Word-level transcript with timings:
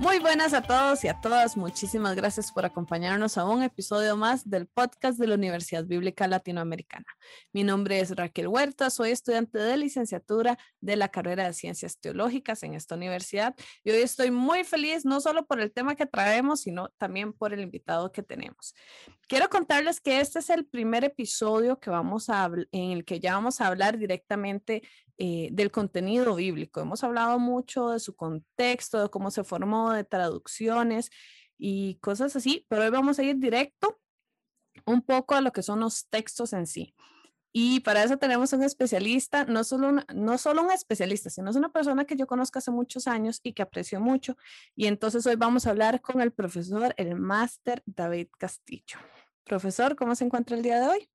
Muy 0.00 0.18
buenas 0.18 0.52
a 0.52 0.62
todos 0.62 1.04
y 1.04 1.08
a 1.08 1.20
todas. 1.20 1.56
Muchísimas 1.56 2.14
gracias 2.14 2.52
por 2.52 2.64
acompañarnos 2.64 3.38
a 3.38 3.44
un 3.44 3.62
episodio 3.62 4.16
más 4.16 4.48
del 4.48 4.66
podcast 4.66 5.18
de 5.18 5.26
la 5.28 5.34
Universidad 5.36 5.84
Bíblica 5.84 6.26
Latinoamericana. 6.26 7.06
Mi 7.54 7.62
nombre 7.62 8.00
es 8.00 8.10
Raquel 8.16 8.48
Huerta, 8.48 8.90
soy 8.90 9.12
estudiante 9.12 9.58
de 9.58 9.76
licenciatura 9.76 10.58
de 10.80 10.96
la 10.96 11.08
carrera 11.08 11.46
de 11.46 11.54
Ciencias 11.54 12.00
Teológicas 12.00 12.64
en 12.64 12.74
esta 12.74 12.96
universidad 12.96 13.54
y 13.84 13.92
hoy 13.92 13.98
estoy 14.02 14.32
muy 14.32 14.64
feliz 14.64 15.04
no 15.04 15.20
solo 15.20 15.46
por 15.46 15.60
el 15.60 15.70
tema 15.72 15.94
que 15.94 16.04
traemos, 16.04 16.62
sino 16.62 16.88
también 16.98 17.32
por 17.32 17.54
el 17.54 17.60
invitado 17.60 18.10
que 18.10 18.24
tenemos. 18.24 18.74
Quiero 19.28 19.48
contarles 19.48 20.00
que 20.00 20.18
este 20.18 20.40
es 20.40 20.50
el 20.50 20.66
primer 20.66 21.04
episodio 21.04 21.78
que 21.78 21.90
vamos 21.90 22.28
a 22.28 22.50
en 22.72 22.90
el 22.90 23.04
que 23.04 23.20
ya 23.20 23.34
vamos 23.34 23.60
a 23.60 23.68
hablar 23.68 23.98
directamente 23.98 24.82
eh, 25.18 25.48
del 25.52 25.70
contenido 25.70 26.34
bíblico. 26.34 26.80
Hemos 26.80 27.04
hablado 27.04 27.38
mucho 27.38 27.90
de 27.90 28.00
su 28.00 28.16
contexto, 28.16 29.00
de 29.00 29.10
cómo 29.10 29.30
se 29.30 29.44
formó, 29.44 29.92
de 29.92 30.02
traducciones 30.02 31.08
y 31.56 32.00
cosas 32.00 32.34
así, 32.34 32.66
pero 32.68 32.82
hoy 32.82 32.90
vamos 32.90 33.20
a 33.20 33.22
ir 33.22 33.36
directo 33.36 34.00
un 34.86 35.02
poco 35.02 35.36
a 35.36 35.40
lo 35.40 35.52
que 35.52 35.62
son 35.62 35.78
los 35.78 36.08
textos 36.08 36.52
en 36.52 36.66
sí. 36.66 36.96
Y 37.56 37.78
para 37.80 38.02
eso 38.02 38.16
tenemos 38.18 38.52
un 38.52 38.64
especialista, 38.64 39.44
no 39.44 39.62
solo, 39.62 40.02
no 40.12 40.38
solo 40.38 40.64
un 40.64 40.72
especialista, 40.72 41.30
sino 41.30 41.50
es 41.50 41.56
una 41.56 41.70
persona 41.70 42.04
que 42.04 42.16
yo 42.16 42.26
conozco 42.26 42.58
hace 42.58 42.72
muchos 42.72 43.06
años 43.06 43.38
y 43.44 43.52
que 43.52 43.62
aprecio 43.62 44.00
mucho. 44.00 44.36
Y 44.74 44.88
entonces 44.88 45.24
hoy 45.24 45.36
vamos 45.36 45.64
a 45.64 45.70
hablar 45.70 46.00
con 46.00 46.20
el 46.20 46.32
profesor, 46.32 46.92
el 46.96 47.14
máster 47.14 47.80
David 47.86 48.26
Castillo. 48.36 48.98
Profesor, 49.44 49.94
¿cómo 49.94 50.16
se 50.16 50.24
encuentra 50.24 50.56
el 50.56 50.64
día 50.64 50.80
de 50.80 50.88
hoy? 50.88 51.08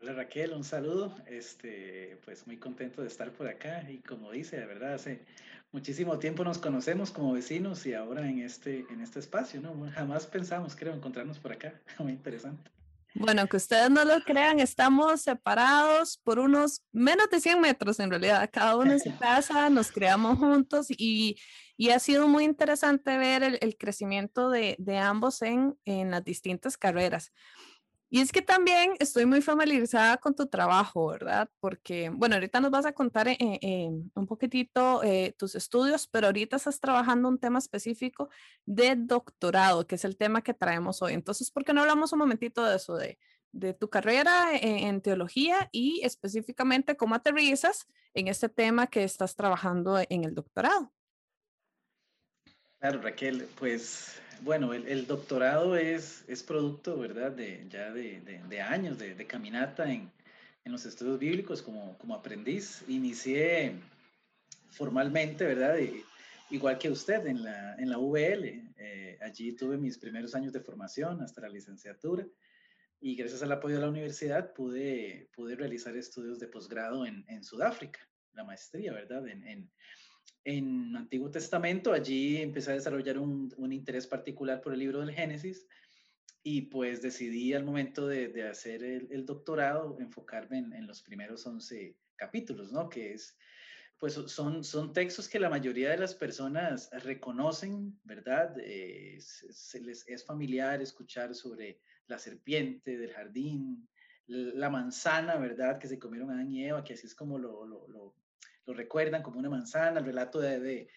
Hola 0.00 0.12
Raquel, 0.12 0.52
un 0.52 0.62
saludo. 0.62 1.16
Este, 1.26 2.20
pues 2.24 2.46
muy 2.46 2.58
contento 2.58 3.02
de 3.02 3.08
estar 3.08 3.32
por 3.32 3.48
acá 3.48 3.90
y 3.90 3.98
como 3.98 4.30
dice, 4.30 4.56
de 4.56 4.66
verdad 4.66 4.94
hace 4.94 5.20
muchísimo 5.72 6.20
tiempo 6.20 6.44
nos 6.44 6.58
conocemos 6.58 7.10
como 7.10 7.32
vecinos 7.32 7.84
y 7.86 7.94
ahora 7.94 8.30
en 8.30 8.38
este 8.38 8.86
en 8.88 9.00
este 9.00 9.18
espacio, 9.18 9.60
¿no? 9.60 9.74
Jamás 9.90 10.28
pensamos, 10.28 10.76
creo, 10.76 10.94
encontrarnos 10.94 11.40
por 11.40 11.50
acá. 11.50 11.74
Muy 11.98 12.12
interesante. 12.12 12.70
Bueno, 13.14 13.46
que 13.48 13.56
ustedes 13.56 13.90
no 13.90 14.04
lo 14.04 14.20
crean, 14.22 14.60
estamos 14.60 15.22
separados 15.22 16.18
por 16.22 16.38
unos 16.38 16.82
menos 16.92 17.28
de 17.30 17.40
100 17.40 17.60
metros 17.60 17.98
en 17.98 18.10
realidad. 18.10 18.48
Cada 18.52 18.76
uno 18.76 18.92
en 18.92 19.00
su 19.00 19.10
casa, 19.18 19.68
nos 19.68 19.90
creamos 19.90 20.38
juntos 20.38 20.86
y, 20.90 21.36
y 21.76 21.90
ha 21.90 21.98
sido 21.98 22.28
muy 22.28 22.44
interesante 22.44 23.18
ver 23.18 23.42
el, 23.42 23.58
el 23.60 23.76
crecimiento 23.76 24.48
de, 24.50 24.76
de 24.78 24.98
ambos 24.98 25.42
en, 25.42 25.76
en 25.84 26.12
las 26.12 26.24
distintas 26.24 26.76
carreras. 26.78 27.32
Y 28.12 28.20
es 28.20 28.32
que 28.32 28.42
también 28.42 28.94
estoy 28.98 29.24
muy 29.24 29.40
familiarizada 29.40 30.16
con 30.16 30.34
tu 30.34 30.48
trabajo, 30.48 31.06
¿verdad? 31.06 31.48
Porque, 31.60 32.10
bueno, 32.10 32.34
ahorita 32.34 32.60
nos 32.60 32.72
vas 32.72 32.84
a 32.84 32.92
contar 32.92 33.28
eh, 33.28 33.36
eh, 33.38 33.88
un 33.88 34.26
poquitito 34.26 35.04
eh, 35.04 35.32
tus 35.38 35.54
estudios, 35.54 36.08
pero 36.08 36.26
ahorita 36.26 36.56
estás 36.56 36.80
trabajando 36.80 37.28
un 37.28 37.38
tema 37.38 37.60
específico 37.60 38.28
de 38.66 38.96
doctorado, 38.96 39.86
que 39.86 39.94
es 39.94 40.04
el 40.04 40.16
tema 40.16 40.42
que 40.42 40.54
traemos 40.54 41.02
hoy. 41.02 41.12
Entonces, 41.12 41.52
¿por 41.52 41.64
qué 41.64 41.72
no 41.72 41.82
hablamos 41.82 42.12
un 42.12 42.18
momentito 42.18 42.64
de 42.64 42.76
eso, 42.76 42.96
de, 42.96 43.16
de 43.52 43.74
tu 43.74 43.88
carrera 43.88 44.50
en, 44.54 45.00
teología 45.02 45.68
y 45.70 46.00
específicamente 46.04 46.96
cómo 46.96 47.14
aterrizas 47.14 47.86
en 48.14 48.26
este 48.26 48.48
tema 48.48 48.88
que 48.88 49.04
estás 49.04 49.36
trabajando 49.36 50.00
en 50.08 50.24
el 50.24 50.34
doctorado? 50.34 50.92
Claro, 52.80 53.02
Raquel, 53.02 53.46
pues 53.56 54.20
bueno, 54.42 54.72
el, 54.72 55.06
doctorado 55.06 55.76
es, 55.76 56.24
producto, 56.46 56.98
¿verdad? 56.98 57.32
De, 57.32 57.66
ya 57.68 57.90
de, 57.92 58.60
años 58.60 58.98
de, 58.98 59.26
caminata 59.26 59.92
en, 59.92 60.10
los 60.64 60.86
estudios 60.86 61.18
bíblicos 61.18 61.62
como, 61.62 62.14
aprendiz. 62.14 62.84
Inicié 62.88 63.74
formalmente, 64.70 65.44
¿verdad? 65.44 65.76
igual 66.50 66.78
que 66.78 66.90
usted 66.90 67.26
en 67.26 67.42
la, 67.42 67.74
en 67.76 67.90
la. 67.90 67.98
Eh, 67.98 69.18
allí 69.20 69.52
tuve 69.52 69.76
mis 69.76 69.98
primeros 69.98 70.34
años 70.34 70.52
de 70.52 70.60
formación 70.60 71.20
hasta 71.22 71.42
la 71.42 71.48
licenciatura 71.48 72.26
y 73.00 73.16
gracias 73.16 73.42
al 73.42 73.52
apoyo 73.52 73.76
de 73.76 73.80
la 73.80 73.88
universidad 73.88 74.52
pude, 74.52 75.30
pude 75.34 75.56
realizar 75.56 75.96
estudios 75.96 76.38
de 76.38 76.48
posgrado 76.48 77.06
en, 77.06 77.42
Sudáfrica, 77.42 78.00
la 78.34 78.44
maestría, 78.44 78.92
¿verdad? 78.92 79.26
En, 79.26 79.70
en 80.44 80.96
Antiguo 80.96 81.30
Testamento. 81.30 81.92
Allí 81.92 82.38
empecé 82.38 82.72
a 82.72 82.74
desarrollar 82.74 83.18
un, 83.18 83.52
un 83.56 83.72
interés 83.72 84.06
particular 84.06 84.60
por 84.60 84.72
el 84.72 84.78
libro 84.78 85.00
del 85.00 85.12
Génesis 85.12 85.66
y 86.42 86.62
pues 86.62 87.02
decidí 87.02 87.52
al 87.52 87.64
momento 87.64 88.06
de, 88.06 88.28
de 88.28 88.48
hacer 88.48 88.82
el, 88.82 89.26
doctorado 89.26 89.98
enfocarme 90.00 90.58
en, 90.58 90.86
los 90.86 91.02
primeros 91.02 91.46
11 91.46 91.96
capítulos, 92.16 92.72
¿no? 92.72 92.88
Que 92.88 93.12
es, 93.12 93.36
pues 93.98 94.14
son, 94.14 94.64
son 94.64 94.92
textos 94.94 95.28
que 95.28 95.38
la 95.38 95.50
mayoría 95.50 95.90
de 95.90 95.98
las 95.98 96.14
personas 96.14 96.88
reconocen, 97.04 98.00
¿verdad? 98.04 98.56
Eh, 98.58 99.18
se, 99.20 99.80
les 99.80 100.08
es 100.08 100.24
familiar 100.24 100.80
escuchar 100.80 101.34
sobre 101.34 101.78
la 102.06 102.18
serpiente 102.18 102.96
del 102.96 103.12
jardín, 103.12 103.86
la 104.26 104.70
manzana, 104.70 105.36
¿verdad? 105.36 105.78
Que 105.78 105.88
se 105.88 105.98
comieron 105.98 106.30
Adán 106.30 106.50
y 106.50 106.64
Eva, 106.64 106.84
que 106.84 106.94
así 106.94 107.06
es 107.06 107.14
como 107.14 107.38
lo 107.38 108.14
lo 108.66 108.74
recuerdan 108.74 109.22
como 109.22 109.38
una 109.38 109.50
manzana, 109.50 110.00
el 110.00 110.06
relato 110.06 110.40
de, 110.40 110.88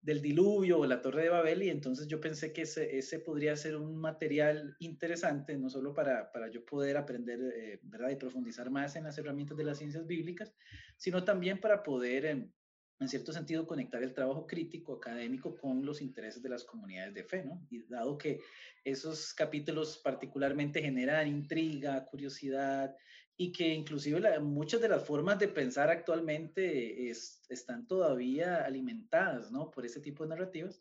del 0.00 0.22
diluvio 0.22 0.78
o 0.78 0.86
la 0.86 1.00
torre 1.00 1.24
de 1.24 1.28
Babel, 1.30 1.62
y 1.62 1.70
entonces 1.70 2.06
yo 2.06 2.20
pensé 2.20 2.52
que 2.52 2.62
ese, 2.62 2.96
ese 2.96 3.18
podría 3.18 3.56
ser 3.56 3.76
un 3.76 3.96
material 3.96 4.76
interesante, 4.78 5.56
no 5.56 5.68
solo 5.68 5.94
para, 5.94 6.30
para 6.30 6.48
yo 6.48 6.64
poder 6.64 6.96
aprender, 6.96 7.40
eh, 7.54 7.80
¿verdad?, 7.82 8.10
y 8.10 8.16
profundizar 8.16 8.70
más 8.70 8.94
en 8.96 9.04
las 9.04 9.18
herramientas 9.18 9.56
de 9.56 9.64
las 9.64 9.78
ciencias 9.78 10.06
bíblicas, 10.06 10.54
sino 10.96 11.24
también 11.24 11.60
para 11.60 11.82
poder, 11.82 12.26
en, 12.26 12.54
en 13.00 13.08
cierto 13.08 13.32
sentido, 13.32 13.66
conectar 13.66 14.02
el 14.02 14.14
trabajo 14.14 14.46
crítico 14.46 14.94
académico 14.94 15.56
con 15.56 15.84
los 15.84 16.00
intereses 16.00 16.42
de 16.42 16.50
las 16.50 16.64
comunidades 16.64 17.12
de 17.12 17.24
fe, 17.24 17.44
¿no? 17.44 17.66
Y 17.68 17.82
dado 17.88 18.16
que 18.16 18.40
esos 18.84 19.34
capítulos 19.34 20.00
particularmente 20.02 20.80
generan 20.80 21.26
intriga, 21.26 22.04
curiosidad, 22.06 22.94
y 23.36 23.52
que 23.52 23.68
inclusive 23.68 24.40
muchas 24.40 24.80
de 24.80 24.88
las 24.88 25.04
formas 25.04 25.38
de 25.38 25.48
pensar 25.48 25.90
actualmente 25.90 27.10
están 27.10 27.86
todavía 27.86 28.64
alimentadas. 28.64 29.50
Por 29.74 29.84
ese 29.84 30.00
tipo 30.00 30.22
de 30.22 30.30
narrativas, 30.30 30.80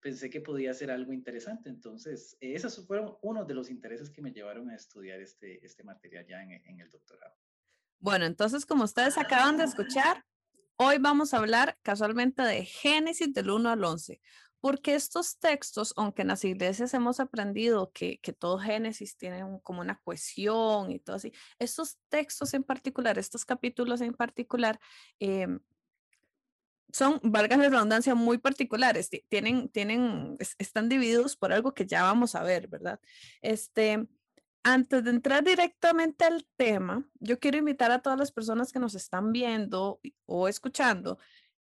pensé 0.00 0.28
que 0.28 0.42
podía 0.42 0.74
ser 0.74 0.90
algo 0.90 1.14
interesante. 1.14 1.70
Entonces, 1.70 2.36
esos 2.40 2.86
fueron 2.86 3.16
uno 3.22 3.44
de 3.46 3.54
los 3.54 3.70
intereses 3.70 4.10
que 4.10 4.20
me 4.20 4.32
llevaron 4.32 4.68
a 4.68 4.76
estudiar 4.76 5.20
este, 5.20 5.64
este 5.64 5.82
material 5.82 6.26
ya 6.26 6.42
en, 6.42 6.50
en 6.52 6.80
el 6.80 6.90
doctorado. 6.90 7.34
Bueno, 8.00 8.26
entonces, 8.26 8.66
como 8.66 8.84
ustedes 8.84 9.16
acaban 9.16 9.56
de 9.56 9.64
escuchar, 9.64 10.26
hoy 10.76 10.98
vamos 10.98 11.32
a 11.32 11.38
hablar 11.38 11.78
casualmente 11.82 12.42
de 12.42 12.66
Génesis 12.66 13.32
del 13.32 13.48
1 13.48 13.70
al 13.70 13.82
11, 13.82 14.20
porque 14.64 14.94
estos 14.94 15.38
textos, 15.40 15.92
aunque 15.94 16.22
en 16.22 16.28
las 16.28 16.42
iglesias 16.42 16.94
hemos 16.94 17.20
aprendido 17.20 17.92
que, 17.92 18.18
que 18.20 18.32
todo 18.32 18.58
Génesis 18.58 19.14
tiene 19.18 19.44
como 19.62 19.82
una 19.82 20.00
cohesión 20.02 20.90
y 20.90 21.00
todo 21.00 21.16
así, 21.16 21.34
estos 21.58 21.98
textos 22.08 22.54
en 22.54 22.64
particular, 22.64 23.18
estos 23.18 23.44
capítulos 23.44 24.00
en 24.00 24.14
particular, 24.14 24.80
eh, 25.20 25.48
son, 26.90 27.20
valga 27.22 27.58
la 27.58 27.68
redundancia, 27.68 28.14
muy 28.14 28.38
particulares, 28.38 29.10
tienen, 29.28 29.68
tienen, 29.68 30.38
están 30.56 30.88
divididos 30.88 31.36
por 31.36 31.52
algo 31.52 31.74
que 31.74 31.84
ya 31.84 32.02
vamos 32.02 32.34
a 32.34 32.42
ver, 32.42 32.66
¿verdad? 32.66 32.98
Este, 33.42 34.08
antes 34.62 35.04
de 35.04 35.10
entrar 35.10 35.44
directamente 35.44 36.24
al 36.24 36.46
tema, 36.56 37.06
yo 37.20 37.38
quiero 37.38 37.58
invitar 37.58 37.90
a 37.90 38.00
todas 38.00 38.18
las 38.18 38.32
personas 38.32 38.72
que 38.72 38.78
nos 38.78 38.94
están 38.94 39.30
viendo 39.30 40.00
o 40.24 40.48
escuchando 40.48 41.18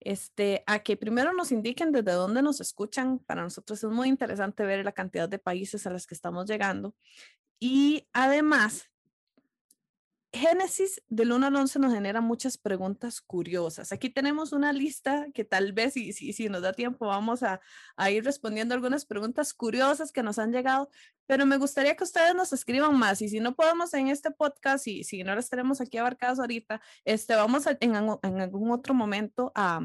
este, 0.00 0.62
a 0.66 0.80
que 0.80 0.96
primero 0.96 1.32
nos 1.32 1.52
indiquen 1.52 1.92
desde 1.92 2.12
dónde 2.12 2.42
nos 2.42 2.60
escuchan. 2.60 3.18
Para 3.20 3.42
nosotros 3.42 3.82
es 3.82 3.90
muy 3.90 4.08
interesante 4.08 4.64
ver 4.64 4.84
la 4.84 4.92
cantidad 4.92 5.28
de 5.28 5.38
países 5.38 5.86
a 5.86 5.90
los 5.90 6.06
que 6.06 6.14
estamos 6.14 6.48
llegando. 6.48 6.94
Y 7.58 8.06
además, 8.12 8.90
Génesis 10.32 11.02
del 11.08 11.32
1 11.32 11.46
al 11.46 11.56
11 11.56 11.78
nos 11.78 11.94
genera 11.94 12.20
muchas 12.20 12.58
preguntas 12.58 13.20
curiosas. 13.20 13.92
Aquí 13.92 14.10
tenemos 14.10 14.52
una 14.52 14.72
lista 14.72 15.26
que 15.32 15.44
tal 15.44 15.72
vez, 15.72 15.94
si, 15.94 16.12
si, 16.12 16.48
nos 16.48 16.62
da 16.62 16.72
tiempo, 16.72 17.06
vamos 17.06 17.42
a, 17.42 17.60
ir 18.10 18.24
respondiendo 18.24 18.74
algunas 18.74 19.06
preguntas 19.06 19.54
curiosas 19.54 20.12
que 20.12 20.22
nos 20.22 20.38
han 20.38 20.52
llegado, 20.52 20.90
pero 21.26 21.46
me 21.46 21.56
gustaría 21.56 21.96
que 21.96 22.04
ustedes 22.04 22.34
nos 22.34 22.52
escriban 22.52 22.98
más 22.98 23.22
y 23.22 23.28
si 23.28 23.40
no 23.40 23.54
podemos 23.54 23.94
en 23.94 24.08
este 24.08 24.30
podcast 24.30 24.86
y 24.86 25.04
si 25.04 25.24
no 25.24 25.34
las 25.34 25.48
tenemos 25.48 25.80
aquí 25.80 25.98
abarcadas 25.98 26.38
ahorita, 26.38 26.80
este, 27.04 27.34
vamos 27.34 27.64
en 27.80 27.94
algún 27.96 28.70
otro 28.70 28.94
momento 28.94 29.52
a, 29.54 29.80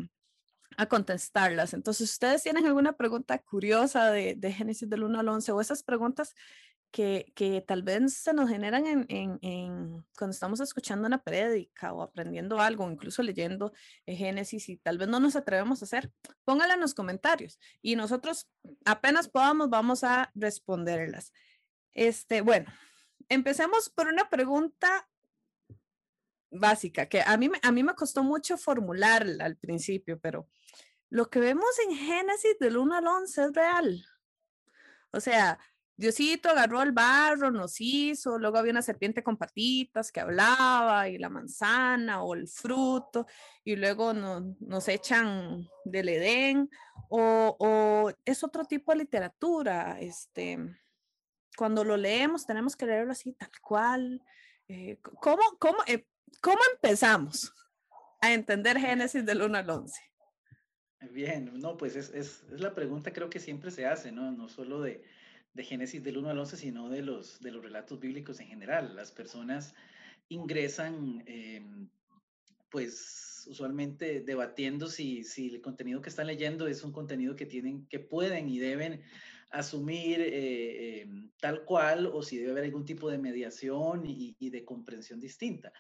a 0.78 0.86
contestarlas. 0.88 1.74
Entonces, 1.74 2.12
ustedes 2.12 2.44
tienen 2.44 2.66
alguna 2.66 2.94
pregunta 2.94 3.38
curiosa 3.40 4.12
de, 4.12 4.36
de 4.36 4.54
Génesis 4.54 4.90
del 4.90 5.04
1 5.04 5.20
al 5.20 5.28
11 5.28 5.52
o 5.52 5.62
esas 5.62 5.84
preguntas 5.84 6.36
que, 6.92 7.32
que, 7.36 7.62
tal 7.62 7.84
vez 7.84 8.14
se 8.14 8.34
nos 8.34 8.50
generan 8.50 8.86
en, 8.86 9.06
en, 9.10 9.40
en, 9.42 10.06
cuando 10.18 10.34
estamos 10.34 10.60
escuchando 10.60 11.08
una 11.08 11.24
prédica 11.24 11.94
o 11.94 12.02
aprendiendo 12.02 12.60
algo, 12.60 12.90
incluso 12.90 13.24
leyendo 13.24 13.74
Génesis 14.06 14.70
y 14.70 14.78
tal 14.78 14.98
vez 14.98 15.08
no 15.08 15.20
nos 15.20 15.36
atrevemos 15.36 15.82
a 15.82 15.86
hacer, 15.86 16.12
póngala 16.44 16.74
en 16.74 16.82
los 16.82 16.94
comentarios 16.94 17.60
y 17.82 17.96
nosotros 17.96 18.50
apenas 18.86 19.30
podamos 19.30 19.70
vamos 19.70 20.04
a 20.04 20.32
responderlas. 20.36 21.34
Este, 21.94 22.42
bueno, 22.42 22.72
empecemos 23.30 23.90
por 23.90 24.08
una 24.08 24.30
pregunta 24.30 25.08
básica, 26.52 27.08
que 27.08 27.22
a 27.22 27.38
mí, 27.38 27.50
a 27.62 27.72
mí 27.72 27.84
me 27.84 27.96
costó 27.96 28.24
mucho 28.24 28.58
formularla 28.58 29.46
al 29.46 29.56
principio, 29.56 30.20
pero 30.20 30.50
lo 31.10 31.30
que 31.30 31.40
vemos 31.40 31.70
en 31.88 31.96
Génesis 31.96 32.58
del 32.60 32.78
1 32.78 32.96
al 32.96 33.08
11 33.08 33.44
es 33.44 33.54
real. 33.54 34.06
O 35.12 35.20
sea, 35.20 35.60
Diosito 36.02 36.50
agarró 36.50 36.82
el 36.82 36.94
barro, 36.94 37.52
nos 37.52 37.80
hizo, 37.80 38.40
luego 38.40 38.58
había 38.58 38.72
una 38.72 38.82
serpiente 38.82 39.22
con 39.22 39.38
patitas 39.38 40.12
que 40.12 40.20
hablaba 40.20 41.08
y 41.08 41.20
la 41.20 41.30
manzana 41.30 42.24
o 42.24 42.34
el 42.34 42.48
fruto 42.48 43.28
y 43.64 43.76
luego 43.76 44.12
nos 44.12 44.88
echan 44.88 45.70
del 45.86 46.10
Edén 46.10 46.72
o, 47.08 48.12
es 48.26 48.44
otro 48.44 48.66
tipo 48.66 48.92
de 48.92 48.98
literatura. 48.98 50.00
Este, 50.00 50.58
cuando 51.56 51.84
lo 51.84 51.96
leemos 51.98 52.48
tenemos 52.48 52.76
que 52.76 52.88
leerlo 52.88 53.12
así 53.12 53.34
tal 53.34 53.52
cual. 53.62 54.24
Eh, 54.68 54.98
¿cómo, 55.04 55.44
cómo, 55.60 55.78
eh, 55.86 56.08
¿Cómo 56.42 56.60
empezamos 56.74 57.54
a 58.22 58.34
entender 58.34 58.80
Génesis 58.80 59.24
del 59.24 59.44
1 59.44 59.56
al 59.56 59.70
11? 59.70 60.02
Bien, 61.12 61.52
no, 61.60 61.78
pues 61.78 61.96
es, 61.96 62.10
es, 62.10 62.44
es 62.52 62.60
la 62.60 62.74
pregunta 62.74 63.14
creo 63.14 63.30
que 63.30 63.40
siempre 63.40 63.70
se 63.70 63.86
hace, 63.86 64.12
¿no? 64.12 64.32
No 64.32 64.50
solo 64.50 64.82
de 64.82 65.04
de 65.54 65.64
Génesis 65.64 66.04
del 66.04 66.18
1 66.18 66.30
al 66.30 66.40
11, 66.40 66.58
sino 66.58 66.90
de 66.90 67.02
los, 67.02 67.40
de 67.42 67.52
los 67.52 67.64
relatos 67.64 68.00
bíblicos 68.00 68.40
en 68.40 68.48
general. 68.48 68.96
Las 68.96 69.12
personas 69.12 69.74
ingresan, 70.30 71.24
em, 71.26 71.90
pues 72.70 73.46
usualmente 73.50 74.22
debatiendo 74.22 74.88
si, 74.88 75.24
si 75.24 75.56
el 75.56 75.62
contenido 75.62 76.02
que 76.02 76.10
están 76.10 76.28
leyendo 76.28 76.68
es 76.68 76.84
un 76.84 76.92
contenido 76.92 77.36
que 77.36 77.46
tienen, 77.46 77.86
que 77.88 78.00
pueden 78.00 78.48
y 78.48 78.60
deben 78.60 79.02
asumir 79.52 80.22
eh, 80.22 81.02
em, 81.02 81.30
tal 81.40 81.66
cual 81.66 82.08
o 82.08 82.24
si 82.24 82.38
debe 82.38 82.52
haber 82.52 82.64
algún 82.66 82.86
tipo 82.86 83.10
de 83.10 83.18
mediación 83.18 84.04
y, 84.06 84.50
de 84.50 84.64
comprensión 84.64 85.20
distinta. 85.20 85.74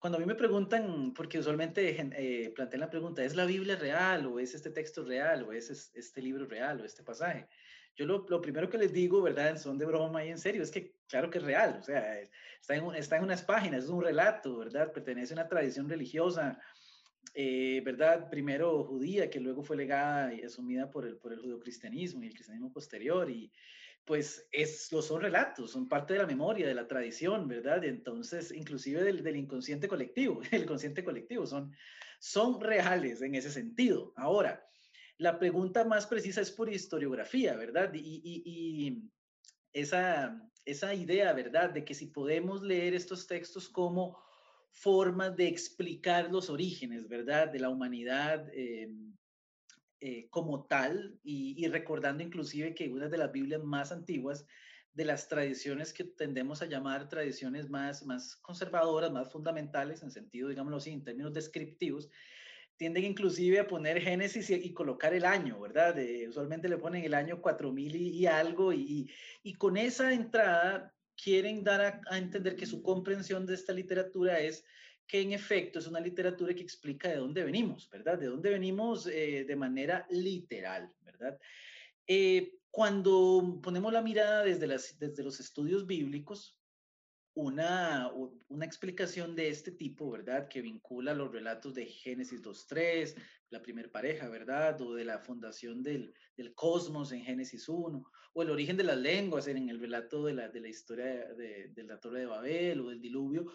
Cuando 0.00 0.18
a 0.18 0.20
mí 0.20 0.26
me 0.26 0.34
preguntan, 0.34 1.14
porque 1.14 1.38
usualmente 1.38 1.96
eh, 1.96 2.50
plantean 2.50 2.80
la 2.80 2.90
pregunta, 2.90 3.22
¿es 3.22 3.36
la 3.36 3.44
Biblia 3.44 3.76
real 3.76 4.26
o 4.26 4.40
es 4.40 4.54
este 4.54 4.70
texto 4.70 5.04
real 5.04 5.44
o 5.44 5.52
es 5.52 5.92
este 5.94 6.20
libro 6.20 6.46
real 6.46 6.80
o 6.80 6.84
este 6.84 7.04
pasaje? 7.04 7.46
Yo 7.96 8.06
lo, 8.06 8.26
lo, 8.28 8.40
primero 8.40 8.70
que 8.70 8.78
les 8.78 8.92
digo, 8.92 9.20
¿verdad? 9.20 9.58
Son 9.58 9.78
de 9.78 9.84
broma 9.84 10.24
y 10.24 10.30
en 10.30 10.38
serio, 10.38 10.62
es 10.62 10.70
que 10.70 10.94
claro 11.08 11.30
que 11.30 11.38
es 11.38 11.44
real, 11.44 11.78
o 11.80 11.82
sea, 11.82 12.20
está 12.20 12.74
en, 12.74 12.94
está 12.94 13.16
en 13.18 13.24
unas 13.24 13.42
páginas, 13.42 13.84
es 13.84 13.90
un 13.90 14.02
relato, 14.02 14.58
¿verdad? 14.58 14.92
Pertenece 14.92 15.34
a 15.34 15.36
una 15.36 15.48
tradición 15.48 15.88
religiosa, 15.88 16.58
eh, 17.34 17.82
¿verdad? 17.84 18.30
Primero 18.30 18.84
judía, 18.84 19.28
que 19.28 19.40
luego 19.40 19.62
fue 19.62 19.76
legada 19.76 20.32
y 20.32 20.42
asumida 20.42 20.90
por 20.90 21.06
el, 21.06 21.16
por 21.18 21.32
el 21.32 21.44
y 21.44 21.50
el 21.50 21.60
cristianismo 21.60 22.72
posterior, 22.72 23.30
y 23.30 23.52
pues 24.04 24.48
es, 24.50 24.90
lo 24.90 25.00
son 25.00 25.20
relatos, 25.20 25.70
son 25.70 25.88
parte 25.88 26.14
de 26.14 26.20
la 26.20 26.26
memoria, 26.26 26.66
de 26.66 26.74
la 26.74 26.88
tradición, 26.88 27.46
¿verdad? 27.46 27.82
Y 27.82 27.88
entonces, 27.88 28.52
inclusive 28.52 29.02
del, 29.02 29.22
del 29.22 29.36
inconsciente 29.36 29.86
colectivo, 29.86 30.40
el 30.50 30.66
consciente 30.66 31.04
colectivo, 31.04 31.46
son, 31.46 31.72
son 32.18 32.60
reales 32.60 33.22
en 33.22 33.34
ese 33.34 33.50
sentido. 33.50 34.12
Ahora, 34.16 34.64
la 35.18 35.38
pregunta 35.38 35.84
más 35.84 36.06
precisa 36.06 36.40
es 36.40 36.50
por 36.50 36.72
historiografía, 36.72 37.56
¿verdad? 37.56 37.92
Y, 37.94 39.02
esa, 39.72 40.38
esa 40.66 40.94
idea, 40.94 41.32
¿verdad? 41.32 41.70
De 41.70 41.84
que 41.84 41.94
si 41.94 42.06
podemos 42.06 42.62
leer 42.62 42.94
estos 42.94 43.26
textos 43.26 43.68
como 43.68 44.18
formas 44.70 45.34
de 45.36 45.46
explicar 45.46 46.30
los 46.30 46.50
orígenes, 46.50 47.08
¿verdad? 47.08 47.48
De 47.48 47.58
la 47.58 47.70
humanidad 47.70 48.48
eh, 48.52 48.90
eh, 50.04 50.28
como 50.30 50.66
tal 50.66 51.16
y, 51.22 51.66
recordando 51.68 52.24
inclusive 52.24 52.74
que 52.74 52.88
una 52.88 53.08
de 53.08 53.18
las 53.18 53.30
Biblias 53.30 53.62
más 53.62 53.92
antiguas, 53.92 54.44
de 54.94 55.04
las 55.04 55.28
tradiciones 55.28 55.92
que 55.92 56.04
tendemos 56.04 56.60
a 56.60 56.66
llamar 56.66 57.08
tradiciones 57.08 57.70
más, 57.70 58.04
más 58.04 58.36
conservadoras, 58.36 59.12
más 59.12 59.30
fundamentales, 59.30 60.02
en 60.02 60.10
sentido, 60.10 60.48
digámoslo 60.48 60.78
así, 60.78 60.90
en 60.90 61.04
términos 61.04 61.32
descriptivos, 61.32 62.10
tienden 62.82 63.04
inclusive 63.04 63.60
a 63.60 63.68
poner 63.68 64.00
Génesis 64.00 64.50
y, 64.50 64.72
colocar 64.72 65.14
el 65.14 65.24
año, 65.24 65.60
¿verdad? 65.60 65.96
usualmente 66.28 66.68
le 66.68 66.78
ponen 66.78 67.04
el 67.04 67.14
año 67.14 67.40
4000 67.40 67.94
y, 67.94 68.26
algo, 68.26 68.72
y, 68.72 69.08
con 69.56 69.76
esa 69.76 70.12
entrada 70.12 70.92
quieren 71.14 71.62
dar 71.62 72.02
a, 72.10 72.18
entender 72.18 72.56
que 72.56 72.66
su 72.66 72.82
comprensión 72.82 73.46
de 73.46 73.54
esta 73.54 73.72
literatura 73.72 74.40
es 74.40 74.64
que 75.06 75.20
en 75.20 75.30
efecto 75.30 75.78
es 75.78 75.86
una 75.86 76.00
literatura 76.00 76.52
que 76.54 76.62
explica 76.62 77.08
de 77.08 77.18
dónde 77.18 77.44
venimos, 77.44 77.88
¿verdad? 77.88 78.18
De 78.18 78.26
dónde 78.26 78.50
venimos 78.50 79.06
eh, 79.06 79.44
de 79.46 79.54
manera 79.54 80.04
literal, 80.10 80.92
¿verdad? 81.04 81.38
Eh, 82.08 82.54
cuando 82.72 83.60
ponemos 83.62 83.92
la 83.92 84.02
mirada 84.02 84.42
desde 84.42 84.66
los 85.22 85.38
estudios 85.38 85.86
bíblicos, 85.86 86.58
una, 87.34 88.10
una 88.48 88.64
explicación 88.64 89.34
de 89.34 89.48
este 89.48 89.72
tipo, 89.72 90.10
¿verdad? 90.10 90.48
Que 90.48 90.60
vincula 90.60 91.14
los 91.14 91.32
relatos 91.32 91.74
de 91.74 91.86
Génesis 91.86 92.42
2.3, 92.42 93.14
la 93.50 93.62
primer 93.62 93.90
pareja, 93.90 94.28
¿verdad? 94.28 94.80
O 94.82 94.94
de 94.94 95.04
la 95.04 95.18
fundación 95.18 95.82
del, 95.82 96.14
del, 96.36 96.54
cosmos 96.54 97.12
en 97.12 97.22
Génesis 97.22 97.68
1, 97.68 98.04
o 98.34 98.42
el 98.42 98.50
origen 98.50 98.76
de 98.76 98.84
las 98.84 98.98
lenguas 98.98 99.46
en 99.46 99.68
el 99.68 99.80
relato 99.80 100.24
de 100.24 100.34
la, 100.34 100.48
de 100.48 100.60
la 100.60 100.68
historia 100.68 101.32
de, 101.34 101.68
de, 101.68 101.84
la 101.84 101.98
Torre 101.98 102.20
de 102.20 102.26
Babel 102.26 102.80
o 102.80 102.90
del 102.90 103.00
diluvio, 103.00 103.52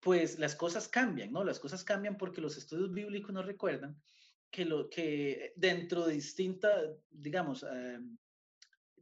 pues 0.00 0.38
las 0.38 0.56
cosas 0.56 0.88
cambian, 0.88 1.30
¿no? 1.30 1.44
Las 1.44 1.60
cosas 1.60 1.84
cambian 1.84 2.16
porque 2.16 2.40
los 2.40 2.56
estudios 2.56 2.92
bíblicos 2.92 3.32
nos 3.32 3.46
recuerdan 3.46 4.00
que, 4.50 4.64
lo, 4.64 4.88
que 4.90 5.52
dentro 5.56 6.06
de 6.06 6.14
distintas, 6.14 6.90
digamos, 7.10 7.62
eh, 7.62 8.00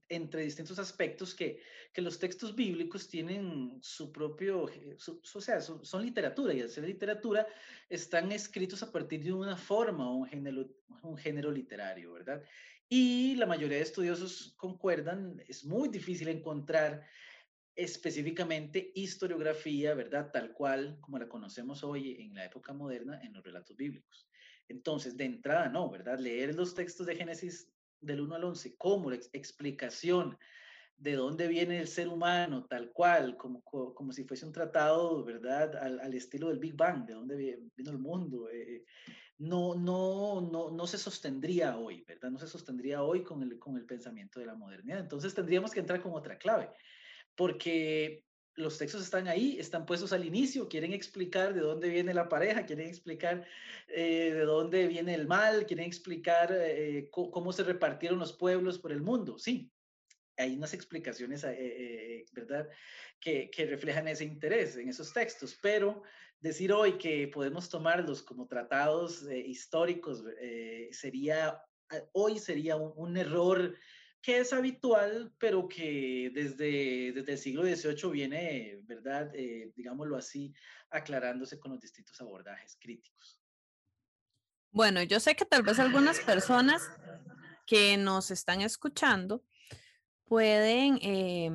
entre 0.09 0.43
distintos 0.43 0.79
aspectos 0.79 1.35
que, 1.35 1.61
que, 1.93 2.01
los 2.01 2.19
textos 2.19 2.55
bíblicos 2.55 3.09
tienen 3.09 3.79
su 3.83 4.11
propio, 4.13 4.65
o 4.65 5.41
sea, 5.41 5.61
son, 5.61 6.03
literatura 6.03 6.55
y 6.55 6.61
al 6.61 6.71
ser 6.71 6.85
literatura 6.85 7.47
están 7.89 8.33
escritos 8.33 8.83
a 8.83 8.91
partir 8.91 9.23
de 9.23 9.33
una 9.33 9.57
forma 9.57 10.11
un 10.11 10.27
género, 10.27 10.67
un 11.03 11.17
género 11.17 11.51
literario, 11.51 12.13
¿verdad? 12.13 12.43
Y 12.89 13.35
la 13.37 13.47
mayoría 13.47 13.77
de 13.77 13.83
estudiosos 13.83 14.55
concuerdan, 14.57 15.43
es 15.47 15.65
muy 15.65 15.89
difícil 15.89 16.29
encontrar 16.29 17.07
específicamente 17.75 18.91
historiografía, 18.95 19.95
¿verdad? 19.95 20.31
Tal 20.33 20.53
cual 20.53 20.99
como 21.01 21.19
la 21.19 21.29
conocemos 21.29 21.85
hoy 21.85 22.17
en 22.21 22.35
la 22.35 22.47
época 22.47 22.73
moderna 22.73 23.21
en 23.23 23.33
los 23.35 23.45
relatos 23.45 23.77
bíblicos. 23.77 24.29
Entonces, 24.69 25.17
de 25.17 25.25
entrada, 25.25 25.69
no, 25.69 25.89
¿verdad? 25.89 26.19
Leer 26.19 26.55
los 26.55 26.75
textos 26.75 27.07
de 27.07 27.15
Génesis 27.15 27.71
del 28.01 28.21
1 28.21 28.35
al 28.35 28.45
11 28.45 28.77
como 28.77 29.11
la 29.11 29.17
explicación 29.33 30.37
de 30.97 31.15
dónde 31.15 31.47
viene 31.47 31.79
el 31.79 31.87
ser 31.87 32.09
humano, 32.09 32.67
tal 32.67 32.91
cual, 32.93 33.37
como, 33.37 33.63
como 33.63 34.13
si 34.13 34.25
fuese 34.25 34.45
un 34.45 34.53
tratado, 34.53 35.25
¿verdad? 35.25 35.77
Al, 35.77 36.01
al 36.01 36.15
estilo 36.15 36.49
del 36.49 36.59
Big 36.59 36.75
Bang, 36.75 37.07
de 37.07 37.15
dónde 37.15 37.61
vino 37.77 37.91
el 37.91 37.99
mundo. 37.99 38.51
Eh, 38.51 38.85
no, 39.39 39.77
no, 39.77 40.41
no, 40.41 40.71
no 40.71 40.87
se 40.89 40.99
sostendría 40.99 41.79
hoy, 41.79 42.03
¿verdad? 42.03 42.31
No 42.31 42.39
se 42.39 42.49
sostendría 42.49 43.05
hoy 43.05 43.23
con 43.23 43.43
el, 43.45 43.59
con 43.61 43.77
el 43.77 43.87
pensamiento 43.87 44.41
de 44.41 44.47
la 44.47 44.57
modernidad. 44.57 44.99
Entonces 44.99 45.33
tendríamos 45.35 45.71
que 45.71 45.81
entrar 45.81 46.01
con 46.03 46.15
otra 46.15 46.37
clave, 46.37 46.71
porque 47.37 48.25
los 48.59 48.77
textos 48.77 49.03
están 49.03 49.29
ahí, 49.29 49.57
están 49.59 49.87
puestos 49.87 50.13
al 50.13 50.25
inicio, 50.25 50.69
quieren 50.69 50.93
explicar 50.93 51.55
de 51.55 51.61
dónde 51.61 51.89
viene 51.89 52.13
la 52.13 52.29
pareja, 52.29 52.67
quieren 52.67 52.89
explicar 52.89 53.47
eh, 53.87 54.33
de 54.35 54.43
dónde 54.43 54.89
viene 54.89 55.15
el 55.15 55.27
mal, 55.27 55.65
quieren 55.65 55.87
explicar 55.87 56.53
eh, 56.53 57.09
cómo 57.11 57.53
se 57.53 57.63
repartieron 57.63 58.19
los 58.19 58.33
pueblos 58.33 58.79
por 58.79 58.91
el 58.93 59.01
mundo. 59.01 59.39
Sí, 59.39 59.71
hay 60.37 60.57
unas 60.57 60.75
explicaciones, 60.75 61.45
eh, 61.45 62.25
¿verdad?, 62.33 62.69
que, 63.21 63.51
reflejan 63.71 64.09
ese 64.09 64.25
interés 64.25 64.77
en 64.77 64.89
esos 64.89 65.13
textos, 65.13 65.57
pero 65.63 66.03
decir 66.41 66.73
hoy 66.73 66.99
que 66.99 67.29
podemos 67.29 67.69
tomarlos 67.69 68.23
como 68.23 68.47
tratados 68.47 69.23
históricos 69.31 70.25
sería, 70.91 71.63
hoy 72.13 72.39
sería 72.39 72.77
un 72.77 73.17
error 73.17 73.75
que 74.21 74.39
es 74.39 74.53
habitual, 74.53 75.33
pero 75.39 75.69
que 75.69 76.31
desde, 76.35 77.13
desde 77.13 77.33
el 77.33 77.39
siglo 77.39 77.63
XVIII 77.63 78.11
viene, 78.11 78.81
¿verdad? 78.83 79.31
Eh, 79.35 79.73
digámoslo 79.77 80.17
así, 80.17 80.53
aclarándose 80.91 81.59
con 81.59 81.73
los 81.73 81.81
distintos 81.81 82.21
abordajes 82.21 82.77
críticos. 82.81 83.41
Bueno, 84.71 85.03
yo 85.03 85.19
sé 85.21 85.35
que 85.35 85.45
tal 85.45 85.63
vez 85.63 85.79
algunas 85.79 86.21
personas 86.21 86.83
que 87.67 87.97
nos 87.97 88.31
están 88.31 88.61
escuchando 88.61 89.45
pueden 90.25 90.99
eh, 91.03 91.51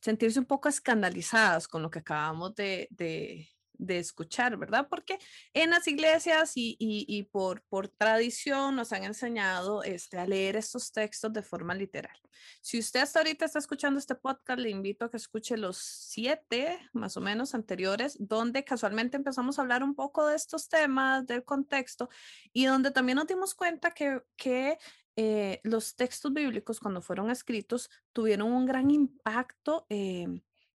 sentirse 0.00 0.38
un 0.38 0.46
poco 0.46 0.68
escandalizadas 0.68 1.68
con 1.68 1.82
lo 1.82 1.90
que 1.90 1.98
acabamos 1.98 2.54
de, 2.54 2.88
de 2.90 3.48
escuchar, 3.88 4.56
¿verdad? 4.56 4.88
Porque 4.88 5.18
en 5.52 5.70
las 5.70 5.86
iglesias 5.88 6.52
y, 6.56 6.76
y, 6.78 7.22
por, 7.24 7.62
por 7.62 7.88
tradición 7.88 8.76
nos 8.76 8.92
han 8.92 9.04
enseñado 9.04 9.82
este, 9.82 10.18
a 10.18 10.26
leer 10.26 10.56
estos 10.56 10.92
textos 10.92 11.32
de 11.32 11.42
forma 11.42 11.74
literal. 11.74 12.16
Si 12.60 12.78
usted 12.78 13.00
hasta 13.00 13.20
ahorita 13.20 13.44
está 13.44 13.58
escuchando 13.58 13.98
este 13.98 14.14
podcast, 14.14 14.60
le 14.60 14.70
invito 14.70 15.04
a 15.04 15.10
que 15.10 15.16
escuche 15.16 15.56
los 15.56 15.76
siete 15.78 16.78
más 16.92 17.16
o 17.16 17.20
menos 17.20 17.54
anteriores, 17.54 18.16
donde 18.18 18.64
casualmente 18.64 19.16
empezamos 19.16 19.58
a 19.58 19.62
hablar 19.62 19.82
un 19.82 19.94
poco 19.94 20.26
de 20.26 20.36
estos 20.36 20.68
temas, 20.68 21.26
del 21.26 21.44
contexto, 21.44 22.08
y 22.52 22.66
donde 22.66 22.90
también 22.90 23.16
nos 23.16 23.26
dimos 23.26 23.54
cuenta 23.54 23.92
que, 23.92 24.20
que 24.36 24.78
eh, 25.16 25.60
los 25.62 25.94
textos 25.94 26.32
bíblicos 26.32 26.80
cuando 26.80 27.00
fueron 27.00 27.30
escritos 27.30 27.88
tuvieron 28.12 28.52
un 28.52 28.66
gran 28.66 28.90
impacto. 28.90 29.86
Eh, 29.88 30.26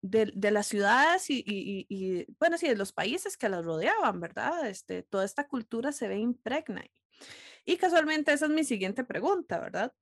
de, 0.06 0.32
de 0.36 0.52
las 0.52 0.68
ciudades 0.68 1.30
y, 1.30 1.44
y, 1.46 1.86
y, 1.90 2.26
bueno, 2.40 2.58
sí, 2.58 2.68
de 2.68 2.76
los 2.76 2.94
países 2.94 3.38
que 3.38 3.50
las 3.50 3.66
rodeaban, 3.66 4.20
¿verdad? 4.20 4.68
Este, 4.68 5.02
toda 5.02 5.26
esta 5.26 5.48
cultura 5.48 5.92
se 5.92 6.08
ve 6.08 6.18
impregna. 6.18 6.86
Y 7.66 7.78
casualmente 7.78 8.32
esa 8.32 8.46
es 8.46 8.52
mi 8.52 8.64
siguiente 8.64 9.04
pregunta, 9.04 9.60
¿verdad? 9.60 9.94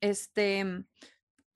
Este, 0.00 0.64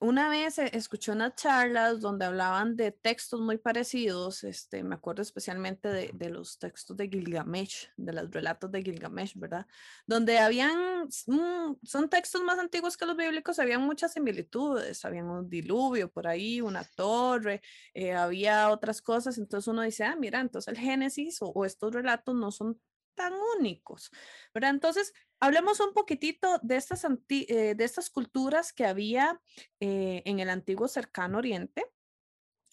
una 0.03 0.29
vez 0.29 0.59
e, 0.59 0.69
escuché 0.77 1.13
unas 1.13 1.37
charlas 1.37 2.01
donde 2.01 2.25
hablaban 2.25 2.77
de 2.77 2.91
textos 2.91 3.41
muy 3.41 3.57
parecidos, 3.57 4.43
este, 4.43 4.83
me 4.83 4.97
acuerdo 4.97 5.23
especialmente 5.23 5.89
de, 5.89 6.11
de, 6.13 6.29
los 6.29 6.59
textos 6.59 6.97
de 6.97 7.09
Gilgamesh, 7.09 7.89
de 7.97 8.13
los 8.13 8.31
relatos 8.31 8.71
de 8.73 8.83
Gilgamesh, 8.83 9.39
¿verdad? 9.39 9.67
Donde 10.05 10.39
habían, 10.41 11.05
mm, 11.27 11.77
son 11.85 12.09
textos 12.11 12.43
más 12.43 12.59
antiguos 12.59 12.97
que 12.97 13.07
los 13.07 13.17
bíblicos, 13.17 13.61
habían 13.61 13.83
muchas 13.83 14.13
similitudes, 14.13 15.05
había 15.05 15.25
un 15.25 15.49
diluvio 15.49 16.11
por 16.11 16.27
ahí, 16.27 16.61
una 16.61 16.83
torre, 16.85 17.63
eh, 17.95 18.13
había 18.13 18.71
otras 18.71 19.01
cosas, 19.03 19.39
entonces 19.39 19.69
uno 19.69 19.83
dice, 19.83 20.03
ah, 20.05 20.17
mira, 20.17 20.41
entonces 20.41 20.75
el 20.75 20.81
Génesis 20.81 21.41
o, 21.43 21.47
o 21.47 21.65
estos 21.65 21.93
relatos 21.95 22.35
no 22.35 22.51
son 22.51 22.81
tan 23.15 23.33
únicos, 23.59 24.11
¿verdad? 24.55 24.71
Entonces, 24.71 25.13
hablemos 25.41 25.81
un 25.81 25.93
poquitito 25.93 26.59
de 26.63 26.77
estas, 26.77 27.05
eh, 27.29 27.75
de 27.75 27.85
estas 27.85 28.11
culturas 28.11 28.73
que 28.73 28.87
había 28.87 29.41
eh, 29.81 30.23
en 30.25 30.41
el 30.41 30.51
antiguo 30.51 30.89
cercano 30.89 31.39
oriente, 31.39 31.85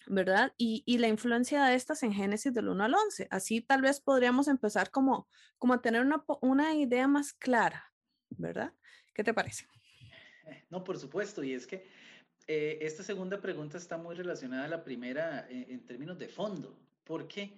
¿verdad? 0.06 0.52
Y, 0.56 0.82
y, 0.86 0.98
la 0.98 1.08
influencia 1.08 1.64
de 1.64 1.74
estas 1.74 2.02
en 2.02 2.12
Génesis 2.12 2.52
del 2.52 2.68
1 2.68 2.84
al 2.84 2.94
11. 2.94 3.28
Así 3.30 3.60
tal 3.60 3.82
vez 3.82 4.00
podríamos 4.00 4.48
empezar 4.48 4.90
como, 4.90 5.28
como 5.58 5.74
a 5.74 5.82
tener 5.82 6.00
una, 6.02 6.24
una 6.40 6.74
idea 6.74 7.06
más 7.06 7.32
clara, 7.32 7.92
¿verdad? 8.30 8.72
¿Qué 9.14 9.22
te 9.22 9.34
parece? 9.34 9.66
No, 10.68 10.82
por 10.84 10.98
supuesto, 10.98 11.42
y 11.42 11.54
es 11.54 11.66
que 11.66 11.86
eh, 12.46 12.78
esta 12.80 13.02
segunda 13.02 13.40
pregunta 13.40 13.78
está 13.78 13.96
muy 13.96 14.14
relacionada 14.14 14.64
a 14.64 14.68
la 14.68 14.82
primera 14.82 15.46
en, 15.48 15.70
en 15.70 15.86
términos 15.86 16.18
de 16.18 16.28
fondo, 16.28 16.76
porque, 17.04 17.52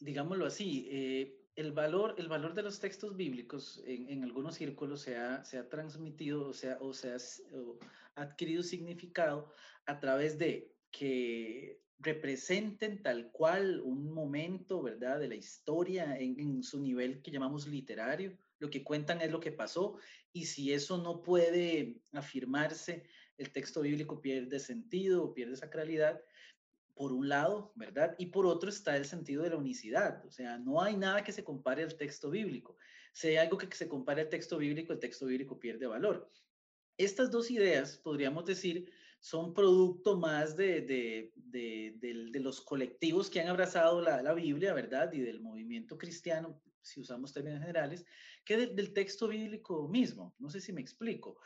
digámoslo 0.00 0.46
así, 0.46 0.88
eh, 0.90 1.37
el 1.58 1.72
valor, 1.72 2.14
el 2.18 2.28
valor 2.28 2.54
de 2.54 2.62
los 2.62 2.78
textos 2.78 3.16
bíblicos 3.16 3.82
en, 3.84 4.22
algunos 4.22 4.54
círculos 4.54 5.00
se 5.00 5.16
ha, 5.16 5.42
se 5.42 5.58
ha 5.58 5.68
transmitido 5.68 6.50
o 6.50 6.54
sea, 6.54 6.78
o 6.80 6.94
sea 6.94 7.16
o 7.52 7.80
ha 8.14 8.22
adquirido 8.22 8.62
significado 8.62 9.52
a 9.84 9.98
través 9.98 10.38
de 10.38 10.72
que 10.92 11.80
representen 11.98 13.02
tal 13.02 13.32
cual 13.32 13.80
un 13.80 14.12
momento, 14.12 14.80
¿verdad?, 14.82 15.18
de 15.18 15.26
la 15.26 15.34
historia 15.34 16.16
en, 16.16 16.38
en, 16.38 16.62
su 16.62 16.80
nivel 16.80 17.22
que 17.22 17.32
llamamos 17.32 17.66
literario. 17.66 18.38
Lo 18.60 18.70
que 18.70 18.84
cuentan 18.84 19.20
es 19.20 19.32
lo 19.32 19.40
que 19.40 19.50
pasó 19.50 19.98
y 20.32 20.44
si 20.44 20.72
eso 20.72 20.98
no 20.98 21.22
puede 21.22 21.96
afirmarse, 22.12 23.02
el 23.36 23.50
texto 23.50 23.80
bíblico 23.80 24.20
pierde 24.20 24.60
sentido 24.60 25.34
pierde 25.34 25.56
sacralidad 25.56 26.20
por 26.98 27.12
un 27.12 27.28
lado, 27.28 27.72
¿verdad? 27.76 28.16
Y 28.18 28.26
por 28.26 28.44
otro 28.44 28.68
está 28.68 28.96
el 28.96 29.04
sentido 29.04 29.44
de 29.44 29.50
la 29.50 29.56
unicidad, 29.56 30.26
o 30.26 30.30
sea, 30.32 30.58
no 30.58 30.82
hay 30.82 30.96
nada 30.96 31.22
que 31.22 31.32
se 31.32 31.44
compare 31.44 31.84
al 31.84 31.96
texto 31.96 32.28
bíblico. 32.28 32.76
Si 33.12 33.28
hay 33.28 33.36
algo 33.36 33.56
que 33.56 33.74
se 33.74 33.88
compare 33.88 34.22
al 34.22 34.28
texto 34.28 34.58
bíblico, 34.58 34.92
el 34.92 34.98
texto 34.98 35.26
bíblico 35.26 35.58
pierde 35.60 35.86
valor. 35.86 36.28
Estas 36.98 37.30
dos 37.30 37.50
ideas, 37.52 37.96
podríamos 37.98 38.44
decir, 38.44 38.90
son 39.20 39.54
producto 39.54 40.16
más 40.18 40.56
de, 40.56 41.30
los 42.34 42.60
colectivos 42.60 43.30
que 43.30 43.40
han 43.40 43.48
abrazado 43.48 44.00
la, 44.02 44.34
Biblia, 44.34 44.74
¿verdad? 44.74 45.12
Y 45.12 45.20
del 45.20 45.40
movimiento 45.40 45.96
cristiano, 45.96 46.60
si 46.82 47.00
usamos 47.00 47.32
términos 47.32 47.60
generales, 47.60 48.04
que 48.44 48.56
del 48.56 48.92
texto 48.92 49.28
bíblico 49.28 49.86
mismo. 49.88 50.34
No 50.38 50.50
sé 50.50 50.60
si 50.60 50.72
me 50.72 50.80
explico. 50.80 51.38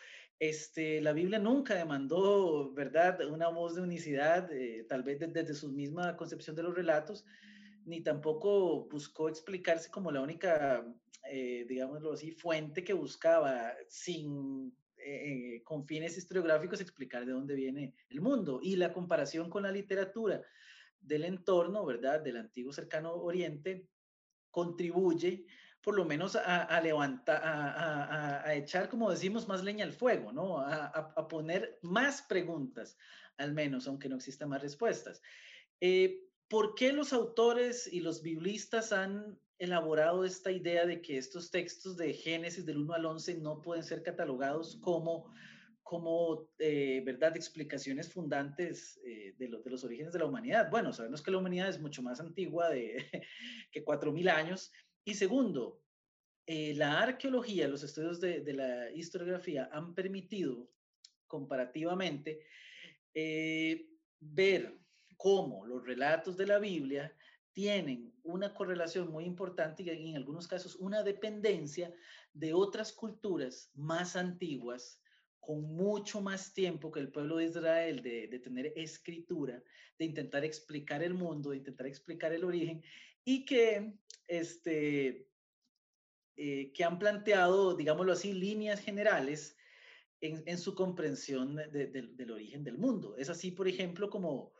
Este, 0.42 1.00
la 1.00 1.12
Biblia 1.12 1.38
nunca 1.38 1.76
demandó, 1.76 2.72
¿verdad?, 2.72 3.24
una 3.30 3.46
voz 3.46 3.76
de 3.76 3.82
unicidad, 3.82 4.52
eh, 4.52 4.84
tal 4.88 5.04
vez 5.04 5.20
desde, 5.20 5.54
su 5.54 5.70
misma 5.70 6.16
concepción 6.16 6.56
de 6.56 6.64
los 6.64 6.74
relatos, 6.74 7.24
ni 7.84 8.00
tampoco 8.00 8.88
buscó 8.88 9.28
explicarse 9.28 9.88
como 9.88 10.10
la 10.10 10.20
única, 10.20 10.84
eh, 11.30 11.64
digámoslo 11.68 12.14
así, 12.14 12.32
fuente 12.32 12.82
que 12.82 12.92
buscaba 12.92 13.72
sin, 13.86 14.76
eh, 14.96 15.62
con 15.62 15.86
fines 15.86 16.18
historiográficos, 16.18 16.80
explicar 16.80 17.24
de 17.24 17.30
dónde 17.30 17.54
viene 17.54 17.94
el 18.08 18.20
mundo. 18.20 18.58
Y 18.60 18.74
la 18.74 18.92
comparación 18.92 19.48
con 19.48 19.62
la 19.62 19.70
literatura 19.70 20.42
del 21.00 21.22
entorno, 21.22 21.86
¿verdad?, 21.86 22.20
del 22.20 22.38
antiguo 22.38 22.72
cercano 22.72 23.14
oriente, 23.14 23.86
contribuye 24.50 25.46
por 25.82 25.96
lo 25.96 26.04
menos 26.04 26.36
a, 26.36 26.80
levantar, 26.80 27.40
a, 27.44 28.54
echar, 28.54 28.88
como 28.88 29.10
decimos, 29.10 29.48
más 29.48 29.64
leña 29.64 29.84
al 29.84 29.92
fuego, 29.92 30.32
¿no? 30.32 30.58
A, 30.60 31.28
poner 31.28 31.78
más 31.82 32.22
preguntas, 32.22 32.96
al 33.36 33.52
menos, 33.52 33.88
aunque 33.88 34.08
no 34.08 34.16
existan 34.16 34.48
más 34.48 34.62
respuestas. 34.62 35.20
Eh, 35.80 36.20
¿Por 36.48 36.76
qué 36.76 36.92
los 36.92 37.12
autores 37.12 37.92
y 37.92 38.00
los 38.00 38.22
biblistas 38.22 38.92
han 38.92 39.40
elaborado 39.58 40.24
esta 40.24 40.52
idea 40.52 40.86
de 40.86 41.02
que 41.02 41.18
estos 41.18 41.50
textos 41.50 41.96
de 41.96 42.12
Génesis 42.12 42.64
del 42.64 42.78
1 42.78 42.94
al 42.94 43.06
11 43.06 43.38
no 43.38 43.60
pueden 43.60 43.82
ser 43.82 44.04
catalogados 44.04 44.76
como, 44.82 45.32
como 45.82 46.48
eh, 46.58 47.02
verdad, 47.04 47.36
explicaciones 47.36 48.12
fundantes 48.12 49.00
eh, 49.04 49.34
de, 49.36 49.48
lo, 49.48 49.62
de, 49.62 49.70
los 49.70 49.82
orígenes 49.82 50.12
de 50.12 50.20
la 50.20 50.26
humanidad? 50.26 50.70
Bueno, 50.70 50.92
sabemos 50.92 51.22
que 51.22 51.32
la 51.32 51.38
humanidad 51.38 51.68
es 51.68 51.80
mucho 51.80 52.02
más 52.02 52.20
antigua 52.20 52.70
de, 52.70 53.04
que 53.72 53.84
4.000 53.84 54.30
años 54.30 54.70
y 55.04 55.14
segundo, 55.14 55.82
eh, 56.46 56.74
la 56.74 57.00
arqueología, 57.00 57.68
los 57.68 57.82
estudios 57.82 58.20
de, 58.20 58.52
la 58.52 58.90
historiografía 58.90 59.68
han 59.72 59.94
permitido 59.94 60.68
comparativamente 61.26 62.40
eh, 63.14 63.88
ver 64.20 64.78
cómo 65.16 65.66
los 65.66 65.84
relatos 65.84 66.36
de 66.36 66.46
la 66.46 66.58
Biblia 66.58 67.14
tienen 67.52 68.12
una 68.22 68.54
correlación 68.54 69.10
muy 69.10 69.24
importante 69.24 69.82
y 69.82 69.90
en 69.90 70.16
algunos 70.16 70.48
casos 70.48 70.76
una 70.76 71.02
dependencia 71.02 71.92
de 72.32 72.54
otras 72.54 72.92
culturas 72.92 73.70
más 73.74 74.16
antiguas, 74.16 75.00
con 75.38 75.62
mucho 75.62 76.20
más 76.20 76.54
tiempo 76.54 76.90
que 76.90 77.00
el 77.00 77.10
pueblo 77.10 77.36
de 77.36 77.46
Israel 77.46 78.02
de 78.02 78.38
tener 78.38 78.72
escritura, 78.76 79.62
de 79.98 80.04
intentar 80.04 80.44
explicar 80.44 81.02
el 81.02 81.14
mundo, 81.14 81.50
de 81.50 81.58
intentar 81.58 81.86
explicar 81.86 82.32
el 82.32 82.44
origen, 82.44 82.82
y 83.24 83.44
que, 83.44 83.94
este, 84.26 85.28
eh, 86.36 86.72
que 86.72 86.84
han 86.84 86.98
planteado, 86.98 87.76
digámoslo 87.76 88.12
así, 88.12 88.32
líneas 88.32 88.80
generales 88.80 89.56
en, 90.20 90.42
en 90.46 90.58
su 90.58 90.74
comprensión 90.74 91.56
de, 91.56 91.86
de, 91.86 92.02
del 92.02 92.30
origen 92.30 92.64
del 92.64 92.78
mundo. 92.78 93.16
Es 93.16 93.28
así, 93.28 93.50
por 93.50 93.68
ejemplo, 93.68 94.08
como... 94.10 94.52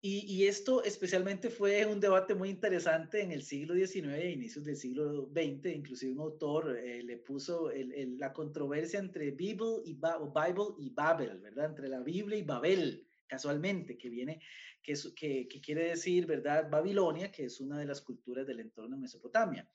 Y, 0.00 0.18
y, 0.30 0.46
esto 0.46 0.84
especialmente 0.84 1.48
fue 1.48 1.86
un 1.86 1.98
debate 1.98 2.34
muy 2.34 2.50
interesante 2.50 3.22
en 3.22 3.32
el 3.32 3.42
siglo 3.42 3.74
XIX 3.74 4.12
e 4.12 4.32
inicios 4.32 4.66
del 4.66 4.76
siglo 4.76 5.30
XX. 5.32 5.76
Inclusive 5.76 6.12
un 6.12 6.20
autor 6.20 6.76
eh, 6.76 7.02
le 7.02 7.16
puso 7.16 7.70
el, 7.70 7.90
el, 7.94 8.18
la 8.18 8.34
controversia 8.34 8.98
entre 8.98 9.30
Bible 9.30 9.80
y, 9.82 9.94
ba 9.94 10.18
Bible 10.18 10.74
y 10.78 10.90
Babel, 10.90 11.38
¿verdad? 11.38 11.70
Entre 11.70 11.88
la 11.88 12.00
Biblia 12.00 12.36
y 12.36 12.42
Babel 12.42 13.06
casualmente, 13.26 13.96
que 13.96 14.08
viene, 14.08 14.40
que, 14.82 14.94
que, 15.16 15.48
que, 15.48 15.60
quiere 15.60 15.88
decir, 15.88 16.26
¿verdad? 16.26 16.68
Babilonia, 16.70 17.30
que 17.30 17.44
es 17.44 17.60
una 17.60 17.78
de 17.78 17.86
las 17.86 18.00
culturas 18.00 18.46
del 18.46 18.60
entorno 18.60 18.96
de 18.96 19.02
Mesopotamia. 19.02 19.68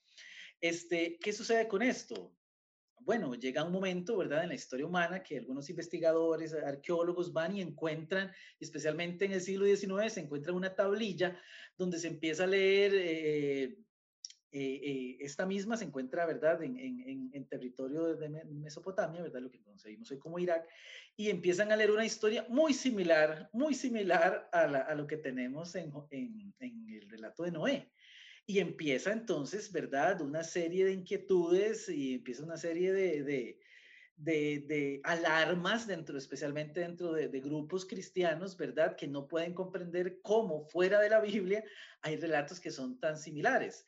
Este, 0.61 1.17
¿Qué 1.19 1.33
sucede 1.33 1.67
con 1.67 1.81
esto? 1.81 2.35
Bueno, 3.01 3.33
llega 3.33 3.63
un 3.63 3.71
momento, 3.71 4.17
¿verdad?, 4.17 4.43
en 4.43 4.49
la 4.49 4.55
historia 4.55 4.85
humana 4.85 5.23
que 5.23 5.37
algunos 5.37 5.69
investigadores, 5.69 6.53
arqueólogos 6.53 7.31
van 7.31 7.55
y 7.55 7.61
encuentran, 7.61 8.31
especialmente 8.59 9.25
en 9.25 9.31
el 9.31 9.41
siglo 9.41 9.65
XIX, 9.65 10.13
se 10.13 10.19
encuentra 10.19 10.53
una 10.53 10.75
tablilla 10.75 11.39
donde 11.77 11.97
se 11.97 12.07
empieza 12.07 12.43
a 12.43 12.47
leer 12.47 12.91
eh, 12.93 13.77
eh, 14.51 14.81
eh, 14.83 15.17
esta 15.19 15.45
misma 15.45 15.77
se 15.77 15.85
encuentra, 15.85 16.25
¿verdad?, 16.25 16.63
en, 16.63 16.79
en, 16.79 17.29
en, 17.31 17.45
territorio 17.45 18.15
de 18.15 18.29
Mesopotamia, 18.29 19.21
¿verdad?, 19.21 19.41
lo 19.41 19.51
que 19.51 19.61
concebimos 19.61 20.09
hoy 20.09 20.17
como 20.17 20.39
Irak, 20.39 20.67
y 21.15 21.29
empiezan 21.29 21.71
a 21.71 21.75
leer 21.75 21.91
una 21.91 22.05
historia 22.05 22.47
muy 22.49 22.73
similar, 22.73 23.47
muy 23.53 23.75
similar 23.75 24.49
a, 24.51 24.65
la, 24.65 24.79
a 24.79 24.95
lo 24.95 25.05
que 25.05 25.17
tenemos 25.17 25.75
en, 25.75 25.93
en, 26.09 26.53
el 26.89 27.09
relato 27.11 27.43
de 27.43 27.51
Noé. 27.51 27.91
Y 28.47 28.57
empieza 28.57 29.11
entonces, 29.11 29.71
¿verdad?, 29.71 30.19
una 30.21 30.43
serie 30.43 30.85
de 30.85 30.93
inquietudes 30.93 31.87
y 31.87 32.15
empieza 32.15 32.43
una 32.43 32.57
serie 32.57 32.91
de, 32.91 33.23
de, 33.23 33.59
de, 34.15 34.65
de 34.67 34.99
alarmas 35.03 35.85
dentro, 35.85 36.17
especialmente 36.17 36.79
dentro 36.79 37.13
de, 37.13 37.27
de, 37.27 37.39
grupos 37.39 37.85
cristianos, 37.85 38.57
¿verdad?, 38.57 38.95
que 38.95 39.07
no 39.07 39.27
pueden 39.27 39.53
comprender 39.53 40.21
cómo 40.23 40.63
fuera 40.63 40.99
de 40.99 41.09
la 41.09 41.21
Biblia 41.21 41.63
hay 42.01 42.15
relatos 42.15 42.59
que 42.59 42.71
son 42.71 42.99
tan 42.99 43.15
similares 43.15 43.85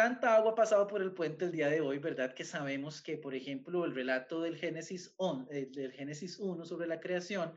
tanta 0.00 0.34
agua 0.34 0.52
ha 0.52 0.54
pasado 0.54 0.86
por 0.86 1.02
el 1.02 1.12
puente 1.12 1.44
el 1.44 1.52
día 1.52 1.68
de 1.68 1.82
hoy, 1.82 1.98
¿verdad? 1.98 2.32
Que 2.32 2.42
sabemos 2.42 3.02
que, 3.02 3.18
por 3.18 3.34
ejemplo, 3.34 3.84
el 3.84 3.94
relato 3.94 4.40
del 4.40 4.56
Génesis, 4.56 5.12
on, 5.18 5.46
eh, 5.50 5.68
del 5.70 5.92
Génesis 5.92 6.38
1 6.38 6.64
sobre 6.64 6.86
la 6.86 7.00
creación 7.00 7.52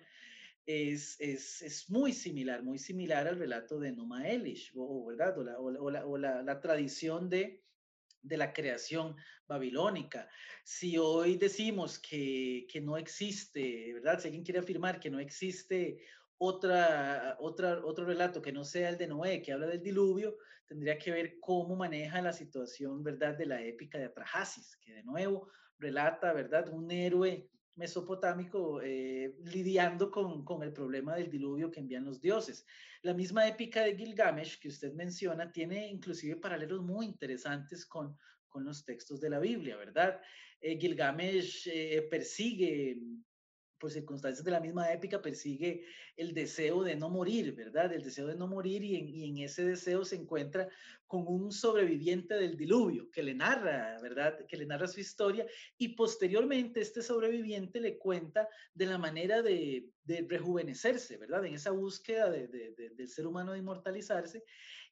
es, 0.65 1.15
es, 1.21 1.61
es, 1.61 1.89
muy 1.89 2.11
similar, 2.11 2.61
muy 2.61 2.77
similar 2.79 3.29
al 3.29 3.39
relato 3.39 3.79
de 3.79 3.93
Numa 3.93 4.27
Elish, 4.27 4.73
¿verdad? 5.07 5.37
O 5.37 5.43
la, 5.45 5.57
o 5.57 5.89
la, 5.89 6.05
o 6.05 6.17
la, 6.17 6.43
la 6.43 6.59
tradición 6.59 7.29
de, 7.29 7.63
de 8.21 8.35
la 8.35 8.51
creación 8.51 9.15
babilónica. 9.47 10.27
Si 10.65 10.97
hoy 10.97 11.37
decimos 11.37 11.97
que, 11.97 12.67
que 12.69 12.81
no 12.81 12.97
existe, 12.97 13.93
¿verdad? 13.93 14.19
Si 14.19 14.27
alguien 14.27 14.43
quiere 14.43 14.59
afirmar 14.59 14.99
que 14.99 15.09
no 15.09 15.19
existe 15.21 16.03
otra, 16.37 17.37
otra, 17.39 17.85
otro 17.85 18.05
relato 18.05 18.41
que 18.41 18.51
no 18.51 18.63
sea 18.63 18.89
el 18.89 18.97
de 18.97 19.07
Noé, 19.07 19.41
que 19.41 19.53
habla 19.53 19.67
del 19.67 19.81
diluvio, 19.81 20.37
tendría 20.65 20.97
que 20.97 21.11
ver 21.11 21.39
cómo 21.39 21.75
maneja 21.75 22.21
la 22.21 22.33
situación, 22.33 23.03
¿verdad?, 23.03 23.37
de 23.37 23.45
la 23.45 23.61
épica 23.61 23.97
de 23.97 24.05
Atrahasis, 24.05 24.77
que 24.77 24.93
de 24.93 25.03
nuevo 25.03 25.49
relata, 25.77 26.33
¿verdad?, 26.33 26.69
un 26.69 26.89
héroe 26.91 27.49
mesopotámico 27.75 28.81
eh, 28.81 29.35
lidiando 29.45 30.11
con, 30.11 30.45
con, 30.45 30.61
el 30.63 30.71
problema 30.71 31.15
del 31.15 31.29
diluvio 31.29 31.71
que 31.71 31.79
envían 31.79 32.05
los 32.05 32.21
dioses. 32.21 32.65
La 33.01 33.13
misma 33.13 33.47
épica 33.47 33.83
de 33.83 33.95
Gilgamesh 33.95 34.59
que 34.59 34.67
usted 34.67 34.93
menciona 34.93 35.51
tiene 35.51 35.87
inclusive 35.87 36.35
paralelos 36.35 36.83
muy 36.83 37.07
interesantes 37.07 37.85
con, 37.85 38.15
con 38.47 38.63
los 38.63 38.85
textos 38.85 39.19
de 39.19 39.31
la 39.31 39.39
Biblia, 39.39 39.75
¿verdad? 39.75 40.21
Eh, 40.61 40.77
Gilgamesh 40.79 41.67
eh, 41.67 42.07
persigue 42.09 42.97
por 43.83 43.91
circunstancias 43.91 44.45
de 44.45 44.51
la 44.51 44.61
misma 44.61 44.93
épica, 44.93 45.21
persigue 45.21 45.83
el 46.15 46.33
deseo 46.33 46.83
de 46.83 46.95
no 46.95 47.09
morir, 47.09 47.53
¿verdad? 47.53 47.91
El 47.91 48.01
deseo 48.01 48.27
de 48.27 48.35
no 48.37 48.47
morir 48.47 48.81
y 48.81 49.25
en, 49.25 49.37
ese 49.39 49.65
deseo 49.65 50.05
se 50.05 50.15
encuentra 50.15 50.69
con 51.05 51.27
un 51.27 51.51
sobreviviente 51.51 52.35
del 52.35 52.55
diluvio 52.55 53.11
que 53.11 53.21
le 53.21 53.33
narra, 53.33 53.99
¿verdad? 54.01 54.45
Que 54.47 54.55
le 54.55 54.65
narra 54.65 54.87
su 54.87 55.01
historia 55.01 55.45
y 55.77 55.89
posteriormente 55.89 56.79
este 56.79 57.01
sobreviviente 57.01 57.81
le 57.81 57.97
cuenta 57.97 58.47
de 58.73 58.85
la 58.85 58.97
manera 58.97 59.41
de, 59.41 59.89
rejuvenecerse, 60.29 61.17
¿verdad? 61.17 61.43
En 61.45 61.55
esa 61.55 61.71
búsqueda 61.71 62.29
de, 62.31 62.47
del 62.47 63.07
ser 63.09 63.27
humano 63.27 63.51
de 63.51 63.59
inmortalizarse 63.59 64.45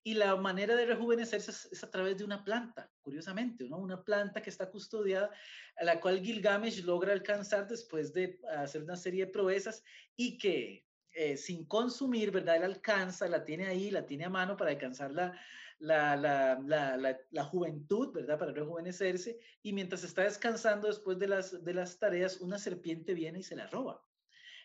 y 0.04 0.16
la 0.16 0.36
manera 0.36 0.76
de 0.76 0.86
rejuvenecerse 0.86 1.52
es, 1.52 1.84
a 1.84 1.92
través 1.92 2.18
de 2.18 2.24
una 2.24 2.44
planta, 2.44 2.92
curiosamente, 3.02 3.70
¿no? 3.70 3.78
Una 3.78 4.04
planta 4.04 4.42
que 4.42 4.50
está 4.50 4.70
custodiada, 4.70 5.30
a 5.78 5.84
la 5.84 6.00
cual 6.00 6.22
Gilgamesh 6.22 6.84
logra 6.84 7.14
alcanzar 7.14 7.68
después 7.68 8.12
de 8.14 8.40
hacer 8.58 8.84
una 8.84 8.96
serie 8.96 9.26
de 9.26 9.32
proezas 9.32 9.84
y 10.16 10.38
que 10.38 10.88
eh, 11.14 11.38
sin 11.38 11.66
consumir, 11.66 12.32
¿verdad? 12.32 12.56
Él 12.58 12.64
alcanza, 12.64 13.28
la 13.28 13.46
tiene 13.46 13.68
ahí, 13.68 13.92
la 13.92 14.06
tiene 14.06 14.26
a 14.26 14.30
mano 14.30 14.58
para 14.58 14.72
alcanzar 14.72 15.12
la, 15.12 15.40
la, 15.78 16.16
la, 16.16 17.20
la, 17.30 17.44
juventud, 17.44 18.14
¿verdad? 18.14 18.40
Para 18.40 18.54
rejuvenecerse. 18.54 19.40
Y 19.62 19.74
mientras 19.74 20.04
está 20.04 20.24
descansando 20.24 20.88
después 20.88 21.20
de 21.20 21.28
las, 21.28 21.64
de 21.64 21.74
las 21.74 22.00
tareas, 22.00 22.42
una 22.42 22.58
serpiente 22.58 23.14
viene 23.14 23.40
y 23.40 23.44
se 23.44 23.56
la 23.56 23.68
roba. 23.68 24.04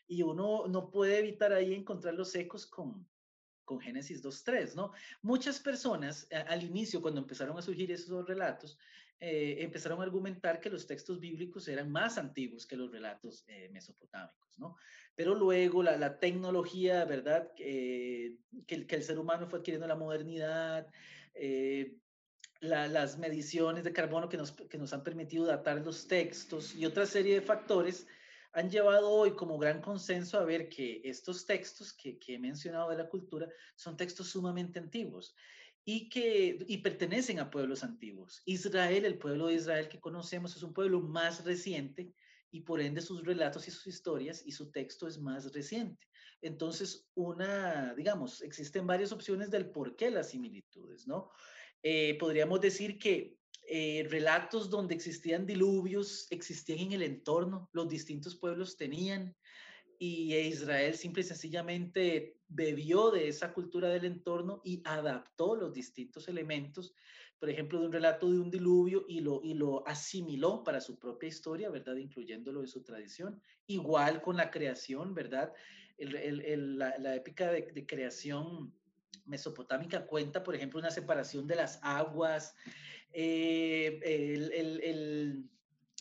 Y 0.06 0.22
uno 0.22 0.66
no 0.68 0.90
puede 0.90 1.18
evitar 1.18 1.52
ahí 1.52 1.74
encontrar 1.74 2.14
los 2.14 2.34
ecos 2.34 2.66
con, 2.66 3.08
con 3.66 3.78
Génesis 3.78 4.24
2.3, 4.24 4.74
¿no? 4.74 4.92
Muchas 5.20 5.60
personas 5.60 6.26
al 6.30 6.62
inicio, 6.62 7.02
cuando 7.02 7.20
empezaron 7.20 7.58
a 7.58 7.62
surgir 7.62 7.92
esos 7.92 8.26
relatos, 8.26 8.78
eh, 9.18 9.56
empezaron 9.60 10.00
a 10.00 10.02
argumentar 10.02 10.60
que 10.60 10.68
los 10.68 10.86
textos 10.86 11.18
bíblicos 11.18 11.66
eran 11.68 11.90
más 11.90 12.18
antiguos 12.18 12.66
que 12.66 12.76
los 12.76 12.92
relatos 12.92 13.44
eh, 13.48 13.70
mesopotámicos, 13.72 14.58
¿no? 14.58 14.76
Pero 15.14 15.34
luego 15.34 15.82
la, 15.82 15.96
la 15.96 16.18
tecnología, 16.18 17.06
¿verdad? 17.06 17.50
Eh, 17.58 18.36
que, 18.66 18.86
que, 18.86 18.96
el, 18.96 19.02
ser 19.02 19.18
humano 19.18 19.46
fue 19.46 19.60
adquiriendo 19.60 19.86
la 19.86 19.96
modernidad, 19.96 20.86
la, 22.60 22.88
las 22.88 23.18
mediciones 23.18 23.84
de 23.84 23.92
carbono 23.94 24.28
que 24.28 24.36
nos, 24.36 24.52
que 24.52 24.76
nos 24.76 24.92
han 24.92 25.02
permitido 25.02 25.46
datar 25.46 25.80
los 25.80 26.06
textos 26.08 26.74
y 26.74 26.84
otra 26.84 27.06
serie 27.06 27.36
de 27.36 27.40
factores, 27.40 28.06
han 28.56 28.70
llevado 28.70 29.10
hoy 29.10 29.32
como 29.32 29.58
gran 29.58 29.82
consenso 29.82 30.38
a 30.38 30.44
ver 30.44 30.70
que 30.70 31.02
estos 31.04 31.44
textos 31.44 31.92
que, 31.92 32.18
que, 32.18 32.34
he 32.34 32.38
mencionado 32.38 32.88
de 32.88 32.96
la 32.96 33.06
cultura 33.06 33.46
son 33.74 33.98
textos 33.98 34.30
sumamente 34.30 34.78
antiguos 34.78 35.36
y 35.84 36.08
que 36.08 36.64
y 36.66 36.78
pertenecen 36.78 37.38
a 37.38 37.50
pueblos 37.50 37.84
antiguos. 37.84 38.40
Israel, 38.46 39.04
el 39.04 39.18
pueblo 39.18 39.48
de 39.48 39.54
Israel 39.56 39.90
que 39.90 40.00
conocemos, 40.00 40.56
es 40.56 40.62
un 40.62 40.72
pueblo 40.72 41.02
más 41.02 41.44
reciente 41.44 42.14
y 42.50 42.62
por 42.62 42.80
ende 42.80 43.02
sus 43.02 43.26
relatos 43.26 43.68
y 43.68 43.70
sus 43.70 43.86
historias 43.88 44.42
y 44.46 44.52
su 44.52 44.70
texto 44.70 45.06
es 45.06 45.18
más 45.18 45.52
reciente. 45.52 46.08
Entonces, 46.40 47.10
una, 47.14 47.94
digamos, 47.94 48.40
existen 48.40 48.86
varias 48.86 49.12
opciones 49.12 49.50
del 49.50 49.68
por 49.68 49.96
qué 49.96 50.10
las 50.10 50.30
similitudes, 50.30 51.06
¿no? 51.06 51.30
Eh, 51.82 52.16
podríamos 52.18 52.62
decir 52.62 52.98
que 52.98 53.36
eh, 53.68 54.06
relatos 54.08 54.70
donde 54.70 54.94
existían 54.94 55.46
diluvios, 55.46 56.26
existían 56.30 56.78
en 56.78 56.92
el 56.92 57.02
entorno, 57.02 57.68
los 57.72 57.88
distintos 57.88 58.36
pueblos 58.36 58.76
tenían, 58.76 59.34
y 59.98 60.34
Israel 60.34 60.94
simple 60.94 61.22
y 61.22 61.24
sencillamente 61.24 62.36
bebió 62.48 63.10
de 63.10 63.28
esa 63.28 63.52
cultura 63.52 63.88
del 63.88 64.04
entorno 64.04 64.60
y 64.62 64.82
adaptó 64.84 65.56
los 65.56 65.72
distintos 65.72 66.28
elementos, 66.28 66.94
por 67.38 67.50
ejemplo, 67.50 67.80
de 67.80 67.86
un 67.86 67.92
relato 67.92 68.30
de 68.30 68.38
un 68.38 68.50
diluvio 68.50 69.04
y 69.08 69.20
lo, 69.20 69.40
y 69.42 69.54
lo 69.54 69.86
asimiló 69.86 70.62
para 70.62 70.80
su 70.80 70.98
propia 70.98 71.28
historia, 71.28 71.70
¿verdad? 71.70 71.96
Incluyéndolo 71.96 72.60
en 72.60 72.68
su 72.68 72.82
tradición. 72.82 73.40
Igual 73.66 74.22
con 74.22 74.36
la 74.36 74.50
creación, 74.50 75.14
¿verdad? 75.14 75.52
La, 75.98 76.98
la, 76.98 77.14
épica 77.14 77.50
de 77.50 77.86
creación 77.86 78.72
mesopotámica 79.26 80.06
cuenta, 80.06 80.42
por 80.42 80.54
ejemplo, 80.54 80.78
una 80.78 80.90
separación 80.90 81.46
de 81.46 81.56
las 81.56 81.78
aguas, 81.82 82.54
eh, 83.18 83.98
el, 84.04 84.52
el, 84.52 85.48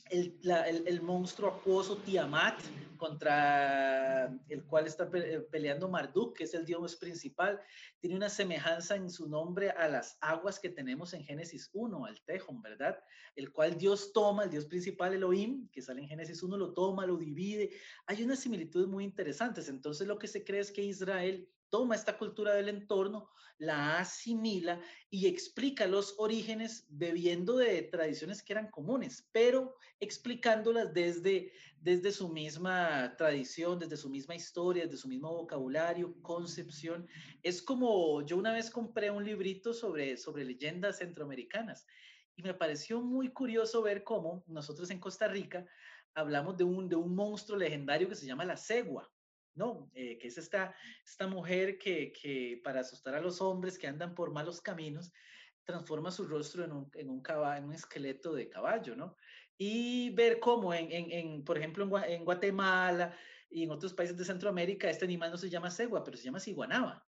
el, 0.10 0.38
la, 0.42 0.68
el, 0.68 1.02
monstruo 1.02 1.50
acuoso 1.50 1.96
Tiamat, 1.96 2.60
contra 2.98 4.26
el 4.50 4.66
cual 4.66 4.86
está 4.86 5.10
eh, 5.14 5.40
peleando 5.50 5.88
Marduk, 5.88 6.36
que 6.36 6.44
es 6.44 6.54
el 6.54 6.66
dios 6.66 6.98
principal, 6.98 7.62
tiene 8.02 8.18
una 8.18 8.28
semejanza 8.28 8.98
en 8.98 9.10
su 9.10 9.30
nombre 9.30 9.70
a 9.70 9.88
las 9.88 10.18
aguas 10.20 10.60
que 10.60 10.68
tenemos 10.68 11.14
en 11.14 11.24
Génesis 11.24 11.70
1, 11.72 12.06
al 12.06 12.22
Tejón, 12.26 12.62
¿verdad? 12.62 13.02
El 13.38 13.54
cual 13.54 13.78
Dios 13.78 14.12
toma, 14.12 14.44
el 14.44 14.50
dios 14.50 14.66
principal 14.66 15.14
Elohim, 15.14 15.70
que 15.70 15.82
sale 15.82 16.02
en 16.02 16.10
Génesis 16.10 16.44
1, 16.44 16.58
lo 16.58 16.74
toma, 16.74 17.06
lo 17.06 17.16
divide. 17.16 17.72
Hay 18.08 18.24
unas 18.24 18.40
similitudes 18.40 18.90
muy 18.90 19.06
interesantes. 19.06 19.70
Entonces 19.70 20.06
lo 20.06 20.20
que 20.20 20.28
se 20.28 20.44
cree 20.44 20.60
es 20.60 20.72
que 20.72 20.84
Israel 20.84 21.50
toma 21.70 21.96
esta 21.96 22.18
cultura 22.18 22.54
del 22.54 22.70
entorno, 22.70 23.30
la 23.58 24.00
asimila 24.00 24.82
y 25.10 25.28
explica 25.28 25.88
los 25.88 26.16
orígenes 26.18 26.86
bebiendo 26.90 27.58
de 27.58 27.84
tradiciones 27.84 28.44
que 28.44 28.54
eran 28.54 28.70
comunes, 28.70 29.30
pero 29.32 29.76
explicándolas 30.00 30.94
desde, 30.94 31.54
desde 31.80 32.12
su 32.12 32.30
misma 32.30 33.16
tradición, 33.18 33.80
desde 33.80 33.98
su 33.98 34.10
misma 34.10 34.36
historia, 34.36 34.86
desde 34.86 34.98
su 34.98 35.08
mismo 35.08 35.34
vocabulario, 35.34 36.16
concepción. 36.22 37.08
Es 37.44 37.62
como 37.62 38.26
yo 38.26 38.38
una 38.38 38.54
vez 38.54 38.70
compré 38.70 39.10
un 39.10 39.24
librito 39.24 39.74
sobre, 39.74 40.18
sobre 40.18 40.44
leyendas 40.44 40.98
centroamericanas 40.98 41.86
y 42.36 42.44
me 42.44 42.54
pareció 42.54 43.02
muy 43.02 43.32
curioso 43.32 43.82
ver 43.82 44.04
cómo 44.04 44.44
nosotros 44.48 44.90
en 44.92 45.00
Costa 45.00 45.28
Rica 45.28 45.66
hablamos 46.14 46.58
de 46.58 46.66
un, 46.66 46.90
de 46.90 46.96
un 46.96 47.16
monstruo 47.16 47.58
legendario 47.58 48.10
que 48.10 48.16
se 48.16 48.26
llama 48.26 48.44
la 48.44 48.58
cegua 48.58 49.10
¿no? 49.56 49.90
Eh, 49.94 50.18
que 50.18 50.28
es 50.28 50.38
esta, 50.38 50.76
esta 51.04 51.28
mujer 51.28 51.78
que, 51.78 52.12
que, 52.12 52.62
para 52.64 52.82
asustar 52.82 53.16
a 53.16 53.22
los 53.22 53.42
hombres 53.42 53.78
que 53.80 53.88
andan 53.88 54.14
por 54.14 54.32
malos 54.32 54.62
caminos, 54.62 55.12
transforma 55.64 56.12
su 56.12 56.26
rostro 56.26 56.64
en 56.64 56.72
un, 56.72 56.92
en 56.94 57.10
un, 57.10 57.22
caballo, 57.22 57.58
en 57.58 57.66
un 57.66 57.74
esqueleto 57.74 58.34
de 58.34 58.50
caballo, 58.50 58.96
¿no? 58.96 59.16
Y 59.58 60.12
ver 60.12 60.40
cómo, 60.40 60.74
en, 60.74 60.92
en, 60.92 61.12
en 61.12 61.44
por 61.44 61.58
ejemplo, 61.58 61.90
en, 62.06 62.26
Guatemala 62.26 63.16
y 63.50 63.64
en 63.64 63.72
otros 63.72 63.94
países 63.94 64.18
de 64.18 64.26
Centroamérica, 64.26 64.90
este 64.90 65.06
animal 65.06 65.32
no 65.32 65.38
se 65.38 65.50
llama 65.50 65.72
cegua, 65.72 66.04
pero 66.04 66.18
se 66.18 66.26
llama 66.26 66.40
ciguanaba. 66.40 67.08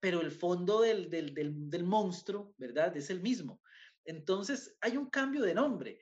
Pero 0.00 0.20
el 0.20 0.30
fondo 0.30 0.82
del, 0.82 1.08
del, 1.08 1.32
del, 1.32 1.70
del 1.70 1.84
monstruo, 1.84 2.54
¿verdad? 2.58 2.94
Es 2.96 3.08
el 3.08 3.20
mismo. 3.20 3.62
Entonces, 4.04 4.76
hay 4.80 4.96
un 4.96 5.08
cambio 5.08 5.42
de 5.42 5.54
nombre 5.54 5.98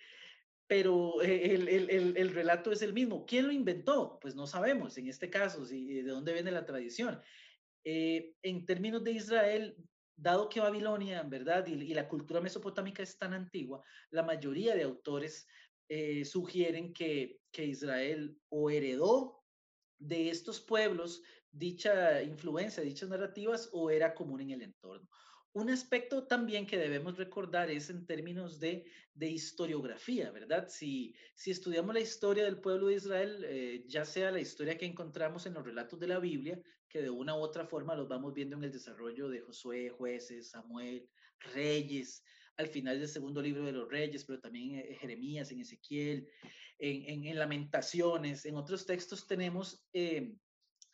pero 0.67 1.21
el, 1.23 1.69
el, 1.69 2.17
el, 2.17 2.31
relato 2.31 2.73
es 2.73 2.83
el 2.83 2.93
mismo. 2.95 3.27
¿Quién 3.27 3.47
lo 3.47 3.53
inventó? 3.53 4.19
Pues 4.21 4.35
no 4.35 4.47
sabemos 4.47 4.97
en 4.97 5.09
este 5.09 5.29
caso, 5.29 5.65
si, 5.65 6.03
de 6.03 6.11
dónde 6.11 6.33
viene 6.33 6.51
la 6.51 6.65
tradición. 6.65 7.21
Eh, 7.85 8.35
en 8.43 8.65
términos 8.65 9.05
de 9.05 9.13
Israel, 9.13 9.77
dado 10.17 10.49
que 10.49 10.61
Babilonia, 10.61 11.21
en 11.21 11.29
verdad, 11.29 11.67
y, 11.67 11.73
y, 11.75 11.95
la 11.95 12.09
cultura 12.09 12.41
mesopotámica 12.41 13.03
es 13.03 13.19
tan 13.19 13.35
antigua, 13.35 13.83
la 14.11 14.23
mayoría 14.23 14.75
de 14.75 14.85
autores 14.85 15.47
eh, 15.89 16.25
sugieren 16.25 16.95
que, 16.95 17.41
que 17.53 17.67
Israel 17.67 18.39
o 18.49 18.71
heredó 18.71 19.45
de 19.99 20.31
estos 20.31 20.61
pueblos 20.61 21.23
dicha 21.53 22.23
influencia, 22.23 22.83
dichas 22.83 23.11
narrativas, 23.11 23.69
o 23.73 23.91
era 23.91 24.15
común 24.15 24.41
en 24.41 24.53
el 24.53 24.63
entorno. 24.63 25.09
Un 25.55 25.71
aspecto 25.71 26.27
también 26.27 26.67
que 26.67 26.77
debemos 26.77 27.17
recordar 27.17 27.71
es 27.71 27.89
en 27.89 28.07
términos 28.07 28.59
de, 28.59 28.85
historiografía, 29.21 30.33
¿verdad? 30.33 30.67
Si, 30.69 31.15
estudiamos 31.47 31.95
la 31.95 32.01
historia 32.01 32.43
del 32.43 32.61
pueblo 32.61 32.89
de 32.89 32.97
Israel, 32.97 33.45
eh, 33.47 33.85
ya 33.87 34.05
sea 34.05 34.33
la 34.33 34.41
historia 34.41 34.77
que 34.77 34.85
encontramos 34.85 35.47
en 35.47 35.55
los 35.55 35.65
relatos 35.65 36.01
de 36.01 36.09
la 36.09 36.19
Biblia, 36.19 36.61
que 36.89 37.03
de 37.03 37.11
una 37.11 37.37
u 37.37 37.39
otra 37.39 37.67
forma 37.67 37.95
los 37.95 38.09
vamos 38.09 38.35
viendo 38.35 38.57
en 38.57 38.65
el 38.65 38.73
desarrollo 38.73 39.29
de 39.29 39.43
Josué, 39.43 39.91
jueces, 39.91 40.51
Samuel, 40.51 41.09
reyes, 41.55 42.25
al 42.57 42.67
final 42.67 42.99
del 42.99 43.09
segundo 43.09 43.41
libro 43.41 43.65
de 43.65 43.73
los 43.73 43.89
reyes, 43.89 44.25
pero 44.25 44.41
también 44.41 44.81
en 44.81 44.97
Jeremías, 44.97 45.53
en 45.53 45.61
Ezequiel, 45.61 46.29
en, 46.81 47.05
en, 47.09 47.27
en 47.27 47.39
Lamentaciones, 47.39 48.45
en 48.45 48.57
otros 48.57 48.85
textos 48.87 49.29
tenemos... 49.29 49.87
Eh, 49.93 50.35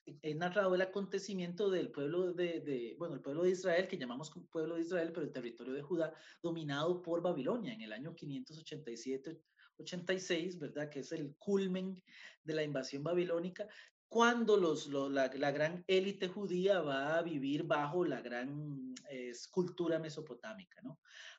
he 0.05 0.35
narrado 0.35 0.75
el 0.75 0.83
acontecimiento 0.83 1.71
del 1.71 1.91
pueblo 1.91 2.33
de, 2.33 2.61
de, 2.61 2.97
bueno, 2.99 3.15
el 3.15 3.21
pueblo 3.21 3.43
de 3.43 3.51
Israel, 3.51 3.89
que 3.89 3.99
llamamos 3.99 4.33
pueblo 4.51 4.77
de 4.77 4.83
Israel, 4.83 5.13
pero 5.13 5.27
el 5.27 5.33
territorio 5.33 5.75
de 5.75 5.83
Judá, 5.83 6.13
dominado 6.43 7.03
por 7.03 7.23
Babilonia 7.23 7.73
en 7.73 7.83
el 7.83 7.93
año 7.93 8.15
587 8.15 9.41
86, 9.81 10.59
¿verdad? 10.59 10.91
Que 10.91 11.01
es 11.01 11.13
el 11.13 11.35
culmen 11.37 12.03
de 12.45 12.55
la 12.55 12.63
invasión 12.63 13.03
babilónica. 13.03 13.67
cuando 14.09 14.57
los, 14.57 14.89
la, 14.89 15.29
gran 15.29 15.85
élite 15.87 16.27
judía 16.27 16.81
va 16.81 17.17
a 17.17 17.23
vivir 17.23 17.63
bajo 17.63 18.05
la 18.05 18.21
gran 18.21 18.93
escultura 19.09 20.01
mesopotámica. 20.01 20.83
¿no? 20.83 20.99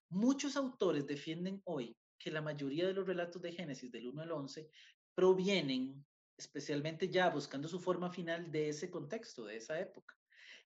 Muchos 0.09 0.55
autores 0.55 1.05
defienden 1.05 1.61
hoy 1.65 1.97
que 2.17 2.31
la 2.31 2.41
mayoría 2.41 2.87
de 2.87 2.93
los 2.93 3.05
relatos 3.05 3.41
de 3.41 3.51
Génesis 3.51 3.91
del 3.91 4.07
1 4.07 4.21
al 4.21 4.31
11 4.31 4.69
provienen, 5.13 6.05
especialmente 6.41 7.09
ya 7.09 7.29
buscando 7.29 7.67
su 7.67 7.79
forma 7.79 8.09
final, 8.11 8.51
de 8.51 8.69
ese 8.69 8.89
contexto, 8.89 9.45
de 9.45 9.57
esa 9.57 9.79
época. 9.79 10.17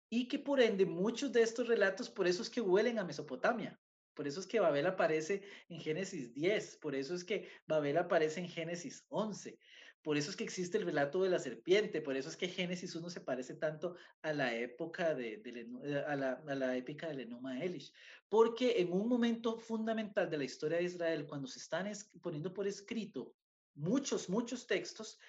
Y 0.10 0.28
que 0.28 0.40
por 0.40 0.62
ende 0.62 0.86
muchos 0.86 1.32
de 1.32 1.42
estos 1.42 1.68
relatos, 1.68 2.10
por 2.10 2.28
eso 2.28 2.42
es 2.42 2.50
que 2.50 2.62
huelen 2.62 3.00
a 3.00 3.04
Mesopotamia, 3.04 3.80
por 4.14 4.28
eso 4.28 4.40
es 4.40 4.48
que 4.48 4.62
Babel 4.62 4.88
aparece 4.88 5.44
en 5.68 5.80
Génesis 5.80 6.34
10, 6.34 6.78
por 6.78 6.96
eso 6.96 7.14
es 7.14 7.24
que 7.24 7.50
Babel 7.68 7.98
aparece 7.98 8.40
en 8.40 8.48
Génesis 8.48 9.06
11, 9.10 9.60
por 10.02 10.18
eso 10.18 10.30
es 10.30 10.38
que 10.38 10.44
existe 10.44 10.78
el 10.78 10.86
relato 10.86 11.24
de 11.24 11.30
la 11.30 11.40
serpiente, 11.40 12.00
por 12.00 12.16
eso 12.16 12.30
es 12.30 12.38
que 12.38 12.48
Génesis 12.48 12.96
1 12.96 13.10
se 13.10 13.22
parece 13.22 13.56
tanto 13.56 13.96
a 14.22 14.32
la 14.32 14.56
época 14.56 15.16
de, 15.16 15.42
eh, 15.44 16.04
a, 16.08 16.16
la, 16.16 16.44
a, 16.48 16.56
la, 16.56 16.78
épica 16.78 17.08
del 17.08 17.22
Enuma 17.22 17.60
Elish, 17.62 17.92
porque 18.30 18.80
en 18.80 18.94
un 18.94 19.10
momento 19.10 19.58
fundamental 19.58 20.30
de 20.30 20.38
la 20.38 20.44
historia 20.44 20.78
de 20.78 20.84
Israel, 20.84 21.26
cuando 21.26 21.48
se 21.48 21.60
están 21.60 21.92
poniendo 22.22 22.54
por 22.54 22.68
escrito 22.68 23.34
muchos, 23.76 24.30
muchos 24.30 24.66
textos, 24.66 25.20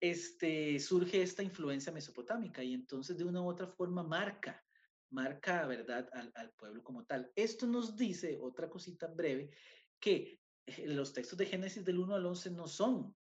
este, 0.00 0.78
surge 0.80 1.22
esta 1.22 1.42
influencia 1.42 1.92
mesopotámica 1.92 2.62
y 2.62 2.74
entonces 2.74 3.16
de 3.16 3.24
una 3.24 3.40
u 3.40 3.48
otra 3.48 3.66
forma 3.66 4.02
marca, 4.02 4.62
marca, 5.10 5.66
¿verdad?, 5.66 6.08
al, 6.12 6.52
pueblo 6.52 6.82
como 6.82 7.04
tal. 7.04 7.30
Esto 7.36 7.66
nos 7.66 7.96
dice, 7.96 8.38
otra 8.40 8.68
cosita 8.68 9.06
breve, 9.06 9.50
que 10.00 10.40
eh, 10.66 10.86
los 10.88 11.12
textos 11.12 11.38
de 11.38 11.46
Génesis 11.46 11.84
del 11.84 11.98
1 11.98 12.14
al 12.14 12.26
11 12.26 12.50
no 12.50 12.66
son 12.66 13.14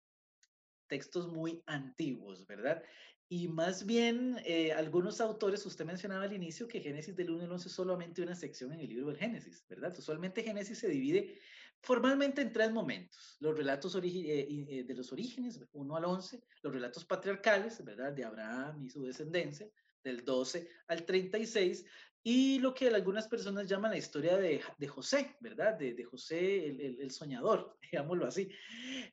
textos 0.89 1.29
muy 1.29 1.63
antiguos, 1.67 2.47
¿verdad? 2.47 2.83
Y 3.29 3.49
más 3.49 3.87
bien, 3.87 4.39
eh, 4.45 4.73
algunos 4.73 5.21
autores, 5.21 5.65
usted 5.65 5.87
mencionaba 5.87 6.25
al 6.25 6.35
inicio 6.35 6.69
que 6.69 6.81
Génesis 6.81 7.17
del 7.17 7.31
1 7.31 7.45
al 7.45 7.53
11 7.53 7.69
es 7.69 7.75
solamente 7.75 8.23
una 8.23 8.35
sección 8.35 8.73
en 8.73 8.81
el 8.81 8.89
libro 8.89 9.07
del 9.07 9.17
Génesis, 9.17 9.65
¿verdad? 9.69 9.95
Usualmente 9.97 10.43
Génesis 10.43 10.79
se 10.79 10.89
divide 10.89 11.39
formalmente 11.83 12.41
en 12.41 12.53
tres 12.53 12.73
momentos. 12.73 13.37
Los 13.41 13.57
relatos 13.57 13.95
eh, 13.97 14.01
eh, 14.05 14.85
de 14.85 14.95
los 14.95 15.13
orígenes, 15.13 15.61
1 15.73 15.97
al 15.97 16.05
11, 16.05 16.43
los 16.63 16.73
relatos 16.73 17.05
patriarcales, 17.05 17.85
¿verdad? 17.85 18.13
De 18.13 18.25
Abraham 18.25 18.85
y 18.85 18.91
su 18.91 19.05
descendencia, 19.05 19.69
del 20.03 20.25
12 20.25 20.69
al 20.89 21.05
36, 21.05 21.85
y 22.25 22.61
lo 22.61 22.73
que 22.73 22.87
algunas 22.89 23.27
personas 23.27 23.69
llaman 23.69 23.91
la 23.91 23.99
historia 23.99 24.37
de, 24.37 24.61
de 24.79 24.89
José, 24.89 25.37
¿verdad? 25.41 25.77
De, 25.77 25.95
de 25.95 26.05
José 26.05 26.69
el, 26.69 26.81
el, 26.81 27.01
el, 27.01 27.11
soñador, 27.11 27.77
digámoslo 27.91 28.27
así. 28.27 28.49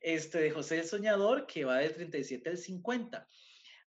Este, 0.00 0.38
de 0.38 0.50
José 0.52 0.78
el 0.78 0.86
soñador, 0.86 1.46
que 1.46 1.64
va 1.64 1.78
del 1.78 1.92
37 1.92 2.50
al 2.50 2.58
50. 2.58 3.28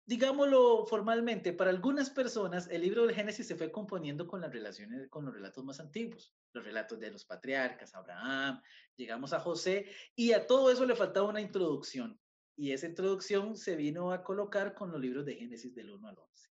Digámoslo 0.07 0.85
formalmente, 0.85 1.51
para 1.51 1.69
algunas 1.69 2.09
personas 2.09 2.69
el 2.71 2.81
libro 2.81 3.05
del 3.05 3.13
Génesis 3.13 3.45
se 3.45 3.57
fue 3.57 3.73
componiendo 3.73 4.25
con 4.25 4.39
las 4.39 4.53
relaciones, 4.53 5.09
con 5.09 5.25
los 5.25 5.33
relatos 5.33 5.65
más 5.65 5.81
antiguos, 5.81 6.33
los 6.53 6.63
relatos 6.63 6.97
de 6.97 7.11
los 7.11 7.25
patriarcas, 7.25 7.93
Abraham, 7.93 8.61
llegamos 8.95 9.33
a 9.33 9.41
José, 9.41 9.85
y 10.15 10.31
a 10.31 10.47
todo 10.47 10.71
eso 10.71 10.85
le 10.85 10.95
faltaba 10.95 11.27
una 11.27 11.41
introducción. 11.41 12.17
Y 12.55 12.71
esa 12.71 12.87
introducción 12.87 13.57
se 13.57 13.75
vino 13.75 14.13
a 14.13 14.23
colocar 14.23 14.73
con 14.75 14.93
los 14.93 15.01
libros 15.01 15.25
de 15.25 15.35
Génesis 15.35 15.75
del 15.75 15.91
1 15.91 16.07
al 16.07 16.17
11. 16.17 16.49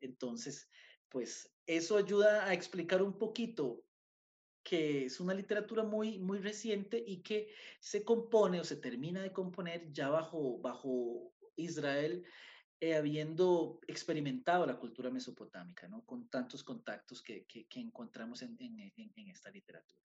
Entonces, 0.00 0.70
pues 1.10 1.54
eso 1.66 1.98
ayuda 1.98 2.46
a 2.46 2.54
explicar 2.54 3.02
un 3.02 3.18
poquito 3.18 3.84
que 4.62 5.04
es 5.04 5.20
una 5.20 5.34
literatura 5.34 5.82
muy, 5.84 6.18
muy 6.18 6.38
reciente 6.38 7.04
y 7.06 7.22
que 7.22 7.52
se 7.80 8.02
compone 8.02 8.60
o 8.60 8.64
se 8.64 8.76
termina 8.76 9.22
de 9.22 9.30
componer 9.30 9.92
ya 9.92 10.08
bajo, 10.08 10.58
bajo 10.58 11.34
Israel, 11.54 12.24
eh, 12.80 12.94
habiendo 12.94 13.80
experimentado 13.86 14.66
la 14.66 14.78
cultura 14.78 15.10
mesopotámica, 15.10 15.88
¿no? 15.88 16.04
Con 16.04 16.28
tantos 16.28 16.62
contactos 16.62 17.22
que, 17.22 17.46
que, 17.46 17.66
encontramos 17.80 18.42
en, 18.42 18.56
en, 18.60 19.28
esta 19.28 19.50
literatura. 19.50 20.00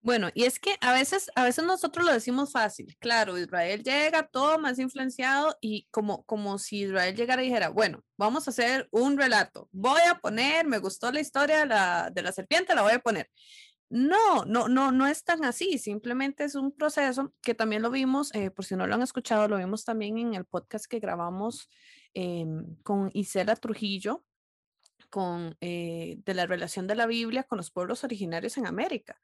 Bueno, 0.00 0.30
y 0.34 0.44
es 0.44 0.58
que 0.58 0.76
a 0.80 0.92
veces, 0.92 1.30
a 1.36 1.44
veces 1.44 1.64
nosotros 1.64 2.04
lo 2.04 2.12
decimos 2.12 2.50
fácil. 2.52 2.96
Claro, 2.98 3.38
Israel 3.38 3.82
llega 3.82 4.26
todo 4.26 4.58
más 4.58 4.78
influenciado 4.78 5.56
y 5.60 5.86
como, 5.90 6.24
como 6.24 6.58
si 6.58 6.82
Israel 6.82 7.14
llegara 7.14 7.42
y 7.42 7.46
dijera, 7.46 7.68
bueno, 7.68 8.04
vamos 8.16 8.46
a 8.46 8.50
hacer 8.50 8.88
un 8.90 9.16
relato. 9.16 9.68
Voy 9.70 10.00
a 10.08 10.18
poner, 10.18 10.66
me 10.66 10.78
gustó 10.78 11.12
la 11.12 11.20
historia 11.20 11.60
de 12.10 12.22
la 12.22 12.32
serpiente, 12.32 12.74
la 12.74 12.82
voy 12.82 12.92
a 12.92 12.98
poner. 12.98 13.30
No, 13.94 14.46
no, 14.46 14.68
no, 14.68 14.90
no 14.90 15.06
es 15.06 15.22
tan 15.22 15.44
así. 15.44 15.76
Simplemente 15.76 16.44
es 16.44 16.54
un 16.54 16.72
proceso 16.72 17.34
que 17.42 17.54
también 17.54 17.82
lo 17.82 17.90
vimos, 17.90 18.34
eh, 18.34 18.50
por 18.50 18.64
si 18.64 18.74
no 18.74 18.86
lo 18.86 18.94
han 18.94 19.02
escuchado, 19.02 19.48
lo 19.48 19.58
vimos 19.58 19.84
también 19.84 20.16
en 20.16 20.32
el 20.32 20.46
podcast 20.46 20.86
que 20.86 20.98
grabamos 20.98 21.68
eh, 22.14 22.46
con 22.84 23.10
Isela 23.12 23.54
Trujillo, 23.54 24.24
con, 25.10 25.58
eh, 25.60 26.16
de 26.24 26.34
la 26.34 26.46
relación 26.46 26.86
de 26.86 26.94
la 26.94 27.04
Biblia 27.06 27.44
con 27.44 27.58
los 27.58 27.70
pueblos 27.70 28.02
originarios 28.02 28.56
en 28.56 28.66
América 28.66 29.20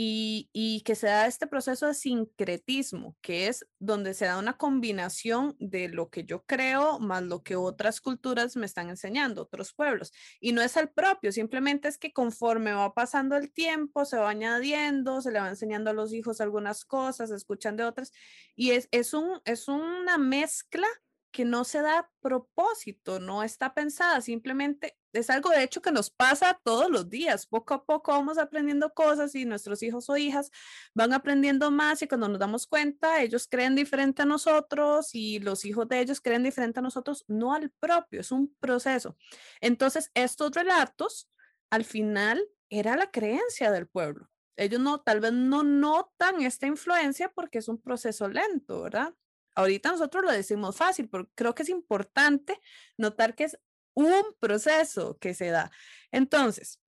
y, 0.00 0.82
que 0.84 0.94
se 0.94 1.08
da 1.08 1.26
este 1.26 1.48
proceso 1.48 1.88
de 1.88 1.94
sincretismo, 1.94 3.16
que 3.20 3.48
es 3.48 3.66
donde 3.80 4.14
se 4.14 4.26
da 4.26 4.38
una 4.38 4.56
combinación 4.56 5.56
de 5.58 5.88
lo 5.88 6.08
que 6.08 6.24
yo 6.24 6.44
creo 6.44 7.00
más 7.00 7.24
lo 7.24 7.42
que 7.42 7.56
otras 7.56 8.00
culturas 8.00 8.54
me 8.54 8.64
están 8.66 8.90
enseñando, 8.90 9.42
otros 9.42 9.72
pueblos. 9.74 10.12
Y 10.40 10.52
no 10.52 10.62
es 10.62 10.76
el 10.76 10.88
propio, 10.88 11.32
simplemente 11.32 11.88
es 11.88 11.98
que 11.98 12.12
conforme 12.12 12.72
va 12.72 12.94
pasando 12.94 13.36
el 13.36 13.50
tiempo, 13.52 14.04
se 14.04 14.18
va 14.18 14.30
añadiendo, 14.30 15.20
se 15.20 15.32
le 15.32 15.40
va 15.40 15.48
enseñando 15.48 15.90
a 15.90 15.94
los 15.94 16.12
hijos 16.12 16.40
algunas 16.40 16.84
cosas, 16.84 17.32
escuchan 17.32 17.76
de 17.76 17.82
otras, 17.82 18.12
y 18.54 18.70
es, 18.70 18.86
es, 18.92 19.14
un, 19.14 19.40
es 19.44 19.66
una 19.66 20.16
mezcla 20.16 20.86
que 21.30 21.44
no 21.44 21.64
se 21.64 21.82
da 21.82 22.10
propósito, 22.20 23.20
no 23.20 23.42
está 23.42 23.74
pensada, 23.74 24.20
simplemente 24.20 24.96
es 25.12 25.30
algo 25.30 25.50
de 25.50 25.62
hecho 25.62 25.82
que 25.82 25.92
nos 25.92 26.10
pasa 26.10 26.60
todos 26.62 26.90
los 26.90 27.08
días. 27.08 27.46
Poco 27.46 27.74
a 27.74 27.84
poco 27.84 28.12
vamos 28.12 28.38
aprendiendo 28.38 28.92
cosas 28.92 29.34
y 29.34 29.44
nuestros 29.44 29.82
hijos 29.82 30.08
o 30.10 30.16
hijas 30.16 30.50
van 30.94 31.12
aprendiendo 31.12 31.70
más 31.70 32.02
y 32.02 32.08
cuando 32.08 32.28
nos 32.28 32.38
damos 32.38 32.66
cuenta, 32.66 33.22
ellos 33.22 33.46
creen 33.48 33.74
diferente 33.74 34.22
a 34.22 34.26
nosotros 34.26 35.14
y 35.14 35.38
los 35.40 35.64
hijos 35.64 35.88
de 35.88 36.00
ellos 36.00 36.20
creen 36.20 36.42
diferente 36.42 36.80
a 36.80 36.82
nosotros, 36.82 37.24
no 37.28 37.54
al 37.54 37.70
propio, 37.80 38.20
es 38.20 38.32
un 38.32 38.54
proceso. 38.60 39.16
Entonces, 39.60 40.10
estos 40.14 40.52
relatos, 40.52 41.28
al 41.70 41.84
final, 41.84 42.42
era 42.70 42.96
la 42.96 43.10
creencia 43.10 43.70
del 43.70 43.86
pueblo. 43.88 44.28
Ellos 44.56 44.80
no, 44.80 45.00
tal 45.00 45.20
vez 45.20 45.32
no 45.32 45.62
notan 45.62 46.42
esta 46.42 46.66
influencia 46.66 47.30
porque 47.30 47.58
es 47.58 47.68
un 47.68 47.80
proceso 47.80 48.28
lento, 48.28 48.82
¿verdad? 48.82 49.14
Ahorita 49.58 49.90
nosotros 49.90 50.24
lo 50.24 50.30
decimos 50.30 50.76
fácil, 50.76 51.08
pero 51.08 51.28
creo 51.34 51.52
que 51.52 51.64
es 51.64 51.68
importante 51.68 52.60
notar 52.96 53.34
que 53.34 53.42
es 53.42 53.58
un 53.92 54.22
proceso 54.38 55.18
que 55.18 55.34
se 55.34 55.50
da. 55.50 55.72
Entonces, 56.12 56.80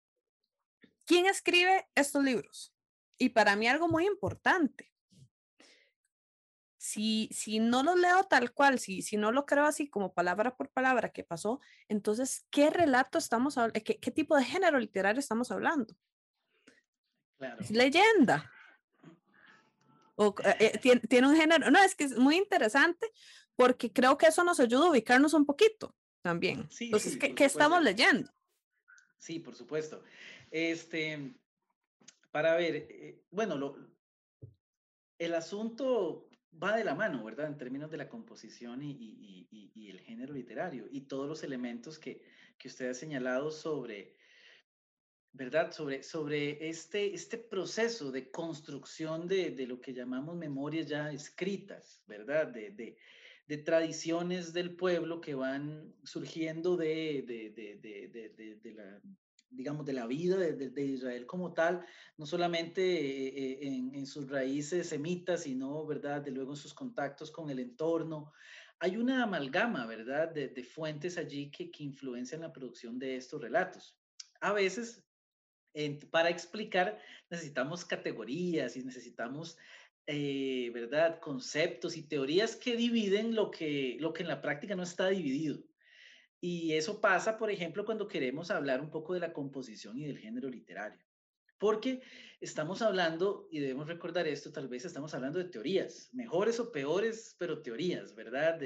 ¿quién 1.03 1.25
escribe 1.25 1.89
estos 1.95 2.23
libros? 2.23 2.71
Y 3.17 3.29
para 3.29 3.55
mí 3.55 3.67
algo 3.67 3.87
muy 3.87 4.05
importante. 4.05 4.93
Si, 6.77 7.27
si 7.33 7.57
no 7.57 7.81
lo 7.81 7.95
leo 7.95 8.25
tal 8.25 8.53
cual, 8.53 8.77
si, 8.77 9.01
si 9.01 9.17
no 9.17 9.31
lo 9.31 9.47
creo 9.47 9.65
así 9.65 9.89
como 9.89 10.13
palabra 10.13 10.55
por 10.55 10.69
palabra 10.69 11.09
que 11.09 11.23
pasó, 11.23 11.61
entonces, 11.87 12.45
¿qué 12.51 12.69
relato 12.69 13.17
estamos 13.17 13.57
hablando? 13.57 13.81
¿Qué, 13.83 13.99
¿Qué, 13.99 14.11
tipo 14.11 14.37
de 14.37 14.43
género 14.43 14.77
literario 14.77 15.19
estamos 15.19 15.49
hablando? 15.49 15.95
Claro. 17.39 17.61
Es 17.61 17.71
leyenda. 17.71 18.47
O, 20.21 20.35
eh, 20.43 20.55
eh, 20.59 20.77
tiene, 20.81 20.99
tiene 20.99 21.27
un 21.29 21.35
género, 21.37 21.71
no, 21.71 21.81
es 21.81 21.95
que 21.95 22.03
es 22.03 22.17
muy 22.17 22.35
interesante 22.35 23.09
porque 23.55 23.93
creo 23.93 24.17
que 24.17 24.27
eso 24.27 24.43
nos 24.43 24.59
ayuda 24.59 24.87
a 24.87 24.89
ubicarnos 24.89 25.33
un 25.33 25.45
poquito 25.45 25.95
también. 26.21 26.69
Sí, 26.69 26.85
Entonces, 26.85 27.15
¿qué, 27.15 27.33
¿qué 27.33 27.45
estamos 27.45 27.81
leyendo? 27.81 28.29
Sí, 29.17 29.39
por 29.39 29.55
supuesto. 29.55 30.03
Este, 30.51 31.33
para 32.31 32.57
ver, 32.57 32.75
eh, 32.75 33.23
bueno, 33.31 33.57
lo, 33.57 33.77
el 35.19 35.35
asunto 35.35 36.29
va 36.61 36.75
de 36.75 36.83
la 36.83 36.95
mano, 36.95 37.23
¿verdad? 37.23 37.47
En 37.47 37.57
términos 37.57 37.89
de 37.89 37.97
la 37.97 38.09
composición 38.09 38.83
y, 38.83 38.91
y, 38.91 39.47
y, 39.49 39.71
y, 39.73 39.89
el 39.89 40.01
género 40.01 40.33
literario 40.33 40.85
y 40.91 41.01
todos 41.01 41.29
los 41.29 41.43
elementos 41.43 41.97
que, 41.97 42.21
que 42.57 42.67
usted 42.67 42.89
ha 42.89 42.93
señalado 42.93 43.51
sobre, 43.51 44.17
¿verdad? 45.33 45.71
Sobre, 45.71 46.03
sobre 46.03 46.67
este, 46.67 47.13
este 47.13 47.37
proceso 47.37 48.11
de 48.11 48.31
construcción 48.31 49.27
de, 49.27 49.51
de, 49.51 49.67
lo 49.67 49.79
que 49.79 49.93
llamamos 49.93 50.35
memorias 50.35 50.87
ya 50.87 51.11
escritas, 51.11 52.03
¿verdad? 52.07 52.47
De, 52.47 52.71
de, 52.71 52.97
de 53.47 53.57
tradiciones 53.57 54.53
del 54.53 54.75
pueblo 54.75 55.21
que 55.21 55.35
van 55.35 55.93
surgiendo 56.03 56.77
de, 56.77 57.23
de 57.25 58.73
la, 58.73 59.01
digamos, 59.49 59.85
de 59.85 59.93
la 59.93 60.05
vida 60.05 60.37
de, 60.37 60.85
Israel 60.85 61.25
como 61.25 61.53
tal, 61.53 61.85
no 62.17 62.25
solamente 62.25 62.81
eh, 62.81 63.27
eh, 63.27 63.57
en, 63.61 63.95
en, 63.95 64.05
sus 64.05 64.29
raíces 64.29 64.89
semitas, 64.89 65.43
sino, 65.43 65.85
¿verdad?, 65.85 66.21
de 66.21 66.31
luego 66.31 66.51
en 66.51 66.57
sus 66.57 66.73
contactos 66.73 67.31
con 67.31 67.49
el 67.49 67.59
entorno. 67.59 68.31
Hay 68.79 68.97
una 68.97 69.23
amalgama, 69.23 69.85
¿verdad?, 69.85 70.31
de, 70.31 70.63
fuentes 70.63 71.17
allí 71.17 71.49
que, 71.49 71.71
que 71.71 71.83
influencian 71.83 72.41
la 72.41 72.53
producción 72.53 72.99
de 72.99 73.15
estos 73.15 73.41
relatos. 73.41 73.97
A 74.41 74.53
veces 74.53 75.03
para 76.11 76.29
explicar 76.29 76.99
necesitamos 77.29 77.85
categorías 77.85 78.75
y 78.75 78.83
necesitamos 78.83 79.57
eh, 80.11 80.71
¿verdad? 80.73 81.19
Conceptos 81.19 81.95
y 81.95 82.01
teorías 82.01 82.55
que 82.55 82.75
dividen 82.75 83.35
lo 83.35 83.51
que, 83.51 83.95
lo 83.99 84.11
que 84.11 84.23
en 84.23 84.29
la 84.29 84.41
práctica 84.41 84.75
no 84.75 84.81
está 84.81 85.09
dividido. 85.09 85.59
Y 86.41 86.73
eso 86.73 86.99
pasa, 86.99 87.37
por 87.37 87.51
ejemplo, 87.51 87.85
cuando 87.85 88.07
queremos 88.07 88.49
hablar 88.49 88.81
un 88.81 88.89
poco 88.89 89.13
de 89.13 89.19
la 89.19 89.33
composición 89.33 89.99
y 89.99 90.05
del 90.05 90.17
género 90.17 90.49
literario. 90.49 91.05
Porque 91.59 92.01
estamos 92.41 92.81
hablando, 92.81 93.47
y 93.51 93.59
debemos 93.59 93.87
recordar 93.87 94.27
esto, 94.27 94.51
tal 94.51 94.67
vez 94.67 94.83
estamos 94.83 95.13
hablando 95.13 95.37
de 95.37 95.45
teorías, 95.45 96.09
mejores 96.11 96.59
o 96.59 96.71
peores, 96.71 97.35
pero 97.37 97.61
teorías, 97.61 98.15
¿verdad? 98.15 98.59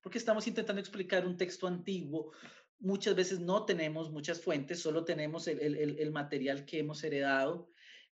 porque 0.00 0.18
estamos 0.18 0.46
intentando 0.46 0.80
explicar 0.80 1.26
un 1.26 1.36
texto 1.36 1.66
antiguo. 1.66 2.30
Muchas 2.84 3.16
veces 3.16 3.40
no 3.40 3.64
tenemos 3.64 4.10
muchas 4.10 4.40
fuentes, 4.40 4.78
solo 4.78 5.04
tenemos 5.04 5.48
el, 5.48 6.10
material 6.12 6.64
que 6.64 6.78
hemos 6.80 7.02
heredado. 7.02 7.70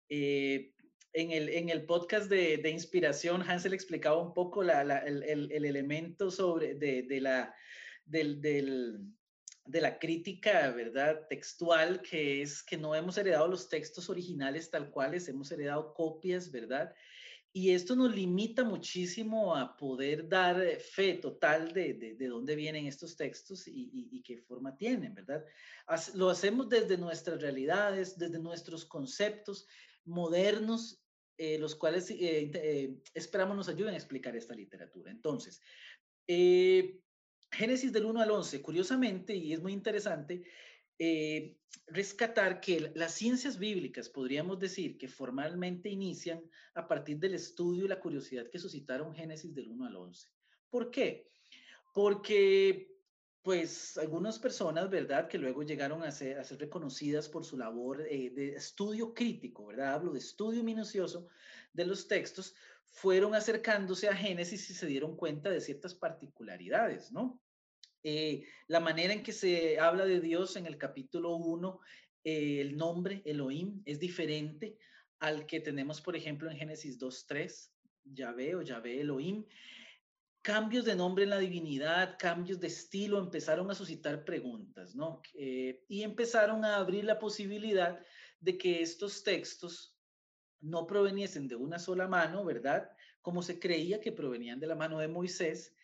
Eh, 0.09 0.73
en, 1.13 1.31
el, 1.31 1.49
en 1.49 1.69
el 1.69 1.85
podcast 1.85 2.29
de, 2.29 2.57
de, 2.57 2.69
inspiración, 2.69 3.41
Hansel 3.41 3.73
explicaba 3.73 4.21
un 4.21 4.33
poco 4.33 4.63
la, 4.63 4.81
el, 4.99 5.23
el, 5.23 5.65
elemento 5.65 6.29
sobre 6.29 6.75
de, 6.75 7.03
de 7.03 7.21
la, 7.21 7.53
del, 8.05 8.41
del 8.41 8.99
de 9.69 9.81
la 9.81 9.99
crítica, 9.99 10.71
¿verdad? 10.71 11.27
Textual, 11.29 12.01
que 12.01 12.41
es 12.41 12.63
que 12.63 12.75
no 12.75 12.95
hemos 12.95 13.19
heredado 13.19 13.47
los 13.47 13.69
textos 13.69 14.09
originales 14.09 14.71
tal 14.71 14.89
cuales, 14.89 15.27
hemos 15.29 15.51
heredado 15.51 15.93
copias, 15.93 16.51
¿verdad? 16.51 16.91
Y 17.51 17.71
esto 17.71 17.95
nos 17.95 18.15
limita 18.15 18.63
muchísimo 18.63 19.55
a 19.55 19.75
poder 19.75 20.29
dar 20.29 20.61
eh, 20.61 20.79
fe 20.79 21.15
total 21.15 21.73
de, 21.73 21.95
de, 21.95 22.27
dónde 22.27 22.55
vienen 22.55 22.85
estos 22.85 23.15
textos 23.17 23.67
y, 23.67 23.89
y, 24.11 24.21
qué 24.21 24.37
forma 24.37 24.77
tienen, 24.77 25.15
¿verdad? 25.15 25.43
Lo 26.13 26.29
hacemos 26.29 26.69
desde 26.69 26.97
nuestras 26.97 27.41
realidades, 27.41 28.17
desde 28.19 28.37
nuestros 28.39 28.85
conceptos 28.85 29.65
modernos, 30.05 31.03
eh, 31.37 31.57
los 31.57 31.75
cuales 31.75 32.11
eh, 32.11 33.01
esperamos 33.15 33.57
nos 33.57 33.69
ayuden 33.69 33.95
a 33.95 33.97
explicar 33.97 34.35
esta 34.35 34.53
literatura. 34.53 35.09
Entonces, 35.09 35.59
Génesis 37.51 37.91
del 37.91 38.05
1 38.05 38.21
al 38.21 38.29
11, 38.29 38.61
curiosamente, 38.61 39.35
y 39.35 39.53
es 39.53 39.61
muy 39.61 39.73
interesante, 39.73 40.43
eh, 40.99 41.57
rescatar 41.87 42.59
que 42.61 42.91
las 42.93 43.13
ciencias 43.13 43.57
bíblicas 43.57 44.09
podríamos 44.09 44.59
decir 44.59 44.97
que 44.97 45.07
formalmente 45.07 45.89
inician 45.89 46.43
a 46.75 46.87
partir 46.87 47.17
del 47.17 47.33
estudio 47.33 47.85
y 47.85 47.87
la 47.87 47.99
curiosidad 47.99 48.49
que 48.49 48.59
suscitaron 48.59 49.15
Génesis 49.15 49.55
del 49.55 49.69
1 49.69 49.85
al 49.85 49.95
11. 49.95 50.27
¿Por 50.69 50.91
qué? 50.91 51.31
Porque 51.93 52.89
pues 53.41 53.97
algunas 53.97 54.37
personas, 54.37 54.89
¿verdad? 54.89 55.27
Que 55.27 55.37
luego 55.37 55.63
llegaron 55.63 56.03
a 56.03 56.11
ser, 56.11 56.45
reconocidas 56.59 57.29
por 57.29 57.45
su 57.45 57.57
labor 57.57 58.01
eh, 58.01 58.29
de 58.29 58.55
estudio 58.55 59.13
crítico, 59.13 59.65
¿verdad? 59.65 59.93
Hablo 59.93 60.11
de 60.11 60.19
estudio 60.19 60.63
minucioso 60.63 61.27
de 61.73 61.85
los 61.85 62.07
textos, 62.07 62.53
fueron 62.85 63.33
acercándose 63.33 64.09
a 64.09 64.15
Génesis 64.15 64.69
y 64.69 64.73
se 64.73 64.85
dieron 64.85 65.15
cuenta 65.15 65.49
de 65.49 65.61
ciertas 65.61 65.95
particularidades, 65.95 67.11
¿no? 67.11 67.41
Eh, 68.03 68.43
la 68.67 68.79
manera 68.79 69.13
en 69.13 69.23
que 69.23 69.33
se 69.33 69.79
habla 69.79 70.05
de 70.05 70.19
Dios 70.19 70.55
en 70.55 70.65
el 70.65 70.77
capítulo 70.77 71.35
1, 71.35 71.79
eh, 72.23 72.61
el 72.61 72.77
nombre 72.77 73.21
Elohim 73.25 73.81
es 73.85 73.99
diferente 73.99 74.77
al 75.19 75.45
que 75.45 75.59
tenemos, 75.59 76.01
por 76.01 76.15
ejemplo, 76.15 76.49
en 76.49 76.57
Génesis 76.57 76.97
2.3, 76.99 77.71
Yahvé 78.05 78.55
o 78.55 78.61
Yahvé 78.61 79.01
Elohim. 79.01 79.45
Cambios 80.41 80.85
de 80.85 80.95
nombre 80.95 81.25
en 81.25 81.31
la 81.31 81.37
divinidad, 81.37 82.15
cambios 82.17 82.59
de 82.61 82.67
estilo 82.67 83.19
empezaron 83.19 83.69
a 83.69 83.75
suscitar 83.75 84.23
preguntas, 84.23 84.95
¿no? 84.95 85.21
Eh, 85.33 85.83
y 85.89 86.03
empezaron 86.03 86.63
a 86.63 86.77
abrir 86.77 87.03
la 87.03 87.19
posibilidad 87.19 87.99
de 88.39 88.57
que 88.57 88.81
estos 88.81 89.23
textos 89.23 89.97
no 90.61 90.87
proveniesen 90.87 91.47
de 91.49 91.55
una 91.55 91.77
sola 91.77 92.07
mano, 92.07 92.45
¿verdad? 92.45 92.89
Como 93.21 93.41
se 93.41 93.59
creía 93.59 93.99
que 93.99 94.13
provenían 94.13 94.61
de 94.61 94.67
la 94.67 94.75
mano 94.75 94.99
de 94.99 95.09
Moisés. 95.09 95.75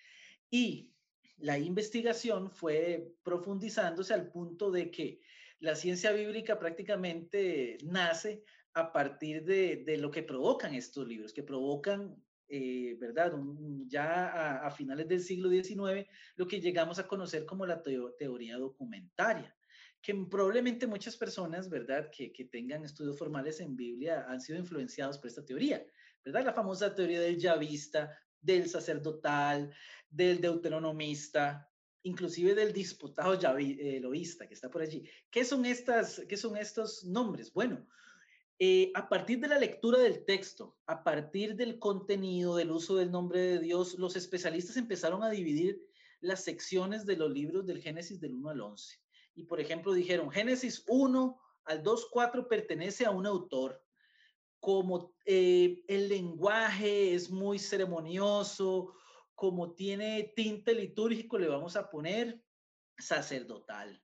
Y 0.50 0.95
la 1.38 1.58
investigación 1.58 2.50
fue 2.50 3.14
profundizándose 3.24 4.14
al 4.14 4.32
punto 4.32 4.72
de 4.72 4.90
que 4.92 5.22
la 5.60 5.76
ciencia 5.76 6.12
bíblica 6.12 6.60
prácticamente 6.60 7.78
nace 7.84 8.44
a 8.74 8.92
partir 8.92 9.44
de, 9.44 9.98
lo 9.98 10.12
que 10.12 10.24
provocan 10.24 10.74
estos 10.74 11.08
libros, 11.08 11.34
que 11.34 11.44
provocan, 11.44 12.16
eh, 12.48 12.98
¿verdad? 13.00 13.34
ya 13.88 14.66
a, 14.66 14.72
finales 14.72 15.08
del 15.08 15.22
siglo 15.22 15.50
XIX, 15.50 16.08
lo 16.36 16.48
que 16.48 16.60
llegamos 16.60 17.00
a 17.00 17.08
conocer 17.08 17.46
como 17.46 17.66
la 17.66 17.82
teoría 17.82 18.58
documentaria 18.58 19.56
que 20.02 20.14
probablemente 20.30 20.86
muchas 20.86 21.18
personas, 21.18 21.68
¿verdad?, 21.68 22.12
que, 22.12 22.32
que, 22.32 22.46
tengan 22.46 22.86
estudios 22.86 23.18
formales 23.18 23.60
en 23.60 23.76
Biblia 23.76 24.24
han 24.30 24.40
sido 24.40 24.60
influenciados 24.60 25.18
por 25.18 25.30
esta 25.30 25.44
teoría, 25.44 25.84
¿verdad? 26.24 26.46
La 26.46 26.54
famosa 26.54 26.94
teoría 26.94 27.20
del 27.20 27.40
yavista, 27.40 28.16
del 28.42 28.70
sacerdotal, 28.70 29.74
del 30.10 30.42
deuteronomista, 30.42 31.70
inclusive 32.04 32.54
del 32.54 32.72
disputado 32.74 33.34
eloísta 33.34 34.48
que 34.48 34.54
está 34.54 34.70
por 34.70 34.82
allí. 34.82 35.10
¿Qué 35.32 35.44
son, 35.44 35.66
estas, 35.66 36.22
qué 36.28 36.38
son 36.38 36.58
estos 36.58 37.04
nombres? 37.04 37.52
Bueno, 37.52 37.86
eh, 38.60 38.92
a 38.96 39.10
partir 39.10 39.40
de 39.40 39.48
la 39.48 39.60
lectura 39.60 40.00
del 40.00 40.24
texto, 40.24 40.78
a 40.86 41.04
partir 41.04 41.56
del 41.56 41.80
contenido, 41.80 42.56
del 42.56 42.72
uso 42.72 42.96
del 42.96 43.12
nombre 43.12 43.40
de 43.40 43.60
Dios, 43.60 43.98
los 44.00 44.16
especialistas 44.16 44.78
empezaron 44.78 45.24
a 45.24 45.30
dividir 45.30 45.82
las 46.22 46.44
secciones 46.44 47.06
de 47.06 47.18
los 47.18 47.32
libros 47.32 47.66
del 47.66 47.82
Génesis 47.82 48.20
del 48.22 48.34
1 48.34 48.50
al 48.50 48.62
11 48.62 49.00
y 49.36 49.44
por 49.44 49.60
ejemplo 49.60 49.94
dijeron, 49.94 50.32
Génesis 50.32 50.84
1 50.88 51.40
al 51.66 51.84
2, 51.84 52.08
4 52.12 52.48
pertenece 52.48 53.06
a 53.06 53.12
un 53.12 53.26
autor, 53.26 53.84
como 54.66 55.14
eh, 55.28 55.84
el 55.88 56.10
lenguaje 56.10 57.14
es 57.14 57.30
muy 57.30 57.60
ceremonioso, 57.60 58.96
como 59.36 59.76
tiene 59.76 60.34
tinte 60.36 60.74
litúrgico, 60.74 61.38
le 61.38 61.48
vamos 61.48 61.76
a 61.76 61.88
poner 61.88 62.42
sacerdotal. 62.98 64.02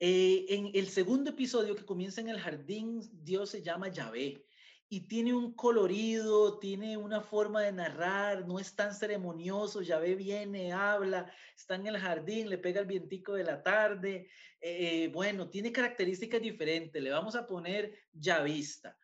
Eh, 0.00 0.46
en 0.48 0.70
el 0.72 0.88
segundo 0.88 1.28
episodio 1.28 1.76
que 1.76 1.84
comienza 1.84 2.22
en 2.22 2.30
el 2.30 2.40
jardín, 2.40 3.02
Dios 3.22 3.50
se 3.50 3.62
llama 3.62 3.88
Yahvé 3.88 4.46
y 4.88 5.08
tiene 5.08 5.34
un 5.34 5.52
colorido, 5.52 6.58
tiene 6.58 6.96
una 6.96 7.20
forma 7.20 7.60
de 7.60 7.72
narrar, 7.72 8.48
no 8.48 8.58
es 8.58 8.74
tan 8.74 8.94
ceremonioso, 8.94 9.82
ya 9.82 9.98
ve, 9.98 10.14
viene, 10.14 10.72
habla, 10.72 11.30
está 11.54 11.74
en 11.74 11.86
el 11.86 11.98
jardín, 11.98 12.48
le 12.48 12.56
pega 12.56 12.80
el 12.80 12.86
vientico 12.86 13.34
de 13.34 13.44
la 13.44 13.62
tarde, 13.62 14.30
eh, 14.58 15.10
bueno, 15.12 15.50
tiene 15.50 15.70
características 15.70 16.40
diferentes, 16.40 17.02
le 17.02 17.10
vamos 17.10 17.36
a 17.36 17.46
poner 17.46 17.94
vista 18.42 18.96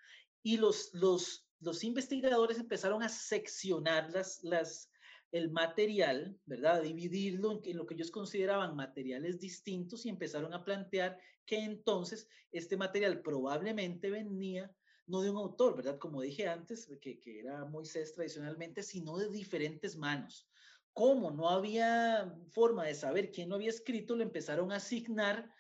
Y 0.43 0.57
los, 0.57 0.93
los, 0.95 1.49
los 1.61 1.85
investigadores 1.85 2.59
empezaron 2.59 3.03
a 3.03 3.09
seccionar 3.09 4.11
las, 4.11 4.43
las, 4.43 4.91
el 5.33 5.51
material, 5.51 6.39
¿verdad? 6.45 6.77
A 6.77 6.81
dividirlo 6.81 7.61
en, 7.65 7.77
lo 7.77 7.87
que 7.87 7.95
ellos 7.95 8.11
consideraban 8.11 8.77
materiales 8.77 9.41
distintos 9.41 10.05
y 10.05 10.11
empezaron 10.11 10.53
a 10.53 10.65
plantear 10.65 11.19
que 11.47 11.59
entonces 11.59 12.29
este 12.53 12.77
material 12.77 13.23
probablemente 13.23 14.11
venía 14.11 14.71
no 15.07 15.23
de 15.23 15.31
un 15.31 15.39
autor, 15.39 15.77
¿verdad? 15.77 15.99
Como 15.99 16.21
dije 16.21 16.47
antes, 16.47 16.87
que, 17.01 17.19
que 17.19 17.41
era 17.41 17.65
Moisés 17.65 18.13
tradicionalmente, 18.15 18.83
sino 18.83 19.17
de 19.17 19.29
diferentes 19.31 19.97
manos. 19.97 20.49
Como 20.93 21.31
no 21.31 21.49
había 21.49 22.37
forma 22.51 22.85
de 22.85 22.95
saber 22.95 23.33
quién 23.33 23.49
lo 23.49 23.57
había 23.57 23.71
escrito, 23.71 24.15
le 24.15 24.25
empezaron 24.25 24.71
a 24.71 24.77
asignar 24.77 25.51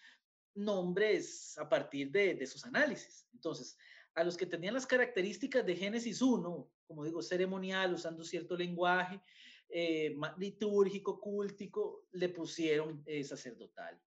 nombres 0.55 1.57
a 1.59 1.69
partir 1.69 2.11
de, 2.11 2.35
de 2.35 2.47
sus 2.47 2.65
análisis. 2.67 3.27
Entonces, 3.33 3.77
a 4.15 4.25
los 4.25 4.37
que 4.37 4.47
tenían 4.47 4.75
las 4.75 4.87
características 4.87 5.65
de 5.65 5.77
Génesis 5.77 6.21
1, 6.21 6.71
como 6.87 7.05
digo, 7.05 7.23
ceremonial, 7.23 7.95
usando 7.95 8.25
cierto 8.25 8.57
lenguaje, 8.57 9.21
eh, 9.69 10.15
litúrgico, 10.37 11.19
cúltico, 11.19 12.07
le 12.13 12.29
pusieron 12.29 13.03
eh, 13.07 13.25
sacerdotal. 13.25 14.01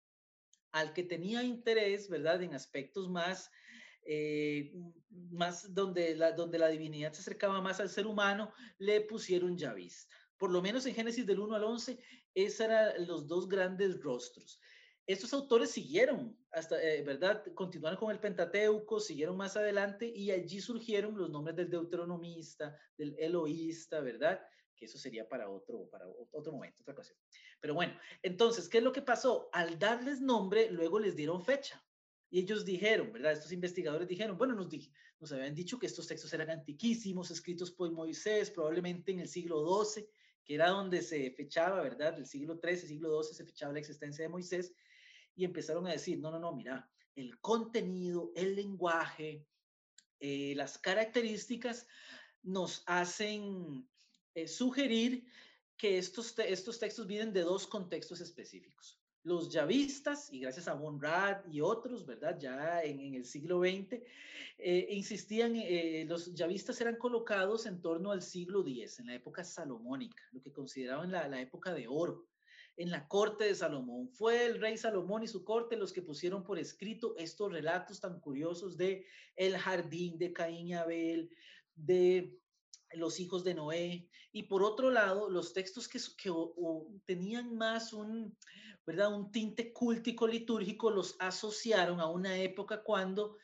Al 0.72 0.94
que 0.94 1.04
tenía 1.04 1.42
interés, 1.42 2.10
¿verdad?, 2.10 2.42
en 2.44 2.54
aspectos 2.54 3.10
más 3.10 3.50
eh, 4.08 4.72
más 5.32 5.74
donde 5.74 6.16
la, 6.16 6.32
donde 6.32 6.60
la 6.60 6.68
divinidad 6.68 7.12
se 7.14 7.22
acercaba 7.22 7.60
más 7.60 7.80
al 7.80 7.90
ser 7.90 8.06
humano, 8.06 8.54
le 8.78 9.02
pusieron 9.02 9.58
vista 9.76 10.14
Por 10.38 10.52
lo 10.52 10.62
menos 10.62 10.86
en 10.86 10.94
Génesis 10.94 11.26
del 11.26 11.40
1 11.40 11.56
al 11.56 11.64
11, 11.64 12.00
esos 12.36 12.60
eran 12.60 13.08
los 13.08 13.28
dos 13.28 13.50
grandes 13.50 14.00
rostros. 14.02 14.60
Estos 15.08 15.34
autores 15.34 15.70
siguieron 15.70 16.36
hasta, 16.52 16.82
eh, 16.82 17.04
¿verdad? 17.04 17.44
Continuaron 17.54 18.00
con 18.00 18.12
el 18.12 18.20
Pentateuco, 18.20 19.00
siguieron 19.00 19.38
más 19.38 19.56
adelante 19.56 20.08
y 20.08 20.32
allí 20.32 20.60
surgieron 20.60 21.16
los 21.16 21.30
nombres 21.30 21.56
del 21.56 21.70
deuteronomista, 21.70 22.76
del 22.98 23.16
eloísta, 23.20 24.00
¿verdad? 24.00 24.42
Que 24.76 24.86
eso 24.86 24.98
sería 24.98 25.28
para 25.30 25.50
otro, 25.50 25.88
para 25.90 26.08
otro 26.32 26.52
momento, 26.52 26.82
otra 26.82 26.94
ocasión. 26.94 27.18
Pero 27.62 27.76
bueno, 27.76 27.98
entonces, 28.24 28.68
¿qué 28.68 28.80
es 28.80 28.84
lo 28.84 28.92
que 28.92 29.04
pasó? 29.04 29.50
Al 29.54 29.78
darles 29.78 30.22
nombre, 30.22 30.72
luego 30.72 31.00
les 31.00 31.16
dieron 31.16 31.44
fecha. 31.44 31.84
Y 32.32 32.40
ellos 32.40 32.66
dijeron, 32.66 33.14
¿verdad? 33.14 33.34
Estos 33.34 33.52
investigadores 33.52 34.08
dijeron, 34.08 34.38
bueno, 34.38 34.56
nos, 34.56 34.68
nos 35.20 35.32
habían 35.32 35.54
dicho 35.54 35.78
que 35.78 35.86
estos 35.86 36.08
textos 36.08 36.34
eran 36.34 36.50
antiquísimos, 36.50 37.30
escritos 37.30 37.72
por 37.72 37.92
Moisés, 37.92 38.50
probablemente 38.50 39.12
en 39.12 39.20
el 39.20 39.28
siglo 39.28 39.84
XII, 39.84 40.08
que 40.44 40.56
era 40.56 40.70
donde 40.70 41.02
se 41.02 41.32
fechaba, 41.32 41.82
¿verdad? 41.82 42.14
Del 42.14 42.26
siglo 42.26 42.60
XIII, 42.62 42.78
siglo 42.78 43.24
XII 43.24 43.36
se 43.36 43.46
fechaba 43.46 43.74
la 43.74 43.80
existencia 43.80 44.24
de 44.24 44.30
Moisés. 44.30 44.74
Y 45.36 45.46
empezaron 45.46 45.88
a 45.88 45.92
decir, 45.92 46.20
no, 46.20 46.32
no, 46.32 46.40
no, 46.40 46.54
mira, 46.54 46.90
el 47.16 47.40
contenido, 47.40 48.32
el 48.36 48.56
lenguaje, 48.56 49.46
eh, 50.20 50.54
las 50.56 50.78
características 50.78 51.88
nos 52.44 52.84
hacen 52.86 53.88
eh, 54.36 54.48
sugerir 54.48 55.26
que 55.78 55.98
estos, 55.98 56.38
estos 56.40 56.80
textos 56.80 57.08
vienen 57.08 57.34
de 57.34 57.42
dos 57.42 57.68
contextos 57.68 58.22
específicos. 58.22 59.00
Los 59.24 59.50
yavistas, 59.50 60.32
y 60.32 60.40
gracias 60.40 60.68
a 60.68 60.76
Von 60.76 61.02
Rad 61.02 61.46
y 61.50 61.60
otros, 61.60 62.06
¿verdad? 62.06 62.38
Ya 62.40 62.82
en, 62.84 63.16
el 63.16 63.26
siglo 63.26 63.60
XX, 63.60 64.02
eh, 64.58 64.88
insistían, 64.92 65.56
eh, 65.56 66.06
los 66.08 66.34
yavistas 66.34 66.80
eran 66.80 66.96
colocados 66.96 67.66
en 67.66 67.82
torno 67.82 68.12
al 68.12 68.22
siglo 68.22 68.62
X, 68.62 69.00
en 69.00 69.08
la 69.08 69.16
época 69.16 69.44
salomónica, 69.44 70.24
lo 70.32 70.42
que 70.42 70.54
consideraban 70.54 71.12
la, 71.12 71.28
la 71.28 71.42
época 71.42 71.74
de 71.74 71.88
oro 71.88 72.28
en 72.78 72.92
la 72.92 73.08
corte 73.08 73.46
de 73.46 73.56
Salomón. 73.56 74.10
Fue 74.10 74.46
el 74.46 74.60
rey 74.60 74.78
Salomón 74.78 75.24
y 75.24 75.28
su 75.28 75.44
corte 75.44 75.78
los 75.78 75.94
que 75.94 76.02
pusieron 76.02 76.44
por 76.44 76.60
escrito 76.60 77.16
estos 77.18 77.52
relatos 77.52 78.00
tan 78.00 78.20
curiosos 78.20 78.78
de 78.78 79.06
el 79.36 79.58
jardín 79.58 80.18
de 80.18 80.34
Caín 80.34 80.68
y 80.68 80.74
Abel, 80.74 81.30
de 81.76 82.38
los 82.94 83.20
hijos 83.20 83.44
de 83.44 83.54
Noé. 83.54 84.10
Y 84.32 84.44
por 84.44 84.64
otro 84.64 84.92
lado, 84.92 85.30
los 85.30 85.54
textos 85.54 85.88
que, 85.88 86.00
que 86.18 86.32
tenían 87.06 87.56
más 87.56 87.94
un, 87.94 88.36
¿verdad? 88.86 89.14
un 89.14 89.32
tinte 89.32 89.72
cúltico 89.72 90.28
litúrgico 90.28 90.92
los 90.92 91.16
asociaron 91.20 92.00
a 92.00 92.10
una 92.10 92.38
época 92.38 92.84
cuando 92.84 93.38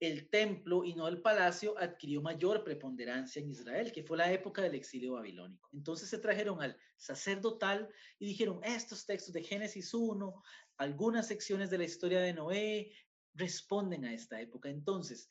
el 0.00 0.28
templo 0.28 0.84
y 0.84 0.94
no 0.94 1.08
el 1.08 1.22
palacio 1.22 1.78
adquirió 1.78 2.20
mayor 2.20 2.62
preponderancia 2.62 3.40
en 3.40 3.48
Israel, 3.48 3.92
que 3.92 4.02
fue 4.02 4.18
la 4.18 4.30
época 4.30 4.62
del 4.62 4.74
exilio 4.74 5.14
babilónico. 5.14 5.70
Entonces 5.72 6.10
se 6.10 6.18
trajeron 6.18 6.60
al 6.60 6.76
sacerdotal 6.96 7.88
y 8.18 8.26
dijeron, 8.26 8.60
estos 8.62 9.06
textos 9.06 9.32
de 9.32 9.42
Génesis 9.42 9.94
1, 9.94 10.42
algunas 10.76 11.26
secciones 11.26 11.70
de 11.70 11.78
la 11.78 11.84
historia 11.84 12.20
de 12.20 12.34
Noé, 12.34 12.92
responden 13.34 14.04
a 14.04 14.12
esta 14.12 14.40
época. 14.40 14.68
Entonces, 14.68 15.28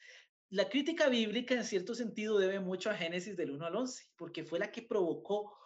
la 0.49 0.67
crítica 0.67 1.09
bíblica 1.09 1.53
en 1.55 1.63
cierto 1.63 1.93
sentido 1.93 2.39
debe 2.39 2.59
mucho 2.59 2.89
a 2.89 2.95
Génesis 2.95 3.37
del 3.37 3.51
1 3.51 3.65
al 3.65 3.75
11, 3.75 4.03
porque 4.15 4.43
fue 4.43 4.59
la 4.59 4.71
que 4.71 4.81
provocó, 4.81 5.59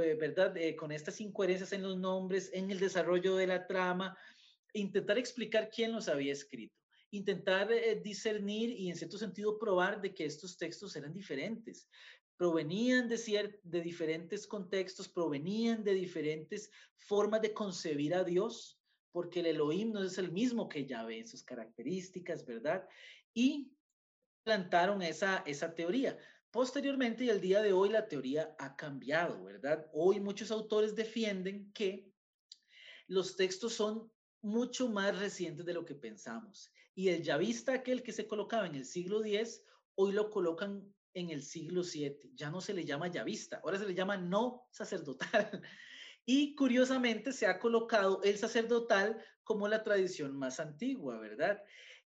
eh, 0.00 0.14
¿verdad? 0.14 0.56
Eh, 0.56 0.74
con 0.74 0.90
estas 0.90 1.20
incoherencias 1.20 1.72
en 1.72 1.82
los 1.82 1.96
nombres, 1.96 2.50
en 2.52 2.70
el 2.70 2.80
desarrollo 2.80 3.36
de 3.36 3.46
la 3.46 3.66
trama, 3.66 4.16
intentar 4.72 5.18
explicar 5.18 5.70
quién 5.70 5.92
los 5.92 6.08
había 6.08 6.32
escrito 6.32 6.85
intentar 7.10 7.70
eh, 7.72 8.00
discernir 8.02 8.70
y 8.70 8.90
en 8.90 8.96
cierto 8.96 9.18
sentido 9.18 9.58
probar 9.58 10.00
de 10.00 10.14
que 10.14 10.24
estos 10.24 10.56
textos 10.56 10.96
eran 10.96 11.12
diferentes. 11.12 11.88
Provenían 12.36 13.08
de, 13.08 13.60
de 13.62 13.80
diferentes 13.80 14.46
contextos, 14.46 15.08
provenían 15.08 15.84
de 15.84 15.94
diferentes 15.94 16.70
formas 16.96 17.40
de 17.40 17.54
concebir 17.54 18.14
a 18.14 18.24
Dios, 18.24 18.78
porque 19.12 19.40
el 19.40 19.46
Elohim 19.46 19.92
no 19.92 20.02
es 20.02 20.18
el 20.18 20.30
mismo 20.30 20.68
que 20.68 20.84
Yahvé 20.84 21.20
en 21.20 21.28
sus 21.28 21.42
características, 21.42 22.44
¿verdad? 22.44 22.86
Y 23.32 23.72
plantaron 24.42 25.00
esa, 25.00 25.38
esa 25.46 25.74
teoría. 25.74 26.18
Posteriormente 26.50 27.24
y 27.24 27.30
al 27.30 27.40
día 27.40 27.62
de 27.62 27.72
hoy 27.72 27.88
la 27.88 28.08
teoría 28.08 28.54
ha 28.58 28.76
cambiado, 28.76 29.42
¿verdad? 29.44 29.88
Hoy 29.92 30.20
muchos 30.20 30.50
autores 30.50 30.94
defienden 30.94 31.72
que 31.72 32.12
los 33.08 33.36
textos 33.36 33.74
son 33.74 34.10
mucho 34.42 34.88
más 34.88 35.18
recientes 35.18 35.64
de 35.64 35.74
lo 35.74 35.84
que 35.84 35.94
pensamos 35.94 36.70
y 36.96 37.10
el 37.10 37.22
yavista, 37.22 37.74
aquel 37.74 38.02
que 38.02 38.10
se 38.10 38.26
colocaba 38.26 38.66
en 38.66 38.74
el 38.74 38.86
siglo 38.86 39.22
X, 39.22 39.62
hoy 39.96 40.12
lo 40.12 40.30
colocan 40.30 40.94
en 41.12 41.28
el 41.28 41.42
siglo 41.42 41.82
VII. 41.82 42.32
Ya 42.34 42.50
no 42.50 42.62
se 42.62 42.72
le 42.72 42.86
llama 42.86 43.08
yavista, 43.08 43.60
ahora 43.62 43.78
se 43.78 43.86
le 43.86 43.94
llama 43.94 44.16
no 44.16 44.66
sacerdotal. 44.72 45.62
Y 46.28 46.56
curiosamente 46.56 47.32
se 47.32 47.46
ha 47.46 47.60
colocado 47.60 48.20
el 48.24 48.36
sacerdotal 48.36 49.22
como 49.44 49.68
la 49.68 49.84
tradición 49.84 50.36
más 50.36 50.58
antigua, 50.58 51.20
¿verdad? 51.20 51.62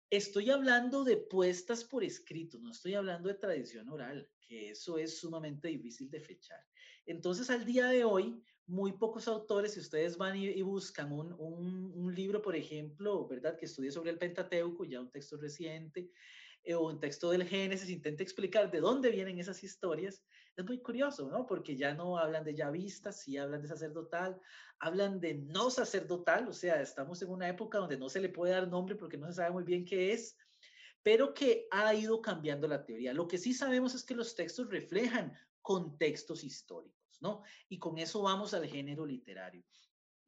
Estoy 0.10 0.50
hablando 0.50 1.06
de 1.06 1.16
puestas 1.16 1.86
por 1.86 2.04
escrito, 2.04 2.60
no 2.60 2.72
estoy 2.72 2.96
hablando 2.96 3.30
de 3.30 3.36
tradición 3.36 3.88
oral, 3.88 4.30
que 4.42 4.72
eso 4.72 4.98
es 4.98 5.20
sumamente 5.20 5.70
difícil 5.70 6.10
de 6.10 6.20
fechar. 6.20 6.60
Entonces, 7.06 7.50
al 7.50 7.64
día 7.64 7.88
de 7.88 8.04
hoy, 8.04 8.44
muy 8.70 8.94
pocos 8.94 9.28
autores, 9.28 9.74
si 9.74 9.80
ustedes 9.80 10.16
van 10.16 10.36
y, 10.38 10.62
buscan 10.62 11.12
un, 11.12 11.34
un, 11.34 12.14
libro, 12.14 12.42
por 12.42 12.56
ejemplo, 12.56 13.28
¿verdad? 13.28 13.58
Que 13.58 13.66
estudie 13.66 13.92
sobre 13.92 14.12
el 14.12 14.20
Pentateuco, 14.20 14.86
ya 14.86 15.02
un 15.02 15.10
texto 15.10 15.38
reciente, 15.38 16.12
eh, 16.64 16.76
o 16.76 16.88
un 16.88 17.00
texto 17.00 17.32
del 17.32 17.46
Génesis, 17.46 17.90
intenta 17.90 18.22
explicar 18.22 18.70
de 18.70 18.80
dónde 18.80 19.10
vienen 19.10 19.40
esas 19.40 19.64
historias, 19.64 20.24
es 20.56 20.66
muy 20.66 20.80
curioso, 20.82 21.30
¿no? 21.30 21.48
Porque 21.48 21.76
ya 21.76 21.96
no 21.96 22.18
hablan 22.18 22.44
de 22.44 22.54
yavistas, 22.54 23.22
sí 23.22 23.38
hablan 23.38 23.64
de 23.64 23.68
sacerdotal, 23.68 24.40
hablan 24.80 25.20
de 25.20 25.34
no 25.34 25.72
sacerdotal, 25.72 26.48
o 26.48 26.54
sea, 26.54 26.80
estamos 26.80 27.22
en 27.24 27.30
una 27.30 27.50
época 27.50 27.80
donde 27.80 27.98
no 27.98 28.08
se 28.08 28.20
le 28.20 28.30
puede 28.30 28.54
dar 28.54 28.68
nombre 28.68 28.96
porque 28.96 29.18
no 29.18 29.28
se 29.28 29.34
sabe 29.34 29.52
muy 29.52 29.64
bien 29.64 29.84
qué 29.84 30.14
es, 30.14 30.38
pero 31.02 31.34
que 31.34 31.68
ha 31.72 31.96
ido 31.96 32.22
cambiando 32.22 32.68
la 32.68 32.86
teoría. 32.86 33.14
Lo 33.14 33.28
que 33.28 33.40
sí 33.40 33.54
sabemos 33.54 33.96
es 33.96 34.04
que 34.04 34.14
los 34.14 34.36
textos 34.36 34.70
reflejan 34.70 35.34
contextos 35.62 36.44
históricos. 36.44 36.99
Y 37.68 37.80
con 37.80 37.98
eso 37.98 38.22
vamos 38.22 38.54
al 38.54 38.68
género 38.68 39.06
literario. 39.06 39.64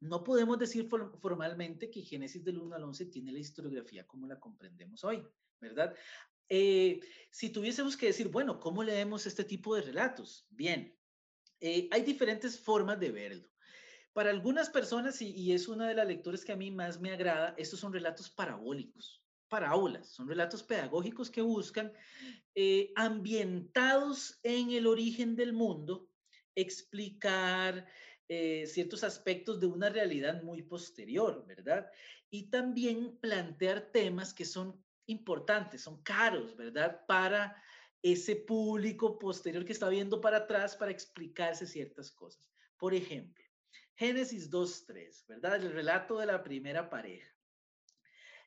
No 0.00 0.24
podemos 0.24 0.58
decir 0.58 0.88
formalmente 0.88 1.90
que 1.90 2.02
Génesis 2.02 2.42
del 2.44 2.58
1 2.58 2.74
al 2.74 2.82
11 2.82 3.06
tiene 3.06 3.32
la 3.32 3.38
historiografía 3.38 4.06
como 4.06 4.26
la 4.26 4.40
comprendemos 4.40 5.04
hoy, 5.04 5.24
¿verdad? 5.60 5.94
Eh, 6.48 7.00
si 7.30 7.50
tuviésemos 7.50 7.96
que 7.96 8.06
decir, 8.06 8.28
bueno, 8.28 8.58
¿cómo 8.58 8.82
leemos 8.82 9.26
este 9.26 9.44
tipo 9.44 9.74
de 9.74 9.82
relatos? 9.82 10.46
Bien, 10.50 10.94
eh, 11.60 11.88
hay 11.92 12.02
diferentes 12.02 12.58
formas 12.58 12.98
de 12.98 13.12
verlo. 13.12 13.48
Para 14.12 14.30
algunas 14.30 14.68
personas, 14.68 15.22
y, 15.22 15.52
es 15.52 15.68
una 15.68 15.88
de 15.88 15.94
las 15.94 16.06
lecturas 16.06 16.44
que 16.44 16.52
a 16.52 16.56
mí 16.56 16.70
más 16.70 17.00
me 17.00 17.12
agrada, 17.12 17.54
estos 17.56 17.80
son 17.80 17.92
relatos 17.92 18.28
parabólicos, 18.28 19.24
parábolas, 19.48 20.08
son 20.08 20.28
relatos 20.28 20.62
pedagógicos 20.62 21.30
que 21.30 21.40
buscan, 21.40 21.92
eh, 22.54 22.92
ambientados 22.96 24.38
en 24.42 24.72
el 24.72 24.86
origen 24.86 25.36
del 25.36 25.52
mundo, 25.54 26.11
explicar 26.54 27.86
eh, 28.28 28.66
ciertos 28.66 29.04
aspectos 29.04 29.60
de 29.60 29.66
una 29.66 29.88
realidad 29.88 30.42
muy 30.42 30.62
posterior, 30.62 31.44
¿verdad? 31.46 31.90
Y 32.30 32.50
también 32.50 33.18
plantear 33.18 33.90
temas 33.92 34.32
que 34.32 34.44
son 34.44 34.82
importantes, 35.06 35.82
son 35.82 36.02
caros, 36.02 36.56
¿verdad? 36.56 37.04
Para 37.06 37.56
ese 38.02 38.36
público 38.36 39.18
posterior 39.18 39.64
que 39.64 39.72
está 39.72 39.88
viendo 39.88 40.20
para 40.20 40.38
atrás 40.38 40.76
para 40.76 40.90
explicarse 40.90 41.66
ciertas 41.66 42.10
cosas. 42.10 42.44
Por 42.76 42.94
ejemplo, 42.94 43.44
Génesis 43.94 44.50
2.3, 44.50 45.26
¿verdad? 45.26 45.56
El 45.56 45.72
relato 45.72 46.18
de 46.18 46.26
la 46.26 46.42
primera 46.42 46.88
pareja. 46.90 47.31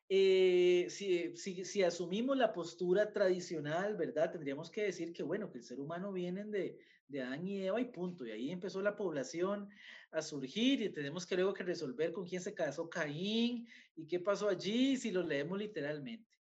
Eh, 0.08 0.86
si, 0.88 1.36
si, 1.36 1.64
si, 1.64 1.82
asumimos 1.82 2.36
la 2.36 2.52
postura 2.52 3.12
tradicional, 3.12 3.96
¿verdad? 3.96 4.30
Tendríamos 4.30 4.70
que 4.70 4.84
decir 4.84 5.12
que, 5.12 5.24
bueno, 5.24 5.50
que 5.50 5.58
el 5.58 5.64
ser 5.64 5.80
humano 5.80 6.12
viene 6.12 6.44
de, 6.44 6.78
de 7.08 7.22
Adán 7.22 7.46
y 7.46 7.64
Eva 7.64 7.80
y 7.80 7.86
punto. 7.86 8.24
Y 8.24 8.30
ahí 8.30 8.50
empezó 8.50 8.80
la 8.80 8.96
población 8.96 9.68
a 10.12 10.22
surgir 10.22 10.82
y 10.82 10.90
tenemos 10.90 11.26
que 11.26 11.36
luego 11.36 11.54
que 11.54 11.64
resolver 11.64 12.12
con 12.12 12.26
quién 12.26 12.40
se 12.40 12.54
casó 12.54 12.88
Caín 12.88 13.68
y 13.96 14.06
qué 14.06 14.20
pasó 14.20 14.48
allí 14.48 14.96
si 14.96 15.10
lo 15.10 15.22
leemos 15.22 15.58
literalmente. 15.58 16.36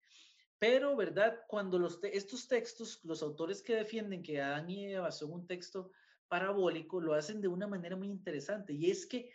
Pero, 0.60 0.96
¿verdad? 0.96 1.42
Cuando 1.48 1.80
los 1.80 2.00
estos 2.04 2.48
textos, 2.48 3.00
los 3.04 3.22
autores 3.22 3.62
que 3.62 3.76
defienden 3.76 4.24
que 4.24 4.42
Adán 4.42 4.70
y 4.70 4.94
Eva 4.94 5.12
son 5.12 5.32
un 5.32 5.48
texto 5.48 5.92
parabólico, 6.28 7.02
lo 7.02 7.14
hacen 7.14 7.42
de 7.42 7.48
una 7.48 7.68
manera 7.68 7.96
muy 7.96 8.08
interesante. 8.08 8.74
Y 8.74 8.90
es 8.90 9.06
que 9.06 9.30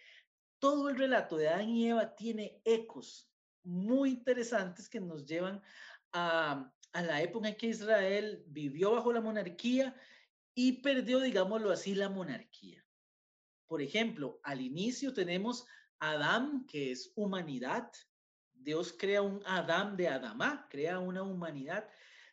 todo 0.59 0.88
el 0.88 0.97
relato 0.97 1.37
de 1.37 1.49
Adán 1.49 1.69
y 1.69 1.88
Eva 1.88 2.14
tiene 2.14 2.61
ecos 2.64 3.31
muy 3.64 4.11
interesantes 4.11 4.88
que 4.88 5.01
nos 5.01 5.27
llevan 5.27 5.62
a, 6.12 6.73
a 6.92 7.03
la 7.03 7.23
época 7.23 7.49
en 7.49 7.57
que 7.57 7.68
Israel 7.68 8.44
vivió 8.47 8.92
bajo 8.92 9.12
la 9.12 9.21
monarquía 9.21 9.94
y 10.55 10.81
perdió, 10.83 11.21
digámoslo 11.21 11.71
así, 11.71 11.94
la 11.94 12.09
monarquía. 12.09 12.85
Por 13.66 13.83
ejemplo, 13.83 14.40
al 14.42 14.61
inicio 14.61 15.12
tenemos 15.12 15.66
Adán, 16.01 16.66
que 16.66 16.90
es 16.90 17.12
humanidad. 17.16 17.92
Dios 18.55 18.94
crea 18.99 19.23
un 19.23 19.42
Adán 19.47 19.97
de 19.97 20.09
Adamá, 20.09 20.66
crea 20.71 20.99
una 20.99 21.23
humanidad 21.23 21.88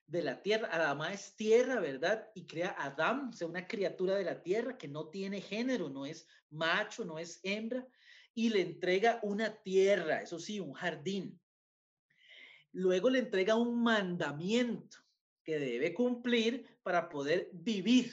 de 0.07 0.21
la 0.21 0.41
tierra. 0.41 0.69
Adamá 0.71 1.13
es 1.13 1.35
tierra, 1.35 1.79
¿verdad? 1.79 2.29
Y 2.35 2.45
crea 2.45 2.75
Adán, 2.77 3.29
o 3.29 3.33
sea, 3.33 3.47
una 3.47 3.67
criatura 3.67 4.15
de 4.15 4.23
la 4.23 4.41
tierra 4.41 4.77
que 4.77 4.87
no 4.87 5.09
tiene 5.09 5.41
género, 5.41 5.89
no 5.89 6.05
es 6.05 6.27
macho, 6.49 7.05
no 7.05 7.19
es 7.19 7.39
hembra, 7.43 7.85
y 8.35 8.49
le 8.49 8.61
entrega 8.61 9.19
una 9.23 9.55
tierra, 9.63 10.21
eso 10.21 10.37
sí, 10.37 10.59
un 10.59 10.73
jardín. 10.73 11.39
Luego 12.73 13.09
le 13.09 13.19
entrega 13.19 13.55
un 13.55 13.81
mandamiento 13.81 14.97
que 15.43 15.57
debe 15.57 15.93
cumplir 15.93 16.77
para 16.83 17.07
poder 17.07 17.49
vivir, 17.53 18.11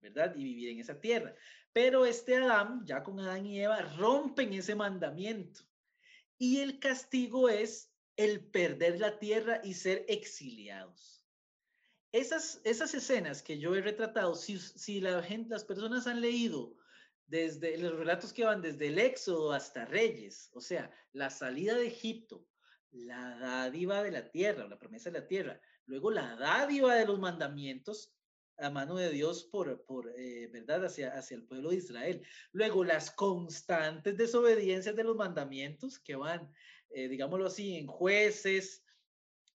¿verdad? 0.00 0.34
Y 0.34 0.44
vivir 0.44 0.70
en 0.70 0.80
esa 0.80 0.98
tierra. 0.98 1.34
Pero 1.74 2.06
este 2.06 2.36
Adán, 2.36 2.82
ya 2.86 3.02
con 3.02 3.20
Adán 3.20 3.44
y 3.44 3.60
Eva, 3.60 3.82
rompen 3.96 4.54
ese 4.54 4.74
mandamiento. 4.74 5.60
Y 6.38 6.60
el 6.60 6.78
castigo 6.78 7.48
es 7.50 7.92
el 8.16 8.46
perder 8.46 9.00
la 9.00 9.18
tierra 9.18 9.60
y 9.62 9.74
ser 9.74 10.06
exiliados. 10.08 11.22
Esas, 12.12 12.60
esas 12.64 12.94
escenas 12.94 13.42
que 13.42 13.58
yo 13.58 13.74
he 13.74 13.82
retratado, 13.82 14.36
si, 14.36 14.58
si 14.58 15.00
la 15.00 15.20
gente, 15.22 15.50
las 15.50 15.64
personas 15.64 16.06
han 16.06 16.20
leído 16.20 16.76
desde 17.34 17.76
los 17.78 17.98
relatos 17.98 18.32
que 18.32 18.44
van 18.44 18.62
desde 18.62 18.86
el 18.86 18.98
Éxodo 19.00 19.52
hasta 19.52 19.84
Reyes, 19.86 20.50
o 20.54 20.60
sea, 20.60 20.88
la 21.12 21.30
salida 21.30 21.74
de 21.74 21.88
Egipto, 21.88 22.46
la 22.92 23.36
dádiva 23.40 24.04
de 24.04 24.12
la 24.12 24.30
tierra, 24.30 24.68
la 24.68 24.78
promesa 24.78 25.10
de 25.10 25.18
la 25.18 25.26
tierra, 25.26 25.60
Luego 25.86 26.10
la 26.10 26.36
dádiva 26.36 26.94
de 26.94 27.04
los 27.04 27.18
mandamientos 27.18 28.14
a 28.56 28.70
mano 28.70 28.94
de 28.96 29.10
Dios 29.10 29.44
por, 29.44 29.84
eh, 30.16 30.48
verdad, 30.50 30.86
hacia, 30.86 31.12
hacia 31.12 31.36
el 31.36 31.44
pueblo 31.44 31.70
de 31.70 31.76
Israel. 31.76 32.26
Luego, 32.52 32.84
las 32.84 33.10
constantes 33.10 34.16
desobediencias 34.16 34.96
de 34.96 35.04
los 35.04 35.16
mandamientos 35.16 35.98
que 35.98 36.16
van, 36.16 36.50
eh, 36.90 37.08
digámoslo 37.08 37.46
así, 37.46 37.76
en 37.76 37.86
jueces, 37.86 38.82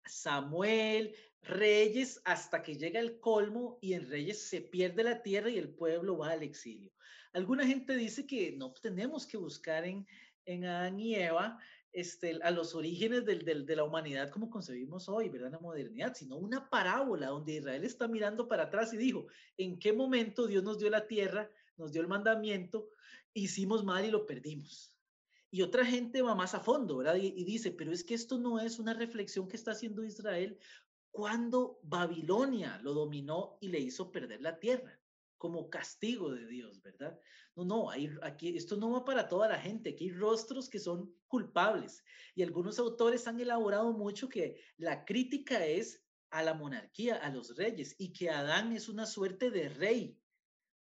Samuel, 0.05 1.15
Reyes, 1.41 2.21
hasta 2.25 2.61
que 2.61 2.75
llega 2.75 2.99
el 2.99 3.19
colmo 3.19 3.79
y 3.81 3.93
en 3.93 4.09
Reyes 4.09 4.41
se 4.41 4.61
pierde 4.61 5.03
la 5.03 5.21
tierra 5.21 5.49
y 5.49 5.57
el 5.57 5.69
pueblo 5.69 6.17
va 6.17 6.31
al 6.31 6.43
exilio. 6.43 6.91
Alguna 7.33 7.65
gente 7.65 7.95
dice 7.95 8.25
que 8.25 8.51
no 8.53 8.73
tenemos 8.73 9.25
que 9.25 9.37
buscar 9.37 9.85
en, 9.85 10.07
en 10.45 10.65
Adán 10.65 10.99
y 10.99 11.15
Eva 11.15 11.59
este, 11.91 12.39
a 12.43 12.51
los 12.51 12.75
orígenes 12.75 13.25
del, 13.25 13.65
de 13.65 13.75
la 13.75 13.83
humanidad 13.83 14.29
como 14.29 14.49
concebimos 14.49 15.09
hoy, 15.09 15.29
¿verdad? 15.29 15.51
La 15.51 15.59
modernidad, 15.59 16.13
sino 16.13 16.37
una 16.37 16.69
parábola 16.69 17.27
donde 17.27 17.53
Israel 17.53 17.83
está 17.83 18.07
mirando 18.07 18.47
para 18.47 18.63
atrás 18.63 18.93
y 18.93 18.97
dijo, 18.97 19.27
¿en 19.57 19.79
qué 19.79 19.93
momento 19.93 20.45
Dios 20.45 20.63
nos 20.63 20.79
dio 20.79 20.89
la 20.89 21.07
tierra, 21.07 21.51
nos 21.77 21.91
dio 21.91 22.01
el 22.01 22.07
mandamiento, 22.07 22.89
hicimos 23.33 23.83
mal 23.83 24.05
y 24.05 24.11
lo 24.11 24.25
perdimos? 24.25 24.95
Y 25.51 25.63
otra 25.63 25.83
gente 25.83 26.21
va 26.21 26.35
más 26.35 26.53
a 26.53 26.59
fondo, 26.59 26.97
¿verdad? 26.97 27.15
Y 27.15 27.43
dice, 27.43 27.71
pero 27.71 27.91
es 27.91 28.03
que 28.03 28.13
esto 28.13 28.37
no 28.37 28.59
es 28.59 28.77
una 28.77 28.93
reflexión 28.93 29.47
que 29.47 29.57
está 29.57 29.71
haciendo 29.71 30.03
Israel 30.03 30.59
cuando 31.11 31.79
Babilonia 31.83 32.79
lo 32.83 32.93
dominó 32.93 33.57
y 33.61 33.69
le 33.69 33.79
hizo 33.79 34.11
perder 34.11 34.41
la 34.41 34.59
tierra 34.59 34.99
como 35.37 35.69
castigo 35.69 36.31
de 36.31 36.45
Dios, 36.47 36.81
¿verdad? 36.81 37.17
No, 37.55 37.63
no, 37.63 37.89
hay, 37.89 38.09
aquí 38.21 38.55
esto 38.57 38.75
no 38.75 38.91
va 38.91 39.05
para 39.05 39.27
toda 39.27 39.47
la 39.47 39.57
gente, 39.57 39.91
aquí 39.91 40.05
hay 40.05 40.11
rostros 40.11 40.69
que 40.69 40.79
son 40.79 41.15
culpables 41.27 42.03
y 42.35 42.43
algunos 42.43 42.77
autores 42.77 43.25
han 43.25 43.39
elaborado 43.39 43.93
mucho 43.93 44.27
que 44.27 44.61
la 44.77 45.05
crítica 45.05 45.65
es 45.65 46.03
a 46.29 46.43
la 46.43 46.53
monarquía, 46.53 47.15
a 47.15 47.29
los 47.31 47.55
reyes 47.55 47.95
y 47.97 48.11
que 48.11 48.29
Adán 48.29 48.73
es 48.73 48.89
una 48.89 49.05
suerte 49.05 49.49
de 49.49 49.69
rey 49.69 50.19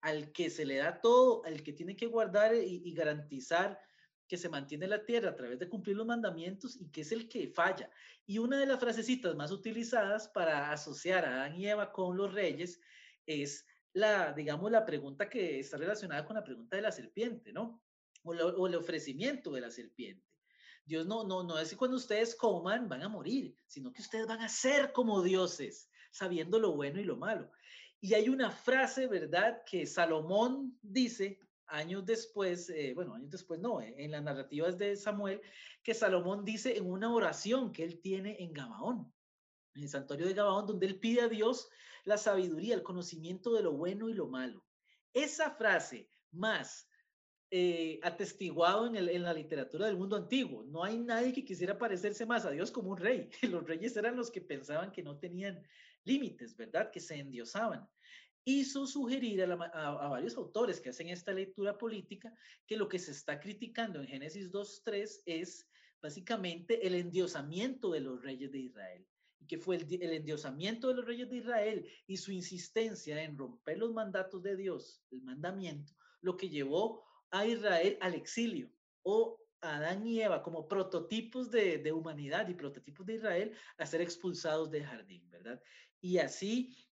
al 0.01 0.31
que 0.31 0.49
se 0.49 0.65
le 0.65 0.77
da 0.77 1.01
todo, 1.01 1.45
al 1.45 1.61
que 1.63 1.73
tiene 1.73 1.95
que 1.95 2.07
guardar 2.07 2.55
y, 2.55 2.81
y 2.83 2.93
garantizar 2.93 3.79
que 4.27 4.37
se 4.37 4.49
mantiene 4.49 4.87
la 4.87 5.05
tierra 5.05 5.29
a 5.29 5.35
través 5.35 5.59
de 5.59 5.69
cumplir 5.69 5.95
los 5.95 6.05
mandamientos 6.05 6.79
y 6.79 6.89
que 6.91 7.01
es 7.01 7.11
el 7.11 7.29
que 7.29 7.47
falla. 7.47 7.89
Y 8.25 8.39
una 8.39 8.59
de 8.59 8.65
las 8.65 8.79
frasecitas 8.79 9.35
más 9.35 9.51
utilizadas 9.51 10.27
para 10.27 10.71
asociar 10.71 11.25
a 11.25 11.33
Adán 11.35 11.55
y 11.55 11.67
Eva 11.67 11.91
con 11.91 12.17
los 12.17 12.33
reyes 12.33 12.81
es 13.25 13.65
la, 13.93 14.33
digamos, 14.33 14.71
la 14.71 14.85
pregunta 14.85 15.29
que 15.29 15.59
está 15.59 15.77
relacionada 15.77 16.25
con 16.25 16.35
la 16.35 16.43
pregunta 16.43 16.75
de 16.75 16.81
la 16.81 16.91
serpiente, 16.91 17.53
¿no? 17.53 17.81
O, 18.23 18.67
el 18.67 18.75
ofrecimiento 18.75 19.51
de 19.51 19.61
la 19.61 19.71
serpiente. 19.71 20.25
Dios 20.85 21.05
no, 21.05 21.23
no, 21.23 21.43
no 21.43 21.57
es 21.57 21.69
que 21.69 21.77
cuando 21.77 21.97
ustedes 21.97 22.35
coman 22.35 22.87
van 22.89 23.03
a 23.03 23.09
morir, 23.09 23.55
sino 23.65 23.91
que 23.91 24.01
ustedes 24.01 24.27
van 24.27 24.41
a 24.41 24.49
ser 24.49 24.91
como 24.91 25.21
dioses, 25.21 25.89
sabiendo 26.11 26.59
lo 26.59 26.73
bueno 26.73 26.99
y 26.99 27.05
lo 27.05 27.17
malo. 27.17 27.51
Y 27.99 28.13
hay 28.13 28.29
una 28.29 28.51
frase, 28.51 29.07
¿verdad?, 29.07 29.63
que 29.65 29.85
Salomón 29.85 30.77
dice 30.81 31.39
años 31.67 32.05
después, 32.05 32.69
eh, 32.69 32.93
bueno, 32.93 33.13
años 33.13 33.31
después 33.31 33.59
no, 33.59 33.81
eh, 33.81 33.93
en 33.97 34.11
las 34.11 34.23
narrativas 34.23 34.77
de 34.77 34.95
Samuel, 34.95 35.41
que 35.83 35.93
Salomón 35.93 36.45
dice 36.45 36.77
en 36.77 36.89
una 36.89 37.13
oración 37.13 37.71
que 37.71 37.83
él 37.83 37.99
tiene 38.01 38.37
en 38.39 38.53
Gabaón, 38.53 39.13
en 39.75 39.83
el 39.83 39.89
santuario 39.89 40.27
de 40.27 40.33
Gabaón, 40.33 40.65
donde 40.65 40.87
él 40.87 40.99
pide 40.99 41.21
a 41.21 41.27
Dios 41.27 41.69
la 42.05 42.17
sabiduría, 42.17 42.75
el 42.75 42.83
conocimiento 42.83 43.53
de 43.53 43.63
lo 43.63 43.73
bueno 43.73 44.09
y 44.09 44.13
lo 44.13 44.27
malo. 44.27 44.63
Esa 45.13 45.51
frase 45.51 46.09
más 46.31 46.87
eh, 47.49 47.99
atestiguado 48.03 48.87
en, 48.87 48.97
en, 48.97 49.23
la 49.23 49.33
literatura 49.33 49.85
del 49.85 49.95
mundo 49.95 50.17
antiguo. 50.17 50.63
No 50.63 50.83
hay 50.83 50.97
nadie 50.97 51.31
que 51.31 51.45
quisiera 51.45 51.77
parecerse 51.77 52.25
más 52.25 52.45
a 52.45 52.51
Dios 52.51 52.71
como 52.71 52.91
un 52.91 52.97
rey. 52.97 53.29
Los 53.43 53.65
reyes 53.65 53.95
eran 53.95 54.17
los 54.17 54.29
que 54.29 54.41
pensaban 54.41 54.91
que 54.91 55.01
no 55.01 55.17
tenían 55.17 55.65
límites, 56.03 56.57
¿verdad? 56.57 56.91
Que 56.91 56.99
se 56.99 57.15
endiosaban. 57.15 57.87
Hizo 58.49 58.87
sugerir 58.87 59.43
a, 59.43 60.07
varios 60.07 60.37
autores 60.37 60.79
que 60.79 60.91
hacen 60.91 61.09
esta 61.09 61.33
lectura 61.33 61.77
política 61.77 62.33
que 62.65 62.77
lo 62.77 62.87
que 62.87 62.97
se 62.97 63.11
está 63.11 63.41
criticando 63.41 63.99
en 63.99 64.07
Génesis 64.07 64.49
2.3 64.49 65.23
es 65.25 65.67
básicamente 66.01 66.87
el 66.87 66.95
endiosamiento 66.95 67.91
de 67.91 67.99
los 67.99 68.21
reyes 68.21 68.49
de 68.53 68.59
Israel 68.59 69.05
que 69.49 69.57
fue 69.57 69.75
el, 69.75 70.01
el, 70.01 70.13
endiosamiento 70.13 70.87
de 70.87 70.93
los 70.93 71.05
reyes 71.05 71.29
de 71.29 71.37
Israel 71.37 71.89
y 72.07 72.15
su 72.15 72.31
insistencia 72.31 73.21
en 73.21 73.37
romper 73.37 73.79
los 73.79 73.93
mandatos 73.93 74.41
de 74.41 74.55
Dios, 74.55 75.03
el 75.11 75.21
mandamiento, 75.23 75.93
lo 76.21 76.37
que 76.37 76.47
llevó 76.47 77.03
a 77.31 77.45
Israel 77.45 77.97
al 77.99 78.13
exilio 78.13 78.71
o 79.03 79.41
a 79.59 79.75
Adán 79.75 80.07
y 80.07 80.21
Eva 80.21 80.41
como 80.41 80.69
prototipos 80.69 81.51
de, 81.51 81.79
de 81.79 81.91
humanidad 81.91 82.47
y 82.47 82.53
prototipos 82.53 83.05
de 83.05 83.15
Israel 83.15 83.53
a 83.77 83.85
ser 83.85 83.99
expulsados 83.99 84.71
del 84.71 84.85
jardín, 84.85 85.29
¿verdad? 85.29 85.61
Y 85.99 86.19
así 86.19 86.86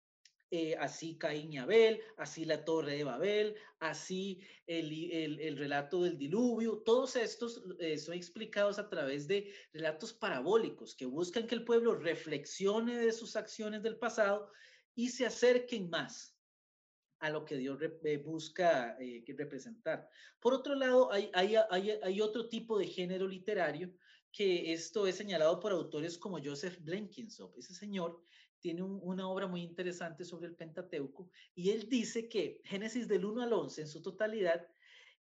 eh, 0.55 0.77
así 0.79 1.17
Caín 1.17 1.51
y 1.51 1.57
Abel, 1.57 1.99
así 2.19 2.45
la 2.45 2.63
torre 2.63 2.99
de 2.99 3.05
Babel, 3.05 3.57
así 3.79 4.43
el, 4.67 4.93
el, 5.11 5.41
el 5.41 5.57
relato 5.57 6.03
del 6.03 6.19
diluvio, 6.19 6.83
todos 6.85 7.17
estos 7.17 7.65
eh, 7.81 7.97
son 7.97 8.15
explicados 8.15 8.79
a 8.79 8.91
través 8.91 9.27
de 9.27 9.51
relatos 9.73 10.13
parabólicos 10.13 10.95
que 10.95 11.07
buscan 11.07 11.47
que 11.47 11.55
el 11.55 11.65
pueblo 11.65 11.95
reflexione 11.95 12.99
de 12.99 13.13
sus 13.13 13.35
acciones 13.35 13.83
del 13.83 13.97
pasado 13.97 14.53
y 14.95 15.09
se 15.09 15.25
acerquen 15.25 15.89
más 15.89 16.37
a 17.21 17.31
lo 17.31 17.47
que 17.47 17.57
Dios 17.57 17.79
eh, 17.81 18.19
busca 18.19 18.95
eh, 19.01 19.25
representar. 19.29 20.07
Por 20.39 20.53
otro 20.53 20.75
lado, 20.75 21.11
hay, 21.11 21.31
hay, 21.33 21.57
hay, 21.71 21.91
hay 22.03 22.21
otro 22.21 22.51
tipo 22.51 22.79
de 22.79 22.89
género 22.89 23.27
literario 23.27 23.91
que 24.31 24.73
esto 24.75 25.07
es 25.07 25.17
señalado 25.17 25.59
por 25.61 25.73
autores 25.73 26.19
como 26.19 26.43
Joseph 26.45 26.79
Blenkinsop. 26.81 27.57
Ese 27.57 27.73
señor 27.73 28.23
tiene 28.63 28.83
un, 28.83 28.99
una 29.03 29.29
obra 29.29 29.47
muy 29.47 29.61
interesante 29.61 30.25
sobre 30.25 30.47
el 30.47 30.55
Pentateuco 30.55 31.29
y 31.55 31.71
él 31.71 31.89
dice 31.89 32.29
que 32.29 32.63
Génesis 32.65 33.09
del 33.09 33.27
1 33.27 33.43
al 33.43 33.53
11 33.53 33.83
en 33.83 33.89
su 33.89 34.01
totalidad 34.01 34.67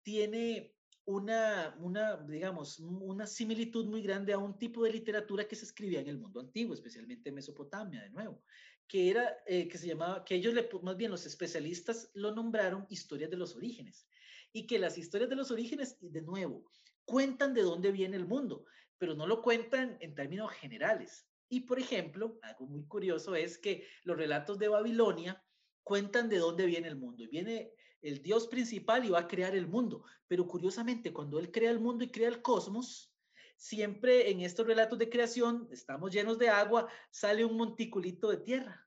tiene 0.02 0.76
una, 1.06 2.16
digamos, 2.28 2.80
una 2.80 3.26
similitud 3.26 3.86
muy 3.86 4.02
grande 4.02 4.32
a 4.32 4.38
un 4.38 4.58
tipo 4.58 4.82
de 4.82 4.92
literatura 4.92 5.46
que 5.46 5.54
se 5.54 5.64
escribía 5.64 6.00
en 6.00 6.08
el 6.08 6.18
mundo 6.18 6.40
antiguo, 6.40 6.74
especialmente 6.74 7.28
en 7.28 7.36
Mesopotamia, 7.36 8.02
de 8.02 8.10
nuevo, 8.10 8.42
que 8.88 9.10
era, 9.10 9.36
eh, 9.46 9.68
que 9.68 9.78
se 9.78 9.86
llamaba, 9.86 10.24
que 10.24 10.34
ellos, 10.34 10.54
más 10.82 10.96
bien 10.96 11.12
los 11.12 11.24
especialistas 11.24 12.10
lo 12.14 12.34
nombraron 12.34 12.86
historias 12.90 13.30
de 13.30 13.36
los 13.36 13.54
orígenes, 13.54 14.08
y 14.52 14.66
que 14.66 14.80
las 14.80 14.98
historias 14.98 15.30
de 15.30 15.36
los 15.36 15.50
orígenes, 15.52 15.96
de 16.00 16.22
nuevo, 16.22 16.68
cuentan 17.04 17.54
de 17.54 17.62
dónde 17.62 17.92
viene 17.92 18.16
el 18.16 18.26
mundo, 18.26 18.64
pero 18.98 19.14
no 19.14 19.28
lo 19.28 19.42
cuentan 19.42 19.96
en 20.00 20.14
términos 20.14 20.50
generales, 20.52 21.28
y 21.48 21.60
por 21.60 21.78
ejemplo, 21.78 22.38
algo 22.42 22.66
muy 22.66 22.86
curioso 22.86 23.34
es 23.34 23.58
que 23.58 23.86
los 24.04 24.16
relatos 24.16 24.58
de 24.58 24.68
Babilonia 24.68 25.42
cuentan 25.82 26.28
de 26.28 26.38
dónde 26.38 26.66
viene 26.66 26.88
el 26.88 26.96
mundo. 26.96 27.22
Y 27.22 27.28
viene 27.28 27.72
el 28.02 28.22
dios 28.22 28.48
principal 28.48 29.04
y 29.04 29.10
va 29.10 29.20
a 29.20 29.28
crear 29.28 29.54
el 29.54 29.68
mundo. 29.68 30.04
Pero 30.26 30.46
curiosamente, 30.46 31.12
cuando 31.12 31.38
él 31.38 31.52
crea 31.52 31.70
el 31.70 31.80
mundo 31.80 32.04
y 32.04 32.10
crea 32.10 32.28
el 32.28 32.42
cosmos, 32.42 33.12
siempre 33.56 34.30
en 34.30 34.40
estos 34.40 34.66
relatos 34.66 34.98
de 34.98 35.08
creación, 35.08 35.68
estamos 35.70 36.12
llenos 36.12 36.38
de 36.38 36.48
agua, 36.48 36.88
sale 37.10 37.44
un 37.44 37.56
monticulito 37.56 38.30
de 38.30 38.38
tierra. 38.38 38.84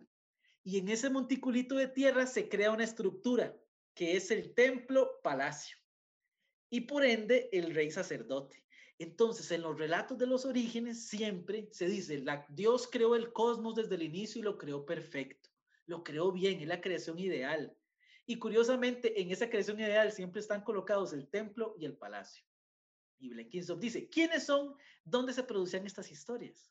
Y 0.64 0.78
en 0.78 0.89
ese 0.89 1.10
monticulito 1.10 1.76
de 1.76 1.88
tierra 1.88 2.28
se 2.28 2.49
crea 2.49 2.72
una 2.72 2.84
estructura 2.84 3.55
que 3.93 4.18
es 4.18 4.32
el 4.32 4.53
templo 4.53 5.20
palacio. 5.24 5.78
Y 6.70 6.82
por 6.82 7.05
ende, 7.05 7.49
el 7.51 7.74
rey 7.74 7.89
sacerdote. 7.89 8.64
Entonces, 8.99 9.49
en 9.51 9.61
los 9.61 9.77
relatos 9.77 10.17
de 10.17 10.27
los 10.27 10.45
orígenes 10.45 11.07
siempre 11.07 11.69
se 11.71 11.87
dice, 11.87 12.19
la, 12.19 12.45
Dios 12.49 12.85
creó 12.91 13.15
el 13.15 13.31
cosmos 13.31 13.75
desde 13.75 13.95
el 13.95 14.03
inicio 14.03 14.39
y 14.39 14.43
lo 14.43 14.57
creó 14.57 14.85
perfecto, 14.85 15.49
lo 15.85 16.03
creó 16.03 16.33
bien, 16.33 16.59
es 16.59 16.67
la 16.67 16.81
creación 16.81 17.17
ideal. 17.17 17.73
Y 18.25 18.37
curiosamente, 18.37 19.21
en 19.21 19.31
esa 19.31 19.49
creación 19.49 19.79
ideal 19.79 20.11
siempre 20.11 20.41
están 20.41 20.63
colocados 20.63 21.13
el 21.13 21.29
templo 21.29 21.75
y 21.79 21.85
el 21.85 21.95
palacio. 21.95 22.43
Y 23.19 23.29
Blenkinsop 23.29 23.79
dice, 23.79 24.09
¿quiénes 24.09 24.43
son? 24.43 24.75
¿Dónde 25.05 25.33
se 25.33 25.43
producían 25.43 25.85
estas 25.85 26.11
historias? 26.11 26.69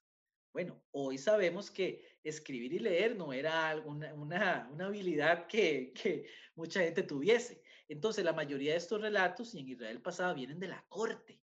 Bueno, 0.53 0.83
hoy 0.91 1.17
sabemos 1.17 1.71
que 1.71 2.05
escribir 2.23 2.75
y 2.75 2.79
leer 2.79 3.17
no 3.17 3.33
era 3.33 3.75
una, 3.87 4.69
habilidad 4.81 5.47
que, 5.47 5.95
que, 5.95 6.27
mucha 6.55 6.81
gente 6.81 7.03
tuviese. 7.03 7.63
Entonces, 7.89 8.23
la 8.23 8.35
mayoría 8.35 8.73
de 8.73 8.79
estos 8.79 9.01
relatos, 9.01 9.55
y 9.55 9.61
en 9.61 9.69
Israel 9.69 10.03
pasaba, 10.03 10.35
vienen 10.35 10.61
de 10.61 10.69
la 10.69 10.85
corte. 10.91 11.41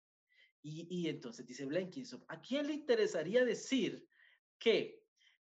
Y, 0.66 1.10
entonces 1.10 1.46
dice 1.46 1.66
Blenkinson, 1.66 2.24
¿a 2.26 2.40
quién 2.40 2.66
le 2.66 2.72
interesaría 2.72 3.44
decir 3.44 4.08
que 4.58 5.04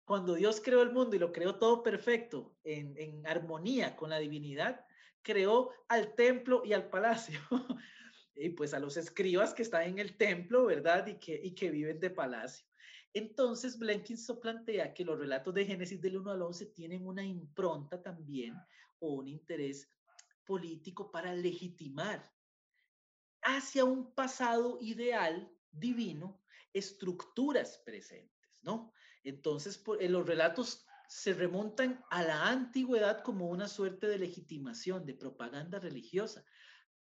cuando 0.05 0.35
Dios 0.35 0.61
creó 0.63 0.83
el 0.83 0.91
mundo 0.91 1.15
y 1.15 1.19
lo 1.19 1.31
creó 1.31 1.55
todo 1.55 1.81
perfecto, 1.81 2.55
en, 2.63 3.25
armonía 3.25 3.95
con 3.95 4.11
la 4.11 4.19
divinidad, 4.19 4.85
creó 5.23 5.71
al 5.87 6.13
templo 6.13 6.61
y 6.63 6.73
al 6.73 6.91
palacio? 6.91 7.39
y 8.35 8.49
pues 8.49 8.75
a 8.75 8.79
los 8.79 8.97
escribas 8.97 9.55
que 9.55 9.63
están 9.63 9.81
en 9.87 9.97
el 9.97 10.15
templo, 10.15 10.67
¿verdad? 10.67 11.07
Y 11.07 11.17
que, 11.17 11.41
y 11.43 11.55
que 11.55 11.71
viven 11.71 11.99
de 11.99 12.11
palacio. 12.11 12.67
Entonces, 13.11 13.79
Blenkinson 13.79 14.39
plantea 14.39 14.93
que 14.93 15.03
los 15.03 15.17
relatos 15.17 15.55
de 15.55 15.65
Génesis 15.65 15.99
del 15.99 16.17
1 16.17 16.29
al 16.29 16.41
11 16.43 16.67
tienen 16.67 17.07
una 17.07 17.25
impronta 17.25 17.99
también 17.99 18.53
o 18.99 19.13
un 19.13 19.27
interés 19.27 19.89
político 20.45 21.09
para 21.09 21.33
legitimar 21.33 22.31
hacia 23.57 23.85
un 23.85 24.13
pasado 24.13 24.77
ideal 24.81 25.51
divino, 25.71 26.41
estructuras 26.73 27.81
presentes, 27.85 28.59
¿no? 28.61 28.93
Entonces, 29.23 29.77
por, 29.77 30.01
en 30.01 30.11
los 30.11 30.25
relatos 30.25 30.85
se 31.07 31.33
remontan 31.33 32.03
a 32.11 32.23
la 32.23 32.47
antigüedad 32.47 33.21
como 33.23 33.49
una 33.49 33.67
suerte 33.67 34.07
de 34.07 34.19
legitimación, 34.19 35.05
de 35.05 35.15
propaganda 35.15 35.79
religiosa 35.79 36.45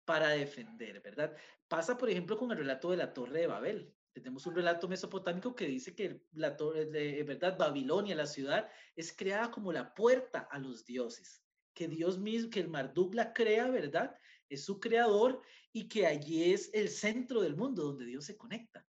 para 0.05 0.29
defender, 0.29 1.01
¿verdad? 1.01 1.35
Pasa, 1.69 1.97
por 1.97 2.11
ejemplo, 2.11 2.37
con 2.37 2.51
el 2.51 2.59
relato 2.59 2.91
de 2.91 2.99
la 2.99 3.15
Torre 3.15 3.41
de 3.41 3.47
Babel. 3.47 3.95
Tenemos 4.13 4.47
un 4.47 4.55
relato 4.55 4.87
mesopotámico 4.87 5.57
que 5.57 5.67
dice 5.67 5.95
que 5.95 6.23
la 6.35 6.57
torre 6.57 6.85
de 6.85 7.21
verdad 7.25 7.59
Babilonia, 7.59 8.15
la 8.15 8.27
ciudad, 8.27 8.71
es 8.95 9.13
creada 9.13 9.51
como 9.51 9.73
la 9.73 9.93
puerta 9.93 10.47
a 10.51 10.59
los 10.61 10.85
dioses, 10.85 11.43
que 11.73 11.89
Dios 11.89 12.19
mismo, 12.19 12.51
que 12.51 12.61
el 12.61 12.69
Marduk 12.69 13.13
la 13.15 13.33
crea, 13.33 13.69
¿verdad? 13.71 14.17
Es 14.55 14.65
su 14.65 14.81
creador 14.81 15.43
y 15.73 15.89
que 15.89 16.07
allí 16.07 16.53
es 16.53 16.71
el 16.73 16.89
centro 16.89 17.43
del 17.43 17.57
mundo 17.57 17.85
donde 17.85 18.07
Dios 18.07 18.25
se 18.25 18.37
conecta. 18.37 18.87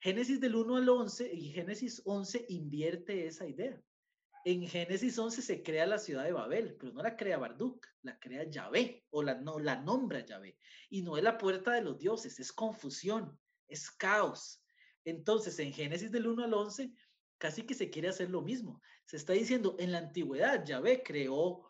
Génesis 0.00 0.40
del 0.40 0.54
1 0.54 0.76
al 0.76 0.88
11 0.88 1.30
y 1.34 1.52
Génesis 1.52 2.00
11 2.04 2.46
invierte 2.48 3.26
esa 3.26 3.46
idea. 3.46 3.80
En 4.44 4.66
Génesis 4.66 5.18
11 5.18 5.42
se 5.42 5.62
crea 5.62 5.86
la 5.86 5.98
ciudad 5.98 6.24
de 6.24 6.32
Babel, 6.32 6.74
pero 6.80 6.92
no 6.92 7.02
la 7.02 7.14
crea 7.14 7.36
Barduk, 7.36 7.86
la 8.02 8.18
crea 8.18 8.44
Yahvé 8.44 9.04
o 9.10 9.22
la, 9.22 9.34
no, 9.34 9.58
la 9.58 9.82
nombra 9.82 10.24
Yahvé. 10.24 10.56
Y 10.88 11.02
no 11.02 11.18
es 11.18 11.22
la 11.22 11.36
puerta 11.36 11.72
de 11.72 11.82
los 11.82 11.98
dioses, 11.98 12.40
es 12.40 12.50
confusión, 12.50 13.38
es 13.68 13.90
caos. 13.90 14.64
Entonces, 15.04 15.58
en 15.58 15.74
Génesis 15.74 16.10
del 16.10 16.26
1 16.26 16.44
al 16.44 16.54
11, 16.54 16.90
casi 17.36 17.62
que 17.62 17.74
se 17.74 17.90
quiere 17.90 18.08
hacer 18.08 18.30
lo 18.30 18.40
mismo. 18.40 18.80
Se 19.04 19.18
está 19.18 19.34
diciendo, 19.34 19.76
en 19.78 19.92
la 19.92 19.98
antigüedad, 19.98 20.64
Yahvé 20.64 21.02
creó 21.02 21.68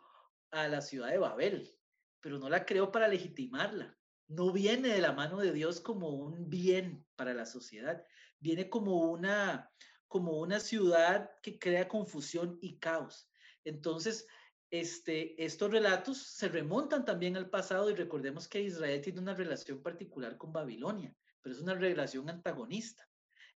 a 0.53 0.69
la 0.69 0.81
ciudad 0.81 1.11
de 1.11 1.19
Babel, 1.19 1.75
pero 2.21 2.39
no 2.39 2.49
la 2.49 2.65
creó 2.65 2.91
para 2.93 3.09
legitimarla. 3.09 3.97
No 4.29 4.53
viene 4.53 4.89
de 4.89 5.01
la 5.01 5.13
mano 5.13 5.39
de 5.39 5.53
Dios 5.53 5.81
como 5.81 6.11
un 6.11 6.49
bien 6.49 7.05
para 7.17 7.35
la 7.35 7.47
sociedad, 7.47 8.05
viene 8.39 8.71
como 8.71 9.11
una, 9.11 9.71
como 10.07 10.39
una 10.39 10.61
ciudad 10.61 11.31
que 11.43 11.59
crea 11.59 11.89
confusión 11.89 12.59
y 12.61 12.79
caos. 12.79 13.29
Entonces, 13.65 14.27
este, 14.71 15.43
estos 15.43 15.71
relatos 15.71 16.19
se 16.19 16.49
remontan 16.49 17.05
también 17.05 17.37
al 17.37 17.51
pasado 17.51 17.91
y 17.91 17.95
recordemos 17.95 18.47
que 18.47 18.63
Israel 18.63 19.01
tiene 19.01 19.21
una 19.21 19.35
relación 19.35 19.83
particular 19.83 20.37
con 20.37 20.53
Babilonia, 20.53 21.15
pero 21.43 21.55
es 21.55 21.61
una 21.61 21.75
relación 21.75 22.31
antagonista. 22.31 23.09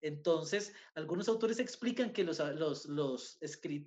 Entonces, 0.03 0.75
algunos 0.95 1.29
autores 1.29 1.61
explican 1.61 2.13
que 2.13 2.25
los, 2.25 2.39
los, 2.39 2.85
los, 2.87 3.39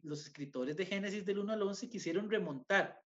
los 0.04 0.26
escritores 0.26 0.78
de 0.78 0.86
Génesis 0.86 1.26
del 1.26 1.40
1 1.40 1.54
al 1.54 1.62
11 1.62 1.90
quisieron 1.90 2.30
remontar 2.30 3.00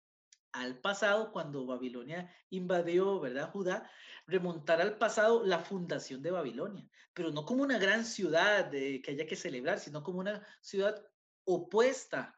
al 0.61 0.79
pasado, 0.79 1.33
cuando 1.33 1.67
Babilonia 1.67 2.33
invadió, 2.51 3.21
¿verdad? 3.21 3.51
Judá, 3.51 3.91
remontar 4.27 4.81
al 4.81 4.99
pasado 4.99 5.45
la 5.45 5.59
fundación 5.59 6.23
de 6.23 6.31
Babilonia, 6.31 6.89
pero 7.15 7.31
no 7.31 7.45
como 7.45 7.63
una 7.63 7.79
gran 7.79 8.05
ciudad 8.05 8.71
que 8.71 9.03
haya 9.07 9.27
que 9.27 9.37
celebrar, 9.37 9.79
sino 9.79 10.03
como 10.03 10.21
una 10.21 10.47
ciudad 10.61 11.03
opuesta 11.45 12.35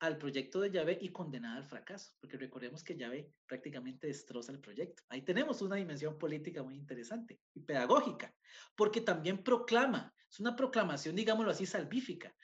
al 0.00 0.18
proyecto 0.18 0.60
de 0.60 0.70
Yahvé 0.70 0.98
y 1.00 1.10
condenada 1.10 1.56
al 1.56 1.64
fracaso, 1.64 2.12
porque 2.20 2.36
recordemos 2.36 2.82
que 2.82 2.96
Yahvé 2.96 3.32
prácticamente 3.46 4.06
destroza 4.06 4.52
el 4.52 4.60
proyecto. 4.60 5.02
Ahí 5.08 5.22
tenemos 5.22 5.62
una 5.62 5.76
dimensión 5.76 6.18
política 6.18 6.62
muy 6.62 6.76
interesante 6.76 7.40
y 7.54 7.60
pedagógica, 7.60 8.34
porque 8.76 9.00
también 9.00 9.42
proclama, 9.42 10.14
es 10.30 10.40
una 10.40 10.56
proclamación, 10.56 11.16
digámoslo 11.16 11.50
así, 11.50 11.64
salvífica 11.64 12.34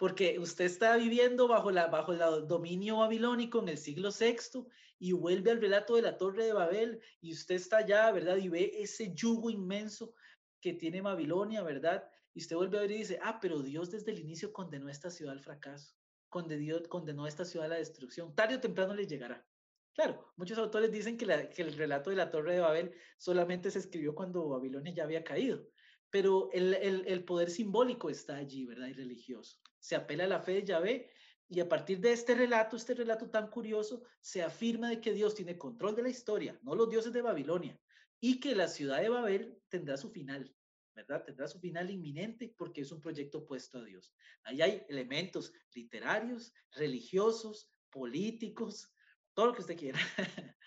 porque 0.00 0.38
usted 0.38 0.64
está 0.64 0.96
viviendo 0.96 1.46
bajo, 1.46 1.68
el 1.68 2.48
dominio 2.48 2.96
babilónico 2.96 3.60
en 3.60 3.68
el 3.68 3.76
siglo 3.76 4.08
VI 4.18 4.66
y 4.98 5.12
vuelve 5.12 5.50
al 5.50 5.60
relato 5.60 5.94
de 5.94 6.00
la 6.00 6.16
Torre 6.16 6.46
de 6.46 6.54
Babel 6.54 7.02
y 7.20 7.34
usted 7.34 7.56
está 7.56 7.76
allá, 7.76 8.10
¿verdad? 8.10 8.38
Y 8.38 8.48
ve 8.48 8.72
ese 8.76 9.12
yugo 9.12 9.50
inmenso 9.50 10.14
que 10.58 10.72
tiene 10.72 11.02
Babilonia, 11.02 11.62
¿verdad? 11.62 12.08
Y 12.32 12.40
usted 12.40 12.56
vuelve 12.56 12.78
a 12.78 12.80
ver 12.80 12.92
y 12.92 12.96
dice, 12.96 13.18
ah, 13.22 13.40
pero 13.42 13.60
Dios 13.60 13.90
desde 13.90 14.12
el 14.12 14.20
inicio 14.20 14.54
condenó 14.54 14.88
esta 14.88 15.10
ciudad 15.10 15.34
al 15.34 15.42
fracaso, 15.42 15.94
condenó, 16.30 17.26
esta 17.26 17.44
ciudad 17.44 17.66
a 17.66 17.74
la 17.74 17.76
destrucción, 17.76 18.34
tarde 18.34 18.54
o 18.54 18.60
temprano 18.60 18.94
le 18.94 19.06
llegará. 19.06 19.46
Claro, 19.92 20.32
muchos 20.36 20.56
autores 20.56 20.90
dicen 20.90 21.18
que 21.18 21.26
el 21.26 21.76
relato 21.76 22.08
de 22.08 22.16
la 22.16 22.30
Torre 22.30 22.54
de 22.54 22.60
Babel 22.60 22.94
solamente 23.18 23.70
se 23.70 23.80
escribió 23.80 24.14
cuando 24.14 24.48
Babilonia 24.48 24.94
ya 24.94 25.04
había 25.04 25.24
caído, 25.24 25.68
pero 26.10 26.50
el, 26.52 26.74
el, 26.74 27.24
poder 27.24 27.50
simbólico 27.50 28.10
está 28.10 28.36
allí, 28.36 28.66
¿verdad? 28.66 28.88
Y 28.88 28.92
religioso 28.92 29.60
se 29.80 29.96
apela 29.96 30.24
a 30.24 30.28
la 30.28 30.40
fe 30.40 30.52
de 30.52 30.64
Yahvé 30.64 31.10
y 31.48 31.58
a 31.58 31.68
partir 31.68 31.98
de 31.98 32.12
este 32.12 32.34
relato, 32.34 32.76
este 32.76 32.94
relato 32.94 33.28
tan 33.28 33.48
curioso, 33.48 34.04
se 34.20 34.42
afirma 34.42 34.88
de 34.88 35.00
que 35.00 35.12
Dios 35.12 35.34
tiene 35.34 35.58
control 35.58 35.96
de 35.96 36.02
la 36.02 36.08
historia, 36.08 36.56
no 36.62 36.76
los 36.76 36.88
dioses 36.88 37.12
de 37.12 37.22
Babilonia, 37.22 37.80
y 38.20 38.38
que 38.38 38.54
la 38.54 38.68
ciudad 38.68 39.00
de 39.00 39.08
Babel 39.08 39.60
tendrá 39.68 39.96
su 39.96 40.10
final, 40.10 40.54
¿verdad? 40.94 41.24
Tendrá 41.24 41.48
su 41.48 41.58
final 41.58 41.90
inminente 41.90 42.54
porque 42.56 42.82
es 42.82 42.92
un 42.92 43.00
proyecto 43.00 43.38
opuesto 43.38 43.78
a 43.78 43.84
Dios. 43.84 44.14
Ahí 44.44 44.62
hay 44.62 44.84
elementos 44.88 45.52
literarios, 45.74 46.52
religiosos, 46.70 47.72
políticos, 47.90 48.94
todo 49.34 49.46
lo 49.46 49.54
que 49.54 49.62
usted 49.62 49.76
quiera. 49.76 49.98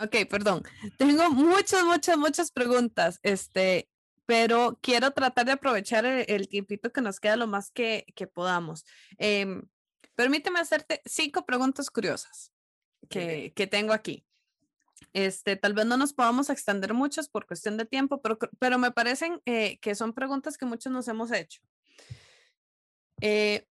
Ok, 0.00 0.16
perdón. 0.28 0.62
Tengo 0.98 1.30
muchas, 1.30 1.84
muchas, 1.84 2.18
muchas 2.18 2.50
preguntas. 2.50 3.20
Este, 3.22 3.88
pero 4.26 4.78
quiero 4.82 5.12
tratar 5.12 5.46
de 5.46 5.52
aprovechar 5.52 6.04
el, 6.04 6.48
tiempito 6.48 6.92
que 6.92 7.00
nos 7.00 7.20
queda 7.20 7.36
lo 7.36 7.46
más 7.46 7.70
que, 7.70 8.06
que 8.14 8.26
podamos. 8.26 8.84
Em, 9.18 9.62
permíteme 10.14 10.60
hacerte 10.60 11.02
cinco 11.04 11.44
preguntas 11.44 11.90
curiosas 11.90 12.52
que, 13.08 13.52
que, 13.54 13.66
tengo 13.66 13.92
aquí. 13.92 14.24
Este, 15.12 15.56
tal 15.56 15.74
vez 15.74 15.86
no 15.86 15.96
nos 15.96 16.12
podamos 16.12 16.50
extender 16.50 16.94
muchas 16.94 17.28
por 17.28 17.46
cuestión 17.46 17.76
de 17.76 17.84
tiempo, 17.84 18.20
pero, 18.20 18.38
pero 18.58 18.78
me 18.78 18.90
parecen 18.90 19.40
eh, 19.44 19.78
que 19.80 19.94
son 19.94 20.12
preguntas 20.12 20.56
que 20.56 20.66
muchos 20.66 20.92
nos 20.92 21.06
hemos 21.08 21.30
hecho. 21.30 21.60
Eh, 23.20 23.66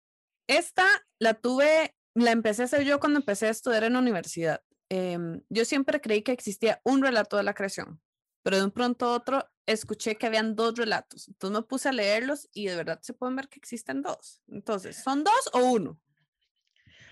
esta 0.48 0.86
la 1.20 1.36
tuve, 1.36 1.96
la 2.16 2.32
empecé 2.32 2.64
a 2.64 2.66
hacer 2.66 2.84
yo 2.84 3.00
cuando 3.00 3.20
empecé 3.20 3.48
a 3.48 3.52
estudiar 3.52 3.84
en 3.84 3.94
la 3.94 4.00
universidad. 4.00 4.62
Em, 4.90 5.42
yo 5.50 5.66
siempre 5.66 6.02
creí 6.02 6.24
que 6.24 6.32
existía 6.32 6.82
un 6.84 7.02
relato 7.02 7.38
de 7.38 7.44
la 7.44 7.54
creación, 7.54 8.02
pero 8.44 8.58
de 8.58 8.64
un 8.64 8.72
pronto 8.72 9.06
a 9.06 9.14
otro 9.14 9.48
escuché 9.68 10.16
que 10.16 10.26
habían 10.26 10.56
dos 10.56 10.76
relatos. 10.76 11.28
Entonces 11.28 11.60
me 11.60 11.66
puse 11.66 11.90
a 11.90 11.92
leerlos 11.92 12.50
y 12.54 12.66
de 12.66 12.76
verdad 12.76 13.00
se 13.02 13.14
pueden 13.14 13.36
ver 13.36 13.48
que 13.48 13.60
existen 13.60 14.02
dos. 14.02 14.42
Entonces, 14.48 15.02
¿son 15.04 15.24
dos 15.24 15.50
o 15.54 15.60
uno? 15.60 16.02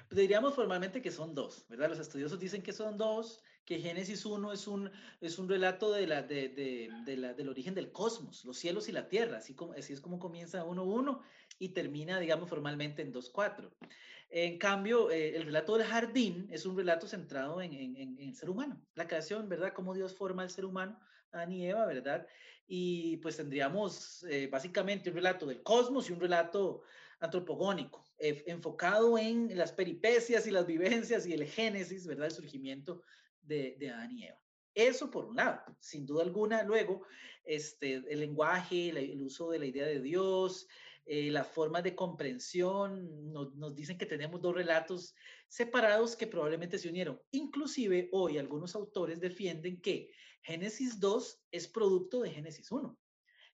Pues 0.09 0.21
diríamos 0.21 0.55
formalmente 0.55 1.01
que 1.01 1.11
son 1.11 1.35
dos, 1.35 1.65
¿verdad? 1.67 1.89
Los 1.89 1.99
estudiosos 1.99 2.39
dicen 2.39 2.63
que 2.63 2.71
son 2.71 2.97
dos, 2.97 3.43
que 3.65 3.79
Génesis 3.79 4.25
1 4.25 4.53
es 4.53 4.65
un, 4.65 4.89
es 5.19 5.37
un 5.37 5.49
relato 5.49 5.91
de 5.91 6.07
la, 6.07 6.23
de, 6.23 6.47
de, 6.47 6.89
de 7.05 7.17
la, 7.17 7.33
del 7.33 7.49
origen 7.49 7.75
del 7.75 7.91
cosmos, 7.91 8.45
los 8.45 8.57
cielos 8.57 8.87
y 8.87 8.93
la 8.93 9.09
tierra, 9.09 9.39
así, 9.39 9.53
como, 9.53 9.73
así 9.73 9.91
es 9.91 9.99
como 9.99 10.17
comienza 10.17 10.63
1.1 10.63 11.19
y 11.59 11.69
termina, 11.69 12.19
digamos, 12.19 12.49
formalmente 12.49 13.01
en 13.01 13.13
2.4. 13.13 13.71
En 14.29 14.57
cambio, 14.57 15.09
eh, 15.09 15.35
el 15.35 15.45
relato 15.45 15.77
del 15.77 15.87
jardín 15.87 16.47
es 16.51 16.65
un 16.65 16.75
relato 16.75 17.07
centrado 17.07 17.61
en, 17.61 17.73
en, 17.73 17.95
en, 17.95 18.19
el 18.19 18.35
ser 18.35 18.49
humano, 18.49 18.81
la 18.95 19.07
creación, 19.07 19.47
¿verdad? 19.47 19.73
Cómo 19.73 19.93
Dios 19.93 20.15
forma 20.15 20.43
al 20.43 20.49
ser 20.49 20.65
humano 20.65 20.99
Adán 21.31 21.51
y 21.51 21.67
Eva, 21.67 21.85
¿verdad? 21.85 22.27
Y 22.67 23.17
pues 23.17 23.37
tendríamos 23.37 24.23
eh, 24.29 24.47
básicamente 24.47 25.09
un 25.09 25.15
relato 25.15 25.45
del 25.45 25.63
cosmos 25.63 26.09
y 26.09 26.13
un 26.13 26.19
relato 26.19 26.81
antropogónico, 27.19 28.03
eh, 28.17 28.43
enfocado 28.47 29.17
en 29.17 29.57
las 29.57 29.71
peripecias 29.71 30.45
y 30.45 30.51
las 30.51 30.67
vivencias 30.67 31.25
y 31.25 31.33
el 31.33 31.45
génesis, 31.45 32.05
¿verdad? 32.05 32.25
El 32.25 32.33
surgimiento 32.33 33.03
de, 33.41 33.77
de 33.79 33.89
Adán 33.89 34.11
y 34.11 34.25
Eva. 34.25 34.41
Eso 34.75 35.09
por 35.09 35.25
un 35.25 35.37
lado, 35.37 35.61
sin 35.79 36.05
duda 36.05 36.23
alguna. 36.23 36.63
Luego, 36.63 37.03
este, 37.45 37.95
el 37.95 38.19
lenguaje, 38.19 38.89
el 38.89 39.21
uso 39.23 39.49
de 39.49 39.59
la 39.59 39.65
idea 39.65 39.87
de 39.87 40.01
Dios, 40.01 40.67
eh, 41.09 41.31
las 41.31 41.47
formas 41.47 41.83
de 41.83 41.95
comprensión, 41.95 43.31
nos, 43.31 43.73
dicen 43.73 43.97
que 43.97 44.05
tenemos 44.05 44.41
dos 44.41 44.53
relatos 44.53 45.15
separados 45.47 46.17
que 46.17 46.27
probablemente 46.27 46.77
se 46.77 46.89
unieron. 46.89 47.21
Inclusive 47.31 48.09
hoy 48.11 48.37
algunos 48.37 48.75
autores 48.75 49.21
defienden 49.21 49.79
que 49.79 50.11
Génesis 50.41 50.99
2 50.99 51.43
es 51.51 51.69
producto 51.69 52.19
de 52.19 52.31
Génesis 52.31 52.69
1, 52.71 52.99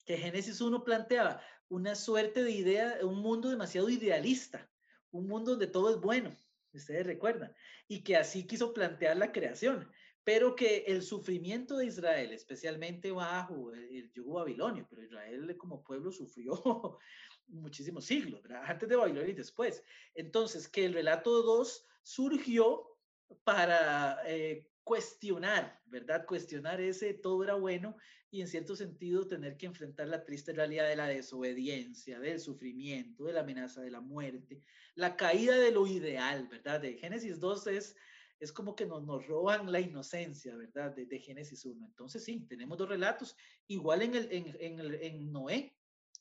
que 0.03 0.17
Génesis 0.17 0.61
1 0.61 0.83
planteaba 0.83 1.41
una 1.69 1.93
suerte 1.93 2.43
de 2.43 2.51
idea, 2.51 2.97
un 3.03 3.19
mundo 3.19 3.49
demasiado 3.49 3.87
idealista, 3.87 4.67
un 5.11 5.27
mundo 5.27 5.51
donde 5.51 5.67
todo 5.67 5.91
es 5.91 6.01
bueno, 6.01 6.35
ustedes 6.73 7.05
recuerdan, 7.05 7.55
y 7.87 8.03
que 8.03 8.15
así 8.15 8.47
quiso 8.47 8.73
plantear 8.73 9.15
la 9.17 9.31
creación, 9.31 9.87
pero 10.23 10.55
que 10.55 10.85
el 10.87 11.03
sufrimiento 11.03 11.77
de 11.77 11.87
Israel, 11.87 12.31
especialmente 12.31 13.11
bajo 13.11 13.73
el 13.73 14.11
yugo 14.11 14.35
babilonio, 14.35 14.87
pero 14.89 15.03
Israel 15.03 15.55
como 15.57 15.83
pueblo 15.83 16.11
sufrió 16.11 16.97
muchísimos 17.47 18.05
siglos, 18.05 18.41
antes 18.65 18.89
de 18.89 18.95
Babilonia 18.95 19.31
y 19.31 19.35
después. 19.35 19.83
Entonces, 20.13 20.67
que 20.67 20.85
el 20.85 20.93
relato 20.93 21.43
2 21.43 21.85
surgió 22.01 22.87
para 23.43 24.19
eh, 24.25 24.69
cuestionar, 24.83 25.81
¿verdad? 25.85 26.25
Cuestionar 26.25 26.81
ese 26.81 27.13
todo 27.13 27.43
era 27.43 27.55
bueno 27.55 27.95
y 28.29 28.41
en 28.41 28.47
cierto 28.47 28.75
sentido 28.75 29.27
tener 29.27 29.57
que 29.57 29.67
enfrentar 29.67 30.07
la 30.07 30.25
triste 30.25 30.53
realidad 30.53 30.87
de 30.87 30.95
la 30.95 31.07
desobediencia, 31.07 32.19
del 32.19 32.39
sufrimiento, 32.39 33.25
de 33.25 33.33
la 33.33 33.41
amenaza 33.41 33.81
de 33.81 33.91
la 33.91 34.01
muerte, 34.01 34.61
la 34.95 35.15
caída 35.15 35.55
de 35.55 35.71
lo 35.71 35.87
ideal, 35.87 36.47
¿verdad? 36.47 36.81
De 36.81 36.95
Génesis 36.95 37.39
2 37.39 37.67
es, 37.67 37.95
es 38.39 38.51
como 38.51 38.75
que 38.75 38.85
nos, 38.85 39.03
nos 39.03 39.25
roban 39.27 39.71
la 39.71 39.79
inocencia, 39.79 40.55
¿verdad? 40.55 40.95
De, 40.95 41.19
Génesis 41.19 41.63
1. 41.63 41.85
Entonces 41.85 42.23
sí, 42.23 42.39
tenemos 42.47 42.77
dos 42.77 42.89
relatos, 42.89 43.37
igual 43.67 44.01
en, 44.01 44.15
el, 44.15 44.31
en, 44.31 44.55
en, 44.59 44.95
en 44.95 45.31
Noé, 45.31 45.77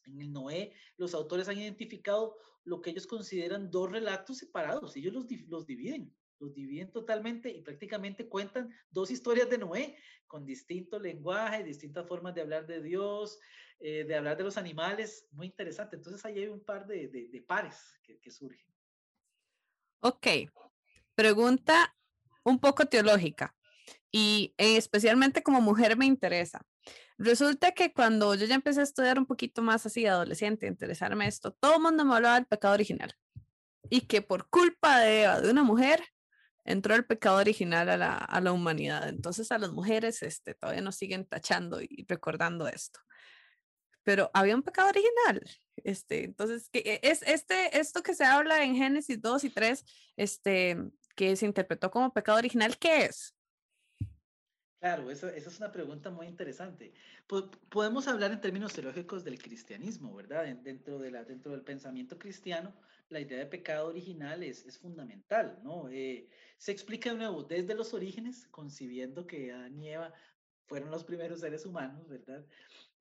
En 0.06 0.20
el 0.20 0.32
Noé, 0.32 0.74
los 0.96 1.14
autores 1.14 1.48
han 1.48 1.58
identificado 1.58 2.36
lo 2.64 2.80
que 2.80 2.90
ellos 2.90 3.06
consideran 3.06 3.70
dos 3.70 3.90
relatos 3.90 4.38
separados. 4.38 4.96
Ellos 4.96 5.12
los, 5.12 5.26
los 5.48 5.66
dividen, 5.66 6.14
los 6.38 6.54
dividen 6.54 6.90
totalmente 6.92 7.50
y 7.50 7.62
prácticamente 7.62 8.28
cuentan 8.28 8.74
dos 8.90 9.10
historias 9.10 9.48
de 9.50 9.58
Noé 9.58 9.96
con 10.26 10.46
distinto 10.46 10.98
lenguaje, 10.98 11.64
distintas 11.64 12.06
formas 12.06 12.34
de 12.34 12.40
hablar 12.40 12.66
de 12.66 12.82
Dios, 12.82 13.38
eh, 13.80 14.04
de 14.04 14.14
hablar 14.14 14.36
de 14.36 14.44
los 14.44 14.56
animales. 14.56 15.26
Muy 15.32 15.46
interesante. 15.46 15.96
Entonces 15.96 16.24
ahí 16.24 16.38
hay 16.38 16.48
un 16.48 16.64
par 16.64 16.86
de, 16.86 17.08
de, 17.08 17.42
pares 17.42 17.76
que, 18.02 18.18
que 18.18 18.30
surgen. 18.30 18.66
Ok. 20.00 20.26
Pregunta 21.14 21.94
un 22.44 22.58
poco 22.58 22.86
teológica 22.86 23.54
y 24.10 24.54
eh, 24.58 24.76
especialmente 24.76 25.42
como 25.42 25.60
mujer 25.60 25.96
me 25.96 26.06
interesa. 26.06 26.64
Resulta 27.22 27.70
que 27.70 27.92
cuando 27.92 28.34
yo 28.34 28.46
ya 28.46 28.56
empecé 28.56 28.80
a 28.80 28.82
estudiar 28.82 29.16
un 29.16 29.26
poquito 29.26 29.62
más 29.62 29.86
así, 29.86 30.06
adolescente, 30.06 30.66
interesarme 30.66 31.28
esto, 31.28 31.52
todo 31.52 31.76
el 31.76 31.82
mundo 31.82 32.04
me 32.04 32.16
hablaba 32.16 32.34
del 32.34 32.46
pecado 32.46 32.74
original 32.74 33.14
y 33.88 34.02
que 34.02 34.22
por 34.22 34.50
culpa 34.50 34.98
de 34.98 35.22
Eva, 35.22 35.40
de 35.40 35.48
una 35.48 35.62
mujer, 35.62 36.02
entró 36.64 36.96
el 36.96 37.06
pecado 37.06 37.36
original 37.36 37.88
a 37.90 37.96
la, 37.96 38.16
a 38.16 38.40
la 38.40 38.50
humanidad. 38.50 39.08
Entonces 39.08 39.52
a 39.52 39.58
las 39.58 39.70
mujeres 39.70 40.20
este, 40.24 40.54
todavía 40.54 40.82
nos 40.82 40.96
siguen 40.96 41.24
tachando 41.24 41.80
y 41.80 42.04
recordando 42.08 42.66
esto. 42.66 42.98
Pero 44.02 44.28
había 44.34 44.56
un 44.56 44.64
pecado 44.64 44.88
original. 44.88 45.48
Este, 45.76 46.24
entonces, 46.24 46.68
¿qué 46.72 46.98
es 47.04 47.22
este, 47.22 47.78
esto 47.78 48.02
que 48.02 48.14
se 48.14 48.24
habla 48.24 48.64
en 48.64 48.74
Génesis 48.74 49.22
2 49.22 49.44
y 49.44 49.50
3, 49.50 49.84
este, 50.16 50.76
que 51.14 51.36
se 51.36 51.46
interpretó 51.46 51.88
como 51.88 52.12
pecado 52.12 52.38
original, 52.38 52.76
¿qué 52.78 53.04
es? 53.04 53.36
Claro, 54.82 55.12
esa, 55.12 55.32
esa 55.36 55.48
es 55.48 55.58
una 55.60 55.70
pregunta 55.70 56.10
muy 56.10 56.26
interesante. 56.26 56.92
podemos 57.68 58.08
hablar 58.08 58.32
en 58.32 58.40
términos 58.40 58.72
teológicos 58.72 59.22
del 59.22 59.40
cristianismo, 59.40 60.12
¿verdad? 60.12 60.44
Dentro, 60.56 60.98
de 60.98 61.12
la, 61.12 61.22
dentro 61.24 61.52
del 61.52 61.62
pensamiento 61.62 62.18
cristiano, 62.18 62.74
la 63.08 63.20
idea 63.20 63.38
de 63.38 63.46
pecado 63.46 63.86
original 63.90 64.42
es, 64.42 64.66
es 64.66 64.80
fundamental, 64.80 65.60
¿no? 65.62 65.88
Eh, 65.88 66.30
se 66.58 66.72
explica 66.72 67.10
de 67.12 67.18
nuevo 67.18 67.44
desde 67.44 67.76
los 67.76 67.94
orígenes, 67.94 68.48
concibiendo 68.48 69.24
que 69.28 69.52
Adán 69.52 69.78
y 69.78 69.90
Eva 69.90 70.14
fueron 70.66 70.90
los 70.90 71.04
primeros 71.04 71.38
seres 71.40 71.64
humanos, 71.64 72.08
¿verdad? 72.08 72.48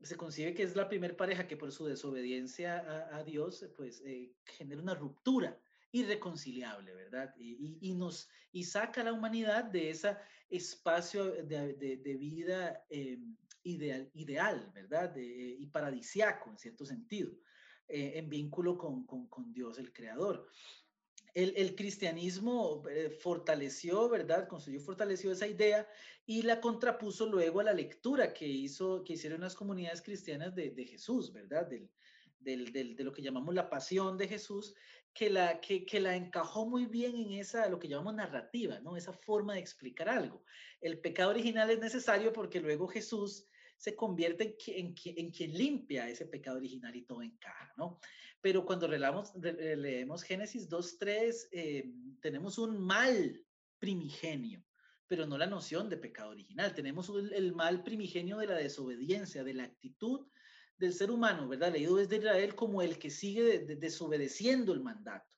Se 0.01 0.17
concibe 0.17 0.53
que 0.53 0.61
es 0.63 0.75
la 0.75 0.87
primera 0.87 1.17
pareja 1.17 1.47
que 1.47 1.57
por 1.57 1.71
su 1.71 1.85
desobediencia 1.87 2.77
a, 2.79 3.17
a 3.17 3.23
Dios, 3.23 3.65
pues, 3.75 4.01
eh, 4.05 4.35
genera 4.45 4.81
una 4.83 4.93
ruptura 4.93 5.59
irreconciliable, 5.91 6.93
¿verdad? 6.93 7.33
Y, 7.37 7.93
nos, 7.93 8.29
y 8.51 8.63
saca 8.63 9.01
a 9.01 9.05
la 9.05 9.13
humanidad 9.13 9.65
de 9.65 9.89
ese 9.89 10.15
espacio 10.49 11.31
de, 11.31 11.73
de, 11.73 12.17
vida 12.17 12.85
eh, 12.89 13.19
ideal, 13.63 14.09
ideal, 14.13 14.71
¿verdad? 14.73 15.13
y 15.15 15.65
paradisiaco, 15.67 16.49
en 16.49 16.57
cierto 16.57 16.85
sentido, 16.85 17.31
eh, 17.87 18.13
en 18.15 18.29
vínculo 18.29 18.77
con, 18.77 19.05
con, 19.05 19.51
Dios, 19.53 19.77
el 19.77 19.91
Creador. 19.91 20.47
El, 21.33 21.75
cristianismo 21.75 22.83
eh, 22.89 23.09
fortaleció, 23.09 24.09
¿verdad? 24.09 24.49
Construyó, 24.49 24.81
fortaleció 24.81 25.31
esa 25.31 25.47
idea 25.47 25.87
y 26.25 26.41
la 26.41 26.59
contrapuso 26.59 27.25
luego 27.25 27.61
a 27.61 27.63
la 27.63 27.73
lectura 27.73 28.33
que, 28.33 28.45
hizo, 28.45 29.01
que 29.05 29.13
hicieron 29.13 29.39
las 29.39 29.55
comunidades 29.55 30.01
cristianas 30.01 30.53
de, 30.55 30.71
de 30.71 30.85
Jesús, 30.85 31.31
¿verdad? 31.31 31.67
Del, 31.67 31.89
del, 32.41 32.71
del, 32.71 32.95
de 32.95 33.03
lo 33.03 33.13
que 33.13 33.21
llamamos 33.21 33.55
la 33.55 33.69
pasión 33.69 34.17
de 34.17 34.27
Jesús, 34.27 34.73
que 35.13 35.29
la, 35.29 35.59
que, 35.59 35.85
que, 35.85 35.99
la 35.99 36.15
encajó 36.15 36.65
muy 36.65 36.85
bien 36.85 37.15
en 37.15 37.33
esa, 37.33 37.67
lo 37.69 37.79
que 37.79 37.87
llamamos 37.87 38.15
narrativa, 38.15 38.79
¿no? 38.79 38.95
Esa 38.95 39.13
forma 39.13 39.55
de 39.55 39.59
explicar 39.59 40.09
algo. 40.09 40.43
El 40.79 40.99
pecado 40.99 41.31
original 41.31 41.69
es 41.69 41.79
necesario 41.79 42.31
porque 42.31 42.61
luego 42.61 42.87
Jesús 42.87 43.45
se 43.77 43.95
convierte 43.95 44.55
en, 44.67 44.87
en, 44.87 44.95
en 45.17 45.31
quien 45.31 45.53
limpia 45.53 46.07
ese 46.07 46.27
pecado 46.27 46.57
original 46.57 46.95
y 46.95 47.03
todo 47.03 47.21
encaja, 47.21 47.73
¿no? 47.77 47.99
Pero 48.41 48.65
cuando 48.65 48.87
leemos, 48.87 49.33
leemos 49.35 50.23
Génesis 50.23 50.69
2.3, 50.69 51.49
eh, 51.51 51.93
tenemos 52.21 52.57
un 52.57 52.79
mal 52.79 53.39
primigenio, 53.77 54.63
pero 55.07 55.27
no 55.27 55.37
la 55.37 55.45
noción 55.45 55.89
de 55.89 55.97
pecado 55.97 56.31
original. 56.31 56.73
Tenemos 56.73 57.11
el 57.33 57.53
mal 57.53 57.83
primigenio 57.83 58.37
de 58.37 58.47
la 58.47 58.55
desobediencia, 58.55 59.43
de 59.43 59.53
la 59.53 59.63
actitud 59.63 60.27
del 60.81 60.93
ser 60.93 61.11
humano, 61.11 61.47
¿verdad? 61.47 61.71
Leído 61.71 61.95
desde 61.95 62.17
Israel 62.17 62.55
como 62.55 62.81
el 62.81 62.97
que 62.97 63.09
sigue 63.09 63.59
desobedeciendo 63.59 64.73
el 64.73 64.81
mandato 64.81 65.29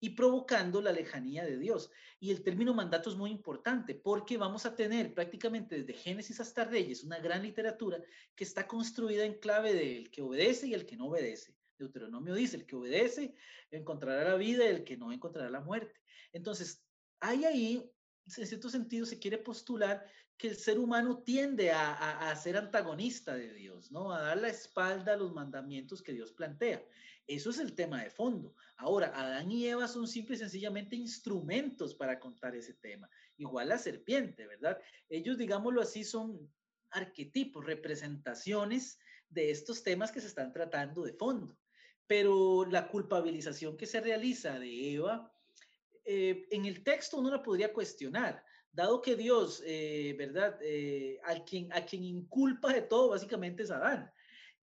y 0.00 0.10
provocando 0.10 0.80
la 0.80 0.92
lejanía 0.92 1.44
de 1.44 1.58
Dios. 1.58 1.90
Y 2.18 2.30
el 2.30 2.42
término 2.42 2.74
mandato 2.74 3.10
es 3.10 3.16
muy 3.16 3.30
importante 3.30 3.94
porque 3.94 4.36
vamos 4.36 4.66
a 4.66 4.74
tener 4.74 5.14
prácticamente 5.14 5.82
desde 5.82 5.92
Génesis 5.92 6.40
hasta 6.40 6.64
Reyes 6.64 7.04
una 7.04 7.18
gran 7.18 7.42
literatura 7.42 8.02
que 8.34 8.44
está 8.44 8.66
construida 8.66 9.24
en 9.24 9.38
clave 9.38 9.74
del 9.74 10.10
que 10.10 10.22
obedece 10.22 10.66
y 10.66 10.74
el 10.74 10.86
que 10.86 10.96
no 10.96 11.08
obedece. 11.08 11.54
Deuteronomio 11.78 12.34
dice, 12.34 12.56
el 12.56 12.66
que 12.66 12.76
obedece 12.76 13.34
encontrará 13.70 14.30
la 14.30 14.36
vida 14.36 14.66
el 14.66 14.82
que 14.82 14.96
no 14.96 15.12
encontrará 15.12 15.50
la 15.50 15.60
muerte. 15.60 16.00
Entonces, 16.32 16.82
hay 17.20 17.44
ahí, 17.44 17.90
en 18.26 18.46
cierto 18.46 18.68
sentido, 18.68 19.06
se 19.06 19.18
quiere 19.18 19.38
postular 19.38 20.04
que 20.36 20.48
el 20.48 20.56
ser 20.56 20.78
humano 20.78 21.18
tiende 21.18 21.70
a, 21.70 22.30
a, 22.30 22.36
ser 22.36 22.56
antagonista 22.56 23.34
de 23.34 23.54
Dios, 23.54 23.90
¿no? 23.90 24.12
A 24.12 24.20
dar 24.20 24.36
la 24.36 24.48
espalda 24.48 25.14
a 25.14 25.16
los 25.16 25.32
mandamientos 25.32 26.02
que 26.02 26.12
Dios 26.12 26.32
plantea. 26.32 26.84
Eso 27.26 27.50
es 27.50 27.58
el 27.58 27.74
tema 27.74 28.02
de 28.02 28.10
fondo. 28.10 28.54
Ahora, 28.76 29.12
Adán 29.14 29.50
y 29.50 29.66
Eva 29.66 29.88
son 29.88 30.06
simple 30.06 30.36
y 30.36 30.38
sencillamente 30.38 30.94
instrumentos 30.94 31.94
para 31.94 32.20
contar 32.20 32.54
ese 32.54 32.74
tema. 32.74 33.08
Igual 33.38 33.70
la 33.70 33.78
serpiente, 33.78 34.46
¿verdad? 34.46 34.78
Ellos, 35.08 35.38
digámoslo 35.38 35.80
así, 35.80 36.04
son 36.04 36.52
arquetipos, 36.90 37.64
representaciones 37.64 38.98
de 39.28 39.50
estos 39.50 39.82
temas 39.82 40.12
que 40.12 40.20
se 40.20 40.28
están 40.28 40.52
tratando 40.52 41.02
de 41.02 41.14
fondo. 41.14 41.58
Pero 42.06 42.64
la 42.66 42.88
culpabilización 42.88 43.76
que 43.76 43.86
se 43.86 44.00
realiza 44.00 44.58
de 44.58 44.94
Eva, 44.94 45.32
eh, 46.06 46.46
en 46.50 46.64
el 46.64 46.82
texto 46.82 47.18
uno 47.18 47.30
la 47.30 47.42
podría 47.42 47.72
cuestionar 47.72 48.42
dado 48.76 49.00
que 49.00 49.16
Dios, 49.16 49.62
eh, 49.64 50.14
¿verdad? 50.18 50.58
Eh, 50.62 51.18
a, 51.24 51.42
quien, 51.42 51.72
a 51.72 51.86
quien 51.86 52.04
inculpa 52.04 52.72
de 52.74 52.82
todo 52.82 53.08
básicamente 53.08 53.62
es 53.62 53.70
Adán. 53.70 54.12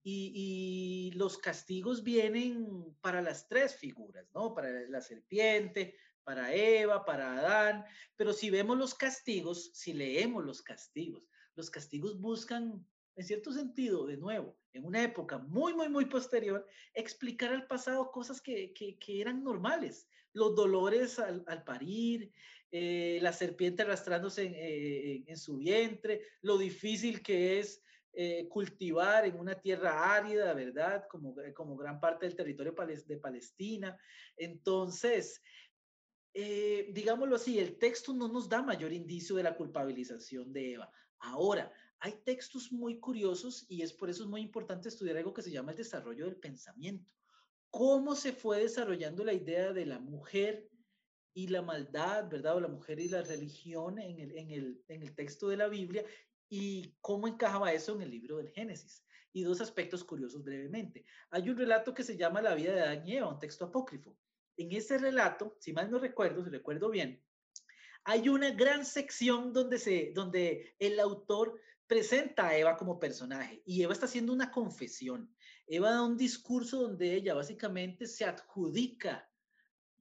Y, 0.05 1.11
los 1.15 1.37
castigos 1.37 2.03
vienen 2.03 2.95
para 3.01 3.21
las 3.21 3.47
tres 3.47 3.75
figuras, 3.75 4.27
¿no? 4.33 4.53
Para 4.53 4.69
la 4.89 5.01
serpiente, 5.01 5.95
para 6.23 6.53
Eva, 6.53 7.05
para 7.05 7.39
Adán. 7.39 7.85
Pero 8.15 8.33
si 8.33 8.49
vemos 8.49 8.77
los 8.77 8.93
castigos, 8.93 9.71
si 9.73 9.93
leemos 9.93 10.43
los 10.45 10.61
castigos, 10.61 11.29
los 11.55 11.69
castigos 11.69 12.19
buscan, 12.19 12.85
en 13.15 13.25
cierto 13.25 13.51
sentido, 13.51 14.05
de 14.05 14.17
nuevo, 14.17 14.57
en 14.73 14.85
una 14.85 15.01
época 15.01 15.37
muy, 15.37 15.73
muy, 15.73 15.87
muy 15.89 16.05
posterior, 16.05 16.67
explicar 16.93 17.51
al 17.53 17.65
pasado 17.65 18.11
cosas 18.11 18.41
que, 18.41 18.73
que, 18.73 18.99
que 18.99 19.21
eran 19.21 19.43
normales. 19.43 20.07
Los 20.33 20.55
dolores 20.55 21.19
al, 21.19 21.63
parir, 21.63 22.31
eh, 22.71 23.19
la 23.21 23.31
serpiente 23.31 23.83
arrastrándose 23.83 24.45
eh, 24.45 25.23
en, 25.27 25.37
su 25.37 25.57
vientre, 25.57 26.21
lo 26.41 26.57
difícil 26.57 27.21
que 27.21 27.59
es 27.59 27.81
eh, 28.13 28.47
cultivar 28.49 29.25
en 29.25 29.37
una 29.37 29.55
tierra 29.55 30.13
árida, 30.15 30.53
¿verdad? 30.53 31.05
Como, 31.09 31.35
como 31.55 31.77
gran 31.77 31.99
parte 31.99 32.25
del 32.25 32.35
territorio 32.35 32.75
de 33.07 33.17
Palestina. 33.17 33.97
Entonces, 34.35 35.41
digámoslo 36.33 37.35
así, 37.35 37.59
el 37.59 37.77
texto 37.77 38.13
no 38.13 38.27
nos 38.27 38.49
da 38.49 38.61
mayor 38.61 38.91
indicio 38.91 39.35
de 39.35 39.43
la 39.43 39.55
culpabilización 39.55 40.51
de 40.51 40.73
Eva. 40.73 40.91
Ahora, 41.19 41.71
hay 42.03 42.19
textos 42.25 42.69
muy 42.71 42.99
curiosos 42.99 43.65
y 43.69 43.81
es 43.81 43.93
por 43.93 44.09
eso 44.09 44.23
es 44.23 44.29
muy 44.29 44.41
importante 44.41 44.89
estudiar 44.89 45.15
algo 45.15 45.33
que 45.33 45.41
se 45.41 45.51
llama 45.51 45.71
el 45.71 45.77
desarrollo 45.77 46.25
del 46.25 46.35
pensamiento. 46.35 47.09
Cómo 47.73 48.13
se 48.13 48.33
fue 48.33 48.59
desarrollando 48.59 49.23
la 49.23 49.33
idea 49.33 49.73
de 49.73 49.87
la 49.87 49.97
mujer 49.97 50.69
y 51.33 51.47
la 51.47 51.63
maldad, 51.63 52.29
¿verdad? 52.29 52.57
O 52.57 52.59
la 52.59 52.67
mujer 52.67 52.99
y 52.99 53.09
la 53.09 53.23
religión 53.23 53.97
en 53.97 54.19
el, 54.19 54.37
en 54.37 54.51
el, 54.51 54.83
en 54.89 55.01
el 55.01 55.15
texto 55.15 55.49
de 55.49 55.57
la 55.57 55.67
Biblia 55.67 56.05
y 56.49 56.93
cómo 57.01 57.27
encajaba 57.27 57.73
eso 57.73 57.95
en 57.95 58.03
el 58.03 58.11
libro 58.11 58.37
del 58.37 58.51
Génesis. 58.51 59.03
Y 59.31 59.41
dos 59.41 59.59
aspectos 59.59 60.03
curiosos 60.03 60.43
brevemente. 60.43 61.03
Hay 61.31 61.49
un 61.49 61.57
relato 61.57 61.95
que 61.95 62.03
se 62.03 62.15
llama 62.15 62.43
La 62.43 62.53
vida 62.53 62.73
de 62.73 62.81
Adán 62.81 63.07
y 63.07 63.17
Eva, 63.17 63.29
un 63.29 63.39
texto 63.39 63.65
apócrifo. 63.65 64.15
En 64.55 64.71
ese 64.71 64.99
relato, 64.99 65.57
si 65.59 65.73
mal 65.73 65.89
no 65.89 65.97
recuerdo, 65.97 66.43
si 66.43 66.51
recuerdo 66.51 66.91
bien, 66.91 67.23
hay 68.03 68.29
una 68.29 68.51
gran 68.51 68.85
sección 68.85 69.51
donde, 69.51 69.79
se, 69.79 70.11
donde 70.13 70.75
el 70.77 70.99
autor 70.99 71.59
presenta 71.87 72.49
a 72.49 72.55
Eva 72.55 72.77
como 72.77 72.99
personaje 72.99 73.63
y 73.65 73.81
Eva 73.81 73.93
está 73.93 74.05
haciendo 74.05 74.31
una 74.31 74.51
confesión. 74.51 75.33
Eva 75.67 75.91
da 75.91 76.03
un 76.03 76.17
discurso 76.17 76.81
donde 76.81 77.13
ella 77.13 77.33
básicamente 77.33 78.05
se 78.05 78.25
adjudica 78.25 79.29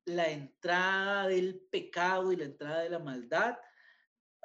la 0.04 0.28
entrada 0.30 1.28
del 1.28 1.60
pecado 1.70 2.32
y 2.32 2.36
la 2.36 2.44
entrada 2.44 2.82
de 2.82 2.90
la 2.90 2.98
maldad, 2.98 3.56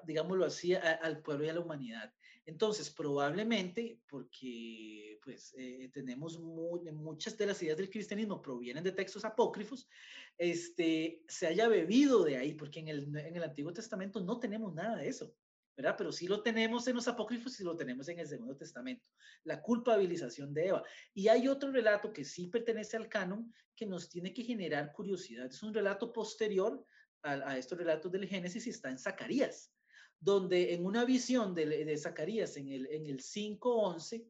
digámoslo 0.03 0.45
así, 0.45 0.75
al 0.75 1.21
pueblo 1.21 1.45
y 1.45 1.49
a 1.49 1.53
la 1.53 1.61
humanidad. 1.61 2.13
Entonces, 2.45 2.89
probablemente, 2.89 3.99
porque 4.07 5.19
pues 5.21 5.53
eh, 5.57 5.89
tenemos 5.91 6.39
muchas 6.39 7.37
de 7.37 7.45
las 7.45 7.61
ideas 7.61 7.77
del 7.77 7.89
cristianismo 7.89 8.41
provienen 8.41 8.85
de 8.85 8.93
textos 8.93 9.25
apócrifos, 9.25 9.89
este, 10.37 11.23
se 11.27 11.47
haya 11.47 11.67
bebido 11.67 12.23
de 12.23 12.37
ahí, 12.37 12.53
porque 12.53 12.79
el, 12.79 13.13
en 13.17 13.35
el 13.35 13.43
Antiguo 13.43 13.73
Testamento 13.73 14.21
no 14.21 14.39
tenemos 14.39 14.73
nada 14.73 14.95
de 14.95 15.09
eso. 15.09 15.35
¿Verdad? 15.77 15.95
Pero 15.95 16.11
sí 16.11 16.27
lo 16.27 16.41
tenemos 16.41 16.87
en 16.87 16.95
los 16.95 17.07
apócrifos 17.07 17.59
y 17.59 17.63
lo 17.63 17.75
tenemos 17.75 18.09
en 18.09 18.17
el 18.17 18.27
Segundo 18.27 18.57
Testamento, 18.57 19.05
la 19.43 19.61
culpabilización 19.61 20.51
de 20.51 20.69
Eva. 20.69 20.83
Y 21.13 21.27
hay 21.27 21.47
otro 21.47 21.71
relato 21.71 22.11
que 22.11 22.25
sí 22.25 22.47
pertenece 22.47 22.97
al 22.97 23.07
canon 23.07 23.53
que 23.75 23.85
nos 23.85 24.09
tiene 24.09 24.33
que 24.33 24.43
generar 24.43 24.91
curiosidad. 24.91 25.45
Es 25.45 25.61
un 25.61 25.73
relato 25.73 26.11
posterior 26.11 26.83
a, 27.21 27.57
estos 27.57 27.77
relatos 27.77 28.11
del 28.11 28.27
Génesis 28.27 28.65
y 28.65 28.71
está 28.71 28.89
en 28.89 28.97
Zacarías, 28.97 29.71
donde 30.19 30.73
en 30.73 30.83
una 30.83 31.05
visión 31.05 31.53
de, 31.53 31.95
Zacarías 31.97 32.57
en 32.57 32.69
el, 32.69 32.87
en 32.87 33.05
el 33.05 33.21
5.11, 33.21 34.25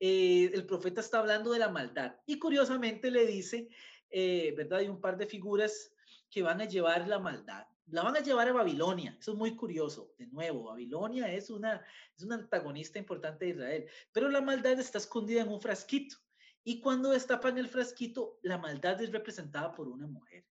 eh, 0.00 0.50
el 0.52 0.66
profeta 0.66 1.00
está 1.00 1.20
hablando 1.20 1.52
de 1.52 1.60
la 1.60 1.70
maldad 1.70 2.16
y 2.26 2.38
curiosamente 2.38 3.10
le 3.10 3.26
dice, 3.26 3.68
eh, 4.10 4.52
¿verdad? 4.56 4.80
Hay 4.80 4.88
un 4.88 5.00
par 5.00 5.16
de 5.16 5.26
figuras 5.26 5.92
que 6.28 6.42
van 6.42 6.60
a 6.60 6.66
llevar 6.66 7.08
la 7.08 7.18
maldad 7.18 7.64
la 7.86 8.02
van 8.02 8.16
a 8.16 8.20
llevar 8.20 8.48
a 8.48 8.52
Babilonia. 8.52 9.16
Eso 9.20 9.32
es 9.32 9.38
muy 9.38 9.54
curioso. 9.54 10.14
De 10.18 10.26
nuevo, 10.26 10.64
Babilonia 10.64 11.32
es, 11.32 11.50
una, 11.50 11.84
es 12.16 12.22
un 12.22 12.32
antagonista 12.32 12.98
importante 12.98 13.44
de 13.44 13.50
Israel, 13.52 13.86
pero 14.12 14.28
la 14.28 14.40
maldad 14.40 14.78
está 14.78 14.98
escondida 14.98 15.42
en 15.42 15.48
un 15.48 15.60
frasquito. 15.60 16.16
Y 16.64 16.80
cuando 16.80 17.10
destapan 17.10 17.58
el 17.58 17.68
frasquito, 17.68 18.38
la 18.42 18.56
maldad 18.56 19.00
es 19.02 19.12
representada 19.12 19.74
por 19.74 19.88
una 19.88 20.06
mujer. 20.06 20.46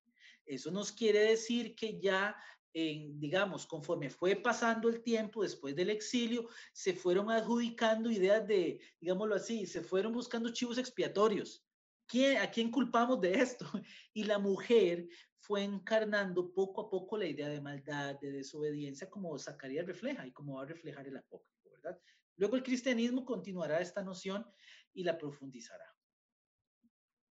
Eso 0.45 0.69
nos 0.69 0.91
quiere 0.91 1.19
decir 1.19 1.75
que 1.75 1.99
ya, 1.99 2.35
digamos, 2.73 3.65
conforme 3.65 4.11
fue 4.11 4.35
pasando 4.35 4.89
el 4.89 5.01
tiempo 5.01 5.41
después 5.41 5.75
del 5.75 5.89
exilio, 5.89 6.47
se 6.71 6.93
fueron 6.93 7.31
adjudicando 7.31 8.11
ideas 8.11 8.47
de, 8.47 8.79
digámoslo 8.99 9.35
así, 9.35 9.65
se 9.65 9.81
fueron 9.81 10.13
buscando 10.13 10.53
chivos 10.53 10.77
expiatorios. 10.77 11.65
¿Quién, 12.07 12.37
¿A 12.37 12.49
quién 12.49 12.69
culpamos 12.69 13.19
de 13.21 13.33
esto? 13.33 13.65
Y 14.13 14.23
la 14.23 14.37
mujer 14.37 15.07
fue 15.37 15.63
encarnando 15.63 16.53
poco 16.53 16.81
a 16.81 16.89
poco 16.89 17.17
la 17.17 17.25
idea 17.25 17.49
de 17.49 17.59
maldad, 17.59 18.19
de 18.19 18.31
desobediencia, 18.31 19.09
como 19.09 19.37
Zacarías 19.37 19.85
refleja 19.85 20.25
y 20.25 20.31
como 20.31 20.55
va 20.55 20.63
a 20.63 20.67
reflejar 20.67 21.07
el 21.07 21.17
apócrifo, 21.17 21.69
¿verdad? 21.71 21.99
Luego 22.37 22.55
el 22.55 22.63
cristianismo 22.63 23.25
continuará 23.25 23.81
esta 23.81 24.03
noción 24.03 24.45
y 24.93 25.03
la 25.03 25.17
profundizará. 25.17 25.85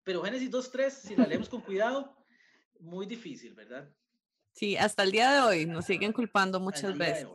Pero 0.05 0.23
Génesis 0.23 0.51
2.3, 0.51 0.91
si 0.91 1.17
la 1.17 1.27
leemos 1.27 1.49
con 1.49 1.61
cuidado, 1.61 2.17
muy 2.81 3.05
difícil, 3.07 3.55
¿verdad? 3.55 3.95
Sí, 4.53 4.77
hasta 4.77 5.03
el 5.03 5.13
día 5.13 5.31
de 5.33 5.41
hoy 5.41 5.67
nos 5.67 5.85
siguen 5.85 6.13
culpando 6.13 6.59
muchas 6.61 6.97
veces. 6.97 7.29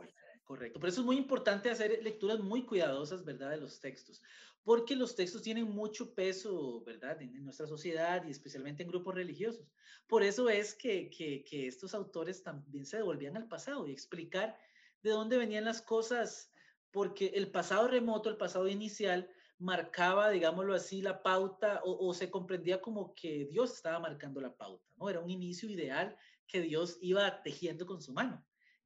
Correcto, 0.44 0.78
por 0.78 0.90
eso 0.90 1.00
es 1.00 1.06
muy 1.06 1.16
importante 1.16 1.70
hacer 1.70 2.02
lecturas 2.02 2.38
muy 2.38 2.66
cuidadosas, 2.66 3.24
¿verdad?, 3.24 3.50
de 3.50 3.56
los 3.56 3.80
textos, 3.80 4.20
porque 4.62 4.94
los 4.94 5.16
textos 5.16 5.40
tienen 5.40 5.70
mucho 5.70 6.14
peso, 6.14 6.82
¿verdad?, 6.84 7.22
en, 7.22 7.42
nuestra 7.42 7.66
sociedad 7.66 8.22
y 8.26 8.30
especialmente 8.30 8.82
en 8.82 8.90
grupos 8.90 9.14
religiosos. 9.14 9.72
Por 10.06 10.22
eso 10.22 10.50
es 10.50 10.74
que, 10.74 11.08
que, 11.08 11.66
estos 11.66 11.94
autores 11.94 12.42
también 12.42 12.84
se 12.84 12.98
devolvían 12.98 13.38
al 13.38 13.48
pasado 13.48 13.88
y 13.88 13.92
explicar 13.92 14.58
de 15.02 15.10
dónde 15.10 15.38
venían 15.38 15.64
las 15.64 15.80
cosas, 15.80 16.52
porque 16.90 17.28
el 17.34 17.50
pasado 17.50 17.88
remoto, 17.88 18.28
el 18.28 18.36
pasado 18.36 18.68
inicial, 18.68 19.30
marcaba, 19.58 20.28
digámoslo 20.28 20.74
así, 20.74 21.00
la 21.00 21.22
pauta 21.22 21.80
o, 21.84 22.06
o 22.06 22.12
se 22.12 22.30
comprendía 22.30 22.82
como 22.82 23.14
que 23.14 23.46
Dios 23.46 23.72
estaba 23.72 23.98
marcando 23.98 24.42
la 24.42 24.54
pauta, 24.54 24.84
¿no? 24.96 25.08
Era 25.08 25.20
un 25.20 25.30
inicio 25.30 25.70
ideal 25.70 26.14
que 26.46 26.60
Dios 26.60 26.98
iba 27.00 27.42
tejiendo 27.42 27.86
con 27.86 28.02
su 28.02 28.12
mano. 28.12 28.44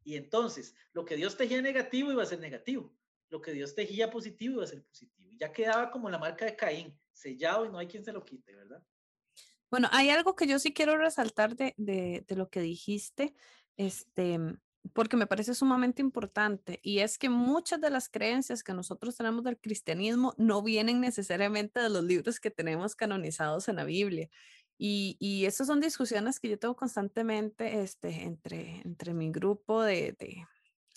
Y 0.09 0.17
entonces, 0.17 0.75
lo 0.95 1.05
que 1.05 1.17
Dios 1.17 1.37
tejía 1.37 1.61
negativo 1.61 2.11
iba 2.11 2.23
a 2.23 2.27
ser 2.27 2.41
negativo. 2.41 2.91
Lo 3.29 3.43
que 3.43 3.53
Dios 3.53 3.75
tejía 3.75 4.11
positivo 4.11 4.55
iba 4.55 4.65
a 4.65 4.67
ser 4.67 4.83
positivo. 4.83 5.29
Ya 5.37 5.53
quedaba 5.53 5.91
como 5.91 6.09
la 6.09 6.17
marca 6.17 6.47
de 6.47 6.57
Caín, 6.57 6.99
sellado 7.13 7.67
y 7.67 7.69
no 7.69 7.77
hay 7.77 7.89
quien 7.89 8.03
se 8.03 8.15
lo 8.15 8.25
quite, 8.25 8.57
¿verdad? 8.57 8.83
Bueno, 9.71 9.87
hay 9.93 10.09
algo 10.09 10.35
que 10.35 10.47
yo 10.47 10.59
sí 10.59 10.73
quiero 10.73 10.97
resaltar 10.97 11.57
de, 11.57 11.75
de, 11.77 12.25
de 12.27 12.37
lo 12.37 12.49
que 12.49 12.63
dijiste, 12.63 13.35
este, 13.77 14.39
porque 14.95 15.19
me 15.19 15.27
parece 15.27 15.53
sumamente 15.53 16.01
importante, 16.01 16.81
y 16.83 17.01
es 17.01 17.19
que 17.19 17.29
muchas 17.29 17.79
de 17.79 17.91
las 17.91 18.09
creencias 18.09 18.63
que 18.63 18.73
nosotros 18.73 19.15
tenemos 19.15 19.45
del 19.45 19.59
cristianismo 19.59 20.33
no 20.39 20.63
vienen 20.63 21.03
necesariamente 21.03 21.81
de 21.81 21.91
los 21.91 22.03
libros 22.03 22.41
que 22.41 22.51
tenemos 22.51 22.97
canonizados 22.97 23.69
en 23.69 23.77
la 23.77 23.85
Biblia. 23.85 24.31
Y, 24.79 25.17
y 25.19 25.47
esas 25.47 25.67
son 25.67 25.81
discusiones 25.81 26.39
que 26.39 26.49
yo 26.49 26.59
tengo 26.59 26.77
constantemente 26.77 27.83
este, 27.83 28.23
entre, 28.23 28.81
entre 28.85 29.13
mi 29.13 29.31
grupo 29.31 29.83
de, 29.83 30.17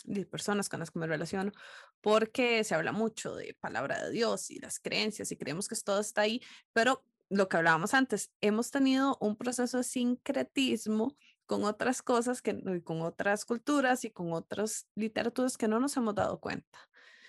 de, 0.05 0.25
personas 0.27 0.69
con 0.69 0.79
las 0.79 0.91
que 0.91 0.99
me 0.99 1.07
relaciono, 1.07 1.51
porque 1.99 2.63
se 2.63 2.75
habla 2.75 2.91
mucho 2.91 3.35
de 3.35 3.55
palabra 3.59 4.03
de 4.05 4.11
Dios 4.11 4.51
y 4.51 4.59
las 4.59 4.79
creencias 4.79 5.31
y 5.31 5.37
creemos 5.37 5.67
que 5.67 5.75
todo 5.83 5.99
está 5.99 6.21
ahí, 6.21 6.41
pero 6.73 7.03
lo 7.29 7.49
que 7.49 7.57
hablábamos 7.57 7.93
antes, 7.93 8.31
hemos 8.41 8.71
tenido 8.71 9.17
un 9.19 9.35
proceso 9.35 9.77
de 9.77 9.83
sincretismo 9.83 11.15
con 11.45 11.63
otras 11.63 12.01
cosas, 12.01 12.41
que, 12.41 12.81
con 12.83 13.01
otras 13.01 13.45
culturas 13.45 14.05
y 14.05 14.11
con 14.11 14.33
otras 14.33 14.87
literaturas 14.95 15.57
que 15.57 15.67
no 15.67 15.79
nos 15.79 15.97
hemos 15.97 16.13
dado 16.13 16.39
cuenta. 16.39 16.79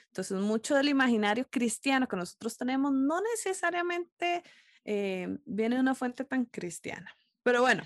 Entonces, 0.08 0.38
mucho 0.38 0.74
del 0.74 0.90
imaginario 0.90 1.48
cristiano 1.48 2.06
que 2.06 2.16
nosotros 2.16 2.58
tenemos 2.58 2.92
no 2.92 3.20
necesariamente 3.20 4.42
eh, 4.84 5.38
viene 5.44 5.76
de 5.76 5.80
una 5.80 5.94
fuente 5.94 6.24
tan 6.24 6.44
cristiana. 6.46 7.14
Pero 7.42 7.60
bueno. 7.60 7.82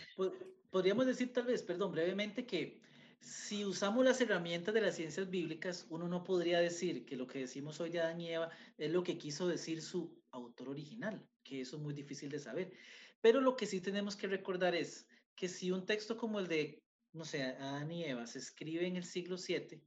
Podríamos 0.71 1.07
decir 1.07 1.33
tal 1.33 1.47
vez, 1.47 1.63
perdón, 1.63 1.93
brevemente 1.93 2.45
que 2.45 2.81
si 3.21 3.65
usamos 3.65 4.05
las 4.05 4.21
herramientas 4.21 4.75
de 4.75 4.81
las 4.81 4.95
ciencias 4.95 5.29
bíblicas, 5.29 5.87
uno 5.89 6.07
no 6.07 6.23
podría 6.23 6.61
decir 6.61 7.05
que 7.07 7.17
lo 7.17 7.27
que 7.27 7.41
decimos 7.41 7.81
hoy 7.81 7.91
de 7.91 8.01
Adán 8.01 8.21
y 8.21 8.31
Eva 8.31 8.51
es 8.77 8.91
lo 8.91 9.03
que 9.03 9.19
quiso 9.19 9.49
decir 9.49 9.83
su 9.83 10.23
autor 10.31 10.69
original, 10.69 11.27
que 11.43 11.63
eso 11.63 11.77
es 11.77 11.83
muy 11.83 11.95
difícil 11.95 12.29
de 12.29 12.39
saber. 12.39 12.73
Pero 13.21 13.41
lo 13.41 13.57
que 13.57 13.67
sí 13.67 13.81
tenemos 13.81 14.17
que 14.17 14.27
recordar 14.27 14.75
es 14.75 15.07
que 15.35 15.49
si 15.49 15.71
un 15.71 15.87
texto 15.87 16.17
como 16.17 16.39
el 16.39 16.47
de, 16.47 16.83
no 17.13 17.25
sé, 17.25 17.43
Adán 17.43 17.91
y 17.91 18.05
Eva 18.05 18.27
se 18.27 18.39
escribe 18.39 18.87
en 18.87 18.97
el 18.97 19.05
siglo 19.05 19.37
VII, 19.37 19.83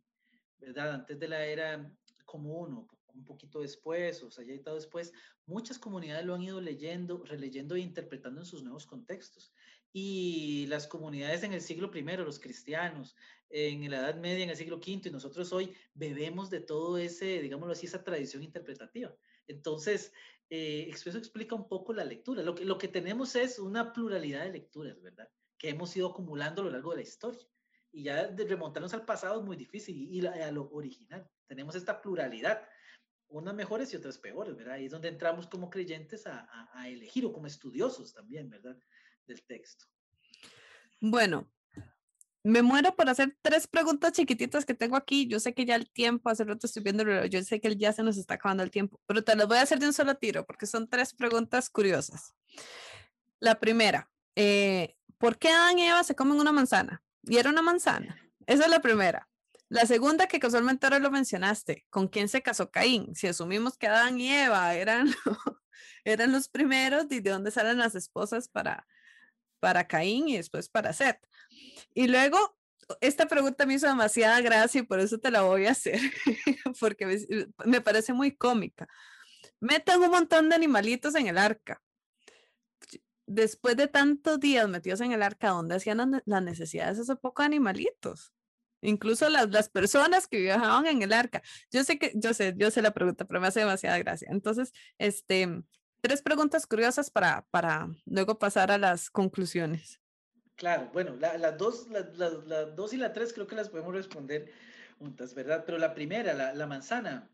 ¿verdad? 0.59 0.93
Antes 0.93 1.19
de 1.19 1.27
la 1.27 1.45
era 1.45 1.91
común 2.25 2.73
o 2.73 2.87
un 3.19 3.25
poquito 3.25 3.59
después, 3.61 4.23
o 4.23 4.31
sea, 4.31 4.43
ya 4.43 4.53
estado 4.53 4.77
después, 4.77 5.13
muchas 5.45 5.77
comunidades 5.77 6.25
lo 6.25 6.35
han 6.35 6.41
ido 6.41 6.61
leyendo, 6.61 7.23
releyendo 7.25 7.75
e 7.75 7.81
interpretando 7.81 8.41
en 8.41 8.45
sus 8.45 8.63
nuevos 8.63 8.85
contextos. 8.85 9.53
Y 9.91 10.67
las 10.67 10.87
comunidades 10.87 11.43
en 11.43 11.53
el 11.53 11.61
siglo 11.61 11.91
I, 11.93 12.01
los 12.17 12.39
cristianos, 12.39 13.15
en 13.49 13.89
la 13.89 13.97
Edad 13.97 14.15
Media, 14.15 14.43
en 14.43 14.51
el 14.51 14.55
siglo 14.55 14.77
V, 14.77 15.01
y 15.05 15.09
nosotros 15.09 15.51
hoy 15.51 15.73
bebemos 15.93 16.49
de 16.49 16.61
todo 16.61 16.97
ese, 16.97 17.41
digámoslo 17.41 17.73
así, 17.73 17.87
esa 17.87 18.03
tradición 18.03 18.43
interpretativa. 18.43 19.13
Entonces, 19.47 20.13
eh, 20.49 20.87
eso 20.89 21.17
explica 21.17 21.55
un 21.55 21.67
poco 21.67 21.93
la 21.93 22.05
lectura. 22.05 22.43
Lo 22.43 22.55
que, 22.55 22.65
lo 22.65 22.77
que 22.77 22.87
tenemos 22.87 23.35
es 23.35 23.59
una 23.59 23.93
pluralidad 23.93 24.43
de 24.43 24.51
lecturas, 24.51 25.01
¿verdad? 25.01 25.29
Que 25.57 25.69
hemos 25.69 25.95
ido 25.95 26.09
acumulando 26.09 26.61
a 26.61 26.65
lo 26.65 26.71
largo 26.71 26.91
de 26.91 26.97
la 26.97 27.03
historia. 27.03 27.47
Y 27.91 28.03
ya 28.03 28.27
de 28.27 28.45
remontarnos 28.45 28.93
al 28.93 29.05
pasado 29.05 29.39
es 29.39 29.45
muy 29.45 29.57
difícil 29.57 29.97
y 29.97 30.25
a 30.25 30.51
lo 30.51 30.69
original. 30.69 31.27
Tenemos 31.47 31.73
esta 31.73 32.01
pluralidad 32.01 32.61
unas 33.29 33.53
mejores 33.53 33.93
y 33.93 33.95
otras 33.95 34.17
peores, 34.17 34.55
¿verdad? 34.55 34.75
Ahí 34.75 34.85
es 34.85 34.91
donde 34.91 35.07
entramos 35.07 35.47
como 35.47 35.69
creyentes 35.69 36.25
a, 36.27 36.47
a, 36.73 36.89
elegir 36.89 37.25
o 37.25 37.33
como 37.33 37.47
estudiosos 37.47 38.13
también, 38.13 38.49
¿verdad? 38.49 38.77
Del 39.27 39.43
texto. 39.43 39.85
Bueno, 40.99 41.49
me 42.43 42.61
muero 42.61 42.95
por 42.95 43.09
hacer 43.09 43.37
tres 43.41 43.67
preguntas 43.67 44.13
chiquititas 44.13 44.65
que 44.65 44.73
tengo 44.73 44.95
aquí. 44.95 45.27
Yo 45.27 45.39
sé 45.39 45.53
que 45.53 45.65
ya 45.65 45.75
el 45.75 45.89
tiempo, 45.89 46.29
hace 46.29 46.43
rato 46.43 46.67
estoy 46.67 46.83
viendo, 46.83 47.25
yo 47.25 47.43
sé 47.43 47.61
que 47.61 47.75
ya 47.75 47.93
se 47.93 48.03
nos 48.03 48.17
está 48.17 48.35
acabando 48.35 48.63
el 48.63 48.71
tiempo, 48.71 48.99
pero 49.05 49.23
te 49.23 49.35
las 49.35 49.47
voy 49.47 49.57
a 49.57 49.61
hacer 49.61 49.79
de 49.79 49.87
un 49.87 49.93
solo 49.93 50.15
tiro 50.15 50.45
porque 50.45 50.65
son 50.65 50.87
tres 50.87 51.13
preguntas 51.13 51.69
curiosas. 51.69 52.33
La 53.39 53.59
primera, 53.59 54.09
eh, 54.35 54.95
¿por 55.17 55.37
qué 55.37 55.49
Adán 55.49 55.79
y 55.79 55.87
Eva 55.87 56.03
se 56.03 56.15
comen 56.15 56.39
una 56.39 56.51
manzana? 56.51 57.03
Y 57.23 57.37
era 57.37 57.49
una 57.49 57.61
manzana. 57.61 58.19
Esa 58.47 58.63
es 58.63 58.69
la 58.69 58.81
primera. 58.81 59.28
La 59.69 59.85
segunda 59.85 60.27
que 60.27 60.39
casualmente 60.39 60.87
ahora 60.87 60.97
lo 60.97 61.11
mencionaste, 61.11 61.85
¿con 61.91 62.07
quién 62.07 62.27
se 62.27 62.41
casó 62.41 62.71
Caín? 62.71 63.13
Si 63.15 63.27
asumimos 63.27 63.77
que 63.77 63.87
Adán 63.87 64.19
y 64.19 64.33
Eva 64.33 64.73
eran, 64.73 65.07
eran 66.03 66.31
los 66.31 66.49
primeros, 66.49 67.05
¿y 67.11 67.19
de 67.19 67.29
dónde 67.29 67.51
salen 67.51 67.77
las 67.77 67.93
esposas 67.93 68.49
para, 68.49 68.87
para 69.59 69.87
Caín 69.87 70.27
y 70.27 70.37
después 70.37 70.69
para 70.69 70.91
Seth? 70.91 71.19
Y 71.93 72.07
luego, 72.07 72.57
esta 72.99 73.27
pregunta 73.27 73.67
me 73.67 73.75
hizo 73.75 73.85
demasiada 73.85 74.41
gracia 74.41 74.79
y 74.79 74.85
por 74.85 74.99
eso 74.99 75.19
te 75.19 75.29
la 75.29 75.43
voy 75.43 75.67
a 75.67 75.71
hacer, 75.71 75.99
porque 76.79 77.05
me, 77.05 77.17
me 77.65 77.81
parece 77.81 78.11
muy 78.11 78.35
cómica. 78.35 78.87
Metan 79.59 80.01
un 80.01 80.09
montón 80.09 80.49
de 80.49 80.55
animalitos 80.55 81.13
en 81.13 81.27
el 81.27 81.37
arca. 81.37 81.79
Después 83.27 83.77
de 83.77 83.85
tantos 83.87 84.39
días 84.39 84.67
metidos 84.67 85.01
en 85.01 85.11
el 85.11 85.21
arca, 85.21 85.49
¿dónde 85.49 85.75
hacían 85.75 86.23
las 86.25 86.41
necesidades 86.41 86.97
esos 86.97 87.19
pocos 87.19 87.45
animalitos? 87.45 88.33
Incluso 88.81 89.29
las, 89.29 89.49
las 89.49 89.69
personas 89.69 90.27
que 90.27 90.39
viajaban 90.39 90.85
en 90.85 91.01
el 91.01 91.13
arca. 91.13 91.41
Yo 91.71 91.83
sé 91.83 91.99
que, 91.99 92.11
yo 92.15 92.33
sé, 92.33 92.53
yo 92.57 92.71
sé 92.71 92.81
la 92.81 92.91
pregunta, 92.91 93.25
pero 93.25 93.41
me 93.41 93.47
hace 93.47 93.59
demasiada 93.59 93.97
gracia. 93.99 94.27
Entonces, 94.31 94.73
este, 94.97 95.63
tres 96.01 96.21
preguntas 96.21 96.65
curiosas 96.65 97.09
para, 97.09 97.45
para 97.51 97.89
luego 98.05 98.39
pasar 98.39 98.71
a 98.71 98.77
las 98.77 99.09
conclusiones. 99.09 99.99
Claro, 100.55 100.89
bueno, 100.91 101.15
las 101.15 101.57
dos, 101.57 101.87
la, 101.89 102.01
dos 102.65 102.93
y 102.93 102.97
la 102.97 103.13
tres 103.13 103.31
creo 103.31 103.47
que 103.47 103.55
las 103.55 103.69
podemos 103.69 103.93
responder 103.93 104.51
juntas, 104.97 105.33
¿verdad? 105.33 105.63
Pero 105.65 105.77
la 105.77 105.93
primera, 105.93 106.33
la, 106.33 106.53
la 106.53 106.67
manzana. 106.67 107.29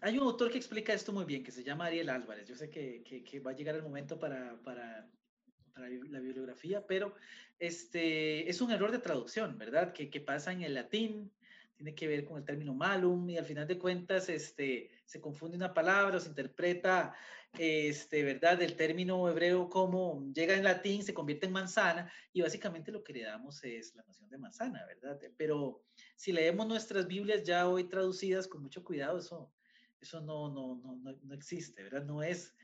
Hay 0.00 0.18
un 0.18 0.24
autor 0.24 0.50
que 0.50 0.58
explica 0.58 0.92
esto 0.92 1.12
muy 1.12 1.24
bien, 1.24 1.44
que 1.44 1.52
se 1.52 1.62
llama 1.62 1.86
Ariel 1.86 2.08
Álvarez. 2.08 2.48
Yo 2.48 2.56
sé 2.56 2.68
que, 2.68 3.02
que, 3.04 3.22
que 3.22 3.40
va 3.40 3.52
a 3.52 3.54
llegar 3.54 3.74
el 3.76 3.82
momento 3.82 4.18
para, 4.18 4.56
para 4.64 5.08
la 5.78 6.20
bibliografía, 6.20 6.86
pero 6.86 7.14
este, 7.58 8.48
es 8.48 8.60
un 8.60 8.70
error 8.70 8.92
de 8.92 8.98
traducción, 8.98 9.58
¿verdad? 9.58 9.92
Que, 9.92 10.20
pasa 10.20 10.52
en 10.52 10.62
el 10.62 10.74
latín, 10.74 11.32
tiene 11.76 11.94
que 11.94 12.08
ver 12.08 12.24
con 12.24 12.38
el 12.38 12.44
término 12.44 12.74
malum 12.74 13.28
y 13.30 13.38
al 13.38 13.44
final 13.44 13.66
de 13.66 13.78
cuentas 13.78 14.28
este, 14.28 14.90
se 15.04 15.20
confunde 15.20 15.56
una 15.56 15.74
palabra 15.74 16.20
se 16.20 16.28
interpreta, 16.28 17.14
este, 17.56 18.22
¿verdad? 18.22 18.58
Del 18.58 18.76
término 18.76 19.28
hebreo 19.28 19.68
como 19.68 20.30
llega 20.32 20.54
en 20.54 20.64
latín, 20.64 21.02
se 21.02 21.14
convierte 21.14 21.46
en 21.46 21.52
manzana 21.52 22.12
y 22.32 22.42
básicamente 22.42 22.92
lo 22.92 23.02
que 23.02 23.12
le 23.12 23.22
damos 23.22 23.62
es 23.64 23.94
la 23.94 24.02
noción 24.04 24.28
de 24.28 24.38
manzana, 24.38 24.84
¿verdad? 24.86 25.18
Pero 25.36 25.82
si 26.16 26.32
leemos 26.32 26.66
nuestras 26.66 27.06
Biblias 27.06 27.44
ya 27.44 27.68
hoy 27.68 27.84
traducidas 27.84 28.46
con 28.46 28.62
mucho 28.62 28.84
cuidado, 28.84 29.18
eso, 29.18 29.52
eso 30.00 30.20
no, 30.20 30.50
no, 30.50 30.76
no, 30.76 31.18
no 31.22 31.34
existe, 31.34 31.82
¿verdad? 31.82 32.04
No 32.04 32.22
es 32.22 32.54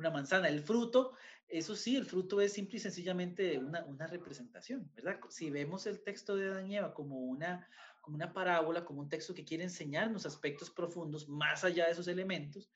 una 0.00 0.10
manzana. 0.10 0.48
El 0.48 0.60
fruto, 0.60 1.12
eso 1.48 1.76
sí, 1.76 1.96
el 1.96 2.04
fruto 2.04 2.40
es 2.40 2.52
simple 2.52 2.78
y 2.78 2.80
sencillamente 2.80 3.58
una, 3.58 3.84
una 3.84 4.06
representación, 4.06 4.90
¿verdad? 4.94 5.20
Si 5.28 5.50
vemos 5.50 5.86
el 5.86 6.02
texto 6.02 6.36
de 6.36 6.48
Adán 6.48 6.66
y 6.66 6.76
Eva 6.76 6.92
como 6.92 7.20
una 7.20 7.68
como 8.00 8.16
una 8.16 8.32
parábola, 8.32 8.84
como 8.84 9.00
un 9.00 9.08
texto 9.08 9.34
que 9.34 9.44
quiere 9.44 9.64
enseñarnos 9.64 10.24
aspectos 10.26 10.70
profundos 10.70 11.28
más 11.28 11.64
allá 11.64 11.84
de 11.86 11.92
esos 11.92 12.08
elementos, 12.08 12.70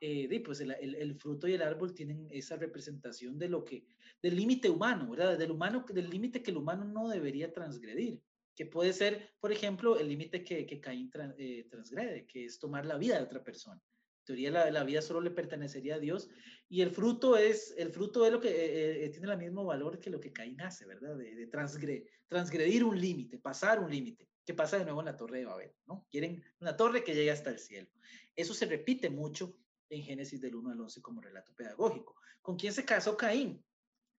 eh, 0.00 0.42
pues 0.44 0.60
el, 0.60 0.72
el, 0.72 1.14
fruto 1.16 1.48
y 1.48 1.54
el 1.54 1.62
árbol 1.62 1.94
tienen 1.94 2.28
esa 2.30 2.56
representación 2.56 3.38
de 3.38 3.48
lo 3.48 3.64
que, 3.64 3.86
del 4.22 4.36
límite 4.36 4.68
humano, 4.68 5.10
¿verdad? 5.10 5.38
Del 5.38 5.50
humano, 5.50 5.84
del 5.88 6.10
límite 6.10 6.42
que 6.42 6.50
el 6.50 6.58
humano 6.58 6.84
no 6.84 7.08
debería 7.08 7.52
transgredir, 7.52 8.20
que 8.54 8.66
puede 8.66 8.92
ser, 8.92 9.30
por 9.40 9.52
ejemplo, 9.52 9.98
el 9.98 10.08
límite 10.08 10.44
que, 10.44 10.66
que 10.66 10.80
Caín 10.80 11.10
eh, 11.38 11.66
transgrede, 11.70 12.26
que 12.26 12.44
es 12.44 12.58
tomar 12.58 12.84
la 12.84 12.98
vida 12.98 13.16
de 13.16 13.24
otra 13.24 13.42
persona. 13.42 13.80
Teoría 14.26 14.50
la, 14.50 14.70
la, 14.70 14.84
vida 14.84 15.00
solo 15.00 15.20
le 15.20 15.30
pertenecería 15.30 15.94
a 15.94 15.98
Dios 15.98 16.28
y 16.68 16.82
el 16.82 16.90
fruto 16.90 17.36
es, 17.36 17.74
el 17.78 17.90
fruto 17.90 18.26
es 18.26 18.32
lo 18.32 18.40
que 18.40 18.48
eh, 18.48 19.04
eh, 19.04 19.08
tiene 19.08 19.32
el 19.32 19.38
mismo 19.38 19.64
valor 19.64 20.00
que 20.00 20.10
lo 20.10 20.20
que 20.20 20.32
Caín 20.32 20.60
hace, 20.60 20.84
¿verdad? 20.84 21.16
De, 21.16 21.34
de 21.34 21.46
transgredir 21.46 22.84
un 22.84 23.00
límite, 23.00 23.38
pasar 23.38 23.80
un 23.80 23.90
límite. 23.90 24.28
¿Qué 24.44 24.52
pasa 24.52 24.78
de 24.78 24.84
nuevo 24.84 25.00
en 25.00 25.06
la 25.06 25.16
torre 25.16 25.38
de 25.38 25.44
Babel? 25.44 25.72
¿no? 25.86 26.06
Quieren 26.10 26.42
una 26.60 26.76
torre 26.76 27.04
que 27.04 27.14
llegue 27.14 27.30
hasta 27.30 27.50
el 27.50 27.58
cielo. 27.58 27.88
Eso 28.34 28.52
se 28.52 28.66
repite 28.66 29.10
mucho 29.10 29.56
en 29.90 30.02
Génesis 30.02 30.40
del 30.40 30.56
1 30.56 30.72
al 30.72 30.80
11 30.80 31.02
como 31.02 31.20
relato 31.20 31.54
pedagógico. 31.54 32.16
¿Con 32.42 32.56
quién 32.56 32.72
se 32.72 32.84
casó 32.84 33.16
Caín? 33.16 33.64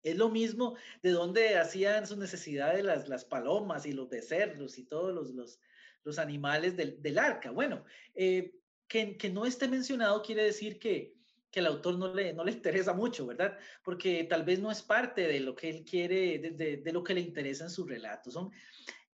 Es 0.03 0.17
lo 0.17 0.29
mismo 0.29 0.77
de 1.01 1.11
donde 1.11 1.57
hacían 1.57 2.07
sus 2.07 2.17
necesidades 2.17 2.83
las, 2.83 3.09
las 3.09 3.25
palomas 3.25 3.85
y 3.85 3.91
los 3.91 4.09
becerros 4.09 4.77
y 4.77 4.85
todos 4.85 5.13
los, 5.13 5.31
los, 5.31 5.59
los 6.03 6.19
animales 6.19 6.77
del, 6.77 7.01
del, 7.01 7.19
arca. 7.19 7.51
Bueno, 7.51 7.83
eh, 8.15 8.53
que, 8.87 9.29
no 9.31 9.45
esté 9.45 9.67
mencionado 9.67 10.21
quiere 10.21 10.43
decir 10.43 10.79
que, 10.79 11.15
que 11.51 11.59
el 11.59 11.67
autor 11.67 11.97
no 11.97 12.13
le, 12.13 12.33
no 12.33 12.43
le 12.43 12.51
interesa 12.51 12.93
mucho, 12.93 13.25
¿verdad? 13.25 13.57
Porque 13.83 14.23
tal 14.23 14.43
vez 14.43 14.59
no 14.59 14.71
es 14.71 14.81
parte 14.81 15.27
de 15.27 15.39
lo 15.39 15.55
que 15.55 15.69
él 15.69 15.85
quiere, 15.85 16.39
de, 16.39 16.77
de, 16.77 16.93
lo 16.93 17.03
que 17.03 17.13
le 17.13 17.21
interesa 17.21 17.65
en 17.65 17.69
su 17.69 17.85
relato. 17.85 18.31
Son, 18.31 18.51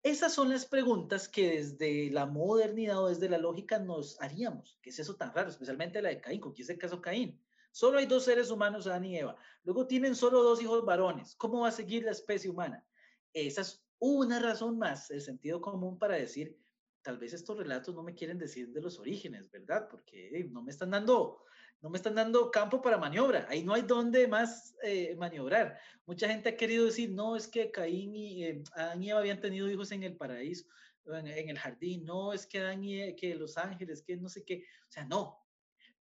esas 0.01 0.33
son 0.33 0.49
las 0.49 0.65
preguntas 0.65 1.27
que 1.27 1.57
desde 1.57 2.11
la 2.11 2.25
modernidad 2.25 3.03
o 3.03 3.09
desde 3.09 3.29
la 3.29 3.37
lógica 3.37 3.79
nos 3.79 4.19
haríamos. 4.21 4.77
¿Qué 4.81 4.89
es 4.89 4.99
eso 4.99 5.15
tan 5.15 5.33
raro? 5.33 5.49
Especialmente 5.49 6.01
la 6.01 6.09
de 6.09 6.21
Caín. 6.21 6.41
¿Con 6.41 6.53
quién 6.53 6.65
es 6.65 6.69
el 6.69 6.77
caso 6.77 7.01
Caín? 7.01 7.39
Solo 7.71 7.97
hay 7.97 8.05
dos 8.05 8.25
seres 8.25 8.51
humanos, 8.51 8.85
Adán 8.85 9.05
y 9.05 9.17
Eva. 9.17 9.35
Luego 9.63 9.87
tienen 9.87 10.15
solo 10.15 10.43
dos 10.43 10.61
hijos 10.61 10.85
varones. 10.85 11.35
¿Cómo 11.35 11.61
va 11.61 11.69
a 11.69 11.71
seguir 11.71 12.03
la 12.03 12.11
especie 12.11 12.49
humana? 12.49 12.85
Esa 13.33 13.61
es 13.61 13.83
una 13.97 14.39
razón 14.39 14.77
más, 14.77 15.09
el 15.09 15.21
sentido 15.21 15.61
común 15.61 15.97
para 15.97 16.15
decir, 16.15 16.57
tal 17.03 17.17
vez 17.17 17.33
estos 17.33 17.57
relatos 17.57 17.93
no 17.93 18.01
me 18.01 18.15
quieren 18.15 18.39
decir 18.39 18.69
de 18.71 18.81
los 18.81 18.99
orígenes, 18.99 19.51
¿verdad? 19.51 19.87
Porque 19.89 20.47
no 20.51 20.63
me 20.63 20.71
están 20.71 20.91
dando 20.91 21.43
no 21.83 21.89
me 21.89 21.97
están 21.97 22.15
dando 22.15 22.49
campo 22.49 22.81
para 22.81 22.97
maniobra. 22.97 23.45
Ahí 23.49 23.61
no 23.61 23.73
hay 23.73 23.81
dónde 23.81 24.25
más 24.25 24.73
eh, 24.83 25.15
maniobrar. 25.17 25.77
Mucha 26.05 26.29
gente 26.29 26.47
ha 26.47 26.55
querido 26.55 26.85
decir, 26.85 27.11
no, 27.11 27.35
es 27.35 27.45
que 27.45 27.71
Caín 27.71 28.15
y 28.15 28.45
eh, 28.45 28.63
Adán 28.73 29.03
y 29.03 29.09
Eva 29.09 29.19
habían 29.19 29.41
tenido 29.41 29.69
hijos 29.69 29.91
en 29.91 30.03
el 30.03 30.15
paraíso, 30.15 30.65
en, 31.07 31.27
en, 31.27 31.49
el 31.49 31.59
jardín. 31.59 32.05
No, 32.05 32.31
es 32.31 32.47
que 32.47 32.59
Adán 32.59 32.85
y 32.85 33.13
que 33.17 33.35
los 33.35 33.57
ángeles, 33.57 34.01
que 34.01 34.15
no 34.15 34.29
sé 34.29 34.45
qué. 34.45 34.63
O 34.87 34.91
sea, 34.93 35.03
no. 35.03 35.45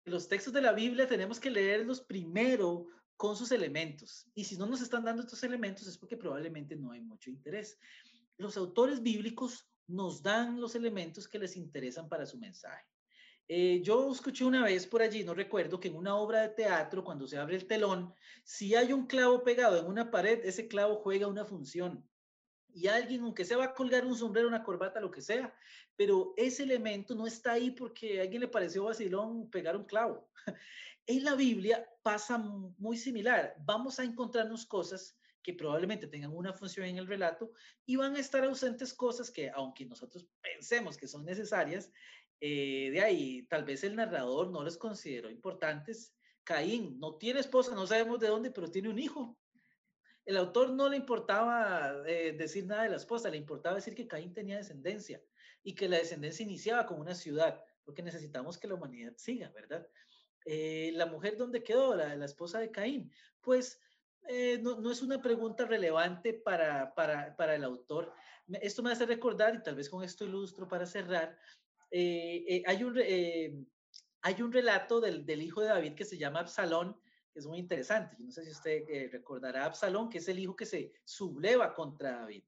Los 0.05 0.29
textos 0.29 0.53
de 0.53 0.61
la 0.61 0.73
Biblia 0.73 1.09
tenemos 1.09 1.41
que 1.41 1.51
leerlos 1.51 2.03
primero 2.03 2.89
con 3.17 3.35
sus 3.35 3.51
elementos. 3.51 4.27
Y 4.35 4.45
si 4.45 4.59
no 4.59 4.67
nos 4.67 4.83
están 4.83 5.05
dando 5.05 5.23
estos 5.23 5.43
elementos 5.43 5.87
es 5.87 5.97
porque 5.97 6.19
probablemente 6.19 6.77
no 6.77 6.93
hay 6.93 7.01
mucho 7.01 7.31
interés. 7.31 7.79
Los 8.37 8.59
autores 8.59 9.03
bíblicos 9.03 9.72
nos 9.87 10.23
dan 10.23 10.61
los 10.61 10.75
elementos 10.75 11.29
que 11.29 11.39
les 11.39 11.57
interesan 11.57 12.09
para 12.09 12.27
su 12.27 12.39
mensaje. 12.39 12.87
Eh, 13.49 13.81
yo 13.83 14.11
escuché 14.11 14.45
una 14.45 14.65
vez 14.65 14.87
por 14.87 15.03
allí, 15.03 15.25
no 15.25 15.35
recuerdo, 15.35 15.79
que 15.79 15.89
en 15.89 15.97
una 15.97 16.17
obra 16.17 16.43
de 16.43 16.49
teatro, 16.51 17.05
cuando 17.05 17.27
se 17.27 17.37
abre 17.37 17.57
el 17.57 17.67
telón, 17.67 18.15
si 18.45 18.75
hay 18.75 18.93
un 18.93 19.07
clavo 19.07 19.43
pegado 19.43 19.79
en 19.79 19.87
una 19.87 20.11
pared, 20.11 20.41
ese 20.45 20.69
clavo 20.69 20.97
juega 20.97 21.27
una 21.27 21.45
función. 21.45 22.09
Y 22.73 22.87
alguien, 22.87 23.23
aunque 23.23 23.45
se 23.45 23.57
va 23.57 23.65
a 23.65 23.75
colgar 23.75 24.07
un 24.07 24.17
sombrero, 24.17 24.49
una 24.49 24.65
corbata, 24.65 25.01
lo 25.01 25.11
que 25.11 25.21
sea, 25.21 25.55
pero 25.97 26.33
ese 26.37 26.63
elemento 26.63 27.15
no 27.15 27.27
está 27.27 27.53
ahí 27.53 27.71
porque 27.71 28.21
a 28.21 28.23
alguien 28.23 28.41
le 28.41 28.49
pareció 28.49 28.85
vacilón 28.85 29.51
pegar 29.51 29.77
un 29.77 29.85
clavo. 29.85 30.29
En 31.05 31.25
la 31.25 31.35
Biblia 31.35 31.85
pasa 32.05 32.39
muy 32.39 32.97
similar. 32.97 33.57
Vamos 33.65 33.99
a 33.99 34.05
encontrarnos 34.05 34.65
cosas 34.65 35.19
que 35.43 35.55
probablemente 35.55 36.07
tengan 36.07 36.35
una 36.35 36.53
función 36.53 36.87
en 36.87 36.99
el 36.99 37.07
relato 37.07 37.53
y 37.85 37.97
van 37.97 38.17
a 38.17 38.21
estar 38.21 38.45
ausentes 38.45 38.95
cosas 38.95 39.31
que, 39.31 39.51
aunque 39.51 39.85
nosotros 39.85 40.27
pensemos 40.41 40.97
que 40.97 41.09
son 41.09 41.25
necesarias, 41.25 41.91
eh, 42.41 42.91
de 42.91 43.01
ahí, 43.01 43.43
tal 43.45 43.65
vez 43.65 43.85
el 43.85 43.97
narrador 43.97 44.51
no 44.51 44.65
les 44.65 44.77
consideró 44.77 45.31
importantes. 45.31 46.15
Caín 46.45 46.99
no 46.99 47.17
tiene 47.17 47.41
esposa, 47.41 47.75
no 47.75 47.87
sabemos 47.87 48.19
de 48.19 48.29
dónde, 48.29 48.51
pero 48.51 48.71
tiene 48.71 48.89
un 48.89 48.99
hijo. 48.99 49.39
El 50.25 50.37
autor 50.37 50.71
no 50.71 50.89
le 50.89 50.97
importaba 50.97 52.03
eh, 52.07 52.33
decir 52.33 52.67
nada 52.67 52.85
de 52.85 52.91
la 52.91 52.97
esposa, 52.97 53.31
le 53.31 53.37
importaba 53.37 53.77
decir 53.77 53.95
que 53.95 54.09
Caín 54.09 54.33
tenía 54.33 54.57
descendencia 54.57 55.23
y 55.63 55.75
que 55.75 55.89
la 55.89 55.99
descendencia 55.99 56.45
iniciaba 56.45 56.87
con 56.87 57.01
una 57.01 57.15
ciudad, 57.15 57.63
porque 57.85 58.03
necesitamos 58.03 58.59
que 58.59 58.69
la 58.69 58.75
humanidad 58.75 59.15
siga, 59.17 59.51
¿verdad? 59.51 59.87
Eh, 60.45 60.91
la 60.95 61.07
mujer, 61.07 61.37
¿dónde 61.37 61.63
quedó? 61.63 61.95
La 61.95 62.25
esposa 62.25 62.59
de 62.59 62.73
Caín. 62.73 63.13
Pues 63.41 63.81
eh, 64.29 64.59
no, 64.63 64.81
no, 64.81 64.91
es 64.91 65.03
una 65.03 65.21
pregunta 65.21 65.65
relevante 65.65 66.35
para, 66.35 66.95
para, 66.95 67.35
para 67.37 67.55
el 67.55 67.65
autor. 67.65 68.13
Esto 68.61 68.83
me 68.83 68.93
hace 68.93 69.07
recordar, 69.07 69.55
y 69.55 69.63
tal 69.63 69.77
vez 69.77 69.89
con 69.89 70.05
esto 70.05 70.25
ilustro 70.25 70.69
para 70.69 70.87
cerrar, 70.87 71.39
eh, 71.91 72.45
eh, 72.49 72.63
hay, 72.67 72.85
un, 72.85 72.99
hay 74.23 74.43
un 74.43 74.53
relato 74.53 75.01
del, 75.01 75.25
del, 75.27 75.43
hijo 75.43 75.61
de 75.61 75.69
David 75.69 75.95
que 75.95 76.05
se 76.05 76.19
llama 76.19 76.41
Absalón, 76.41 76.97
que 77.33 77.41
es 77.41 77.47
muy 77.47 77.59
interesante. 77.59 78.17
No 78.19 78.31
sé 78.31 78.45
si 78.45 78.51
usted 78.51 79.11
recordará 79.11 79.63
a 79.63 79.67
Absalón, 79.67 80.09
que 80.09 80.19
es 80.19 80.29
el 80.29 80.39
hijo 80.39 80.57
que 80.57 80.67
se 80.67 80.93
subleva 81.05 81.75
contra 81.75 82.21
David. 82.21 82.45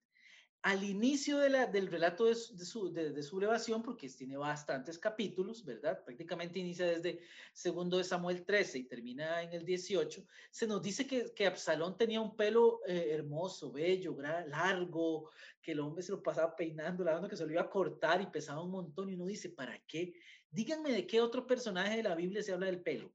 Al 0.64 0.82
inicio 0.82 1.38
de 1.38 1.50
la, 1.50 1.66
del 1.66 1.88
relato 1.88 2.24
de, 2.24 2.34
su, 2.34 2.90
de, 2.90 3.12
de, 3.12 3.22
sublevación, 3.22 3.82
porque 3.82 4.08
tiene 4.08 4.38
bastantes 4.38 4.98
capítulos, 4.98 5.62
¿verdad? 5.62 6.02
Prácticamente 6.02 6.58
inicia 6.58 6.86
desde 6.86 7.20
segundo 7.52 7.98
de 7.98 8.04
Samuel 8.04 8.46
13 8.46 8.78
y 8.78 8.84
termina 8.84 9.42
en 9.42 9.52
el 9.52 9.66
18, 9.66 10.26
se 10.50 10.66
nos 10.66 10.80
dice 10.80 11.06
que, 11.06 11.46
Absalón 11.46 11.98
tenía 11.98 12.22
un 12.22 12.34
pelo 12.34 12.80
hermoso, 12.86 13.72
bello, 13.72 14.16
largo, 14.46 15.28
que 15.60 15.72
el 15.72 15.80
hombre 15.80 16.02
se 16.02 16.12
lo 16.12 16.22
pasaba 16.22 16.56
peinando, 16.56 17.04
lavando, 17.04 17.28
que 17.28 17.36
se 17.36 17.44
lo 17.44 17.52
iba 17.52 17.60
a 17.60 17.70
cortar 17.70 18.22
y 18.22 18.26
pesaba 18.26 18.62
un 18.62 18.70
montón. 18.70 19.10
Y 19.10 19.14
uno 19.16 19.26
dice, 19.26 19.50
¿para 19.50 19.78
qué? 19.86 20.14
Díganme 20.50 20.92
de 20.92 21.06
qué 21.06 21.20
otro 21.20 21.46
personaje 21.46 21.98
de 21.98 22.04
la 22.04 22.14
Biblia 22.14 22.42
se 22.42 22.52
habla 22.52 22.66
del 22.66 22.80
pelo. 22.80 23.12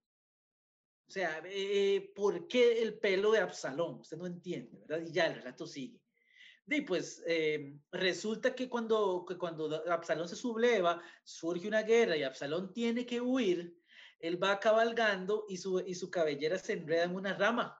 O 1.08 1.12
sea, 1.12 1.42
eh, 1.46 2.12
¿por 2.16 2.48
qué 2.48 2.84
el 2.84 3.00
pelo 3.00 3.32
de 3.32 3.40
Absalón? 3.40 4.02
Usted 4.02 4.18
no 4.18 4.28
entiende, 4.28 4.78
¿verdad? 4.78 5.04
Y 5.04 5.12
ya 5.12 5.26
el 5.26 5.34
relato 5.34 5.66
sigue. 5.66 6.00
Y 6.70 6.82
pues 6.82 7.24
eh, 7.26 7.80
resulta 7.92 8.54
que 8.54 8.70
cuando, 8.70 9.26
que 9.28 9.38
cuando 9.38 9.84
Absalón 9.90 10.28
se 10.28 10.36
subleva, 10.36 11.02
surge 11.24 11.68
una 11.68 11.84
guerra 11.84 12.16
y 12.16 12.24
Absalón 12.24 12.74
tiene 12.74 13.06
que 13.06 13.22
huir, 13.22 13.76
él 14.20 14.42
va 14.42 14.60
cabalgando 14.60 15.46
y 15.48 15.58
su, 15.58 15.80
y 15.80 15.96
su 15.96 16.12
cabellera 16.12 16.58
se 16.58 16.74
enreda 16.74 17.06
en 17.06 17.16
una 17.16 17.34
rama 17.34 17.80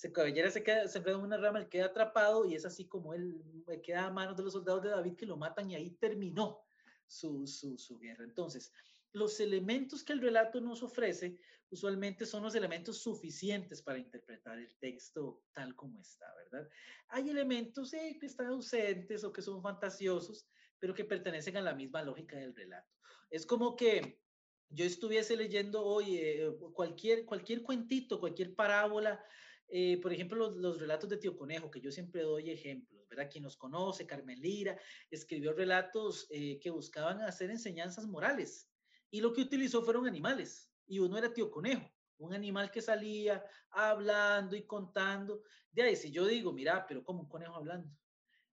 se 0.00 0.12
cabellera 0.12 0.50
se, 0.50 0.62
queda, 0.62 0.88
se 0.88 0.96
enreda 0.96 1.18
en 1.18 1.24
una 1.24 1.36
rama, 1.36 1.58
él 1.58 1.68
queda 1.68 1.84
atrapado 1.86 2.46
y 2.46 2.54
es 2.54 2.64
así 2.64 2.86
como 2.86 3.12
él 3.12 3.44
queda 3.82 4.06
a 4.06 4.10
manos 4.10 4.34
de 4.34 4.44
los 4.44 4.54
soldados 4.54 4.82
de 4.82 4.88
David 4.88 5.14
que 5.14 5.26
lo 5.26 5.36
matan 5.36 5.70
y 5.70 5.74
ahí 5.74 5.90
terminó 5.90 6.64
su, 7.06 7.46
su, 7.46 7.76
su 7.76 7.98
guerra. 7.98 8.24
Entonces, 8.24 8.72
los 9.12 9.40
elementos 9.40 10.04
que 10.04 10.12
el 10.12 10.20
relato 10.20 10.60
nos 10.60 10.82
ofrece 10.82 11.38
usualmente 11.70 12.26
son 12.26 12.42
los 12.42 12.54
elementos 12.54 12.98
suficientes 12.98 13.80
para 13.82 13.98
interpretar 13.98 14.58
el 14.58 14.76
texto 14.78 15.44
tal 15.52 15.74
como 15.76 16.00
está, 16.00 16.26
¿verdad? 16.34 16.68
Hay 17.08 17.30
elementos 17.30 17.92
eh, 17.94 18.16
que 18.20 18.26
están 18.26 18.46
ausentes 18.48 19.22
o 19.22 19.32
que 19.32 19.42
son 19.42 19.62
fantasiosos, 19.62 20.48
pero 20.78 20.94
que 20.94 21.04
pertenecen 21.04 21.56
a 21.56 21.62
la 21.62 21.74
misma 21.74 22.02
lógica 22.02 22.36
del 22.36 22.54
relato. 22.56 22.90
Es 23.30 23.46
como 23.46 23.76
que 23.76 24.20
yo 24.68 24.84
estuviese 24.84 25.36
leyendo 25.36 25.84
hoy 25.84 26.16
eh, 26.16 26.50
cualquier, 26.72 27.24
cualquier 27.24 27.62
cuentito, 27.62 28.18
cualquier 28.18 28.54
parábola 28.54 29.24
eh, 29.72 30.00
por 30.02 30.12
ejemplo, 30.12 30.36
los, 30.36 30.56
los, 30.56 30.80
relatos 30.80 31.08
de 31.08 31.16
Tío 31.16 31.36
Conejo, 31.36 31.70
que 31.70 31.80
yo 31.80 31.92
siempre 31.92 32.22
doy 32.22 32.50
ejemplos, 32.50 33.08
¿verdad? 33.08 33.30
Quien 33.30 33.44
nos 33.44 33.56
conoce, 33.56 34.04
Carmen 34.04 34.40
Lira, 34.40 34.76
escribió 35.10 35.52
relatos 35.52 36.26
eh, 36.30 36.58
que 36.60 36.70
buscaban 36.70 37.22
hacer 37.22 37.50
enseñanzas 37.50 38.06
morales 38.06 38.68
y 39.10 39.20
lo 39.20 39.32
que 39.32 39.42
utilizó 39.42 39.82
fueron 39.82 40.06
animales. 40.06 40.72
Y 40.86 40.98
uno 40.98 41.16
era 41.16 41.32
Tío 41.32 41.50
Conejo, 41.50 41.88
un 42.18 42.34
animal 42.34 42.70
que 42.70 42.82
salía 42.82 43.44
hablando 43.70 44.56
y 44.56 44.66
contando. 44.66 45.42
De 45.72 45.82
ahí, 45.82 45.96
si 45.96 46.10
yo 46.10 46.26
digo, 46.26 46.52
mira, 46.52 46.86
pero 46.86 47.04
como 47.04 47.20
un 47.20 47.28
conejo 47.28 47.54
hablando. 47.54 47.90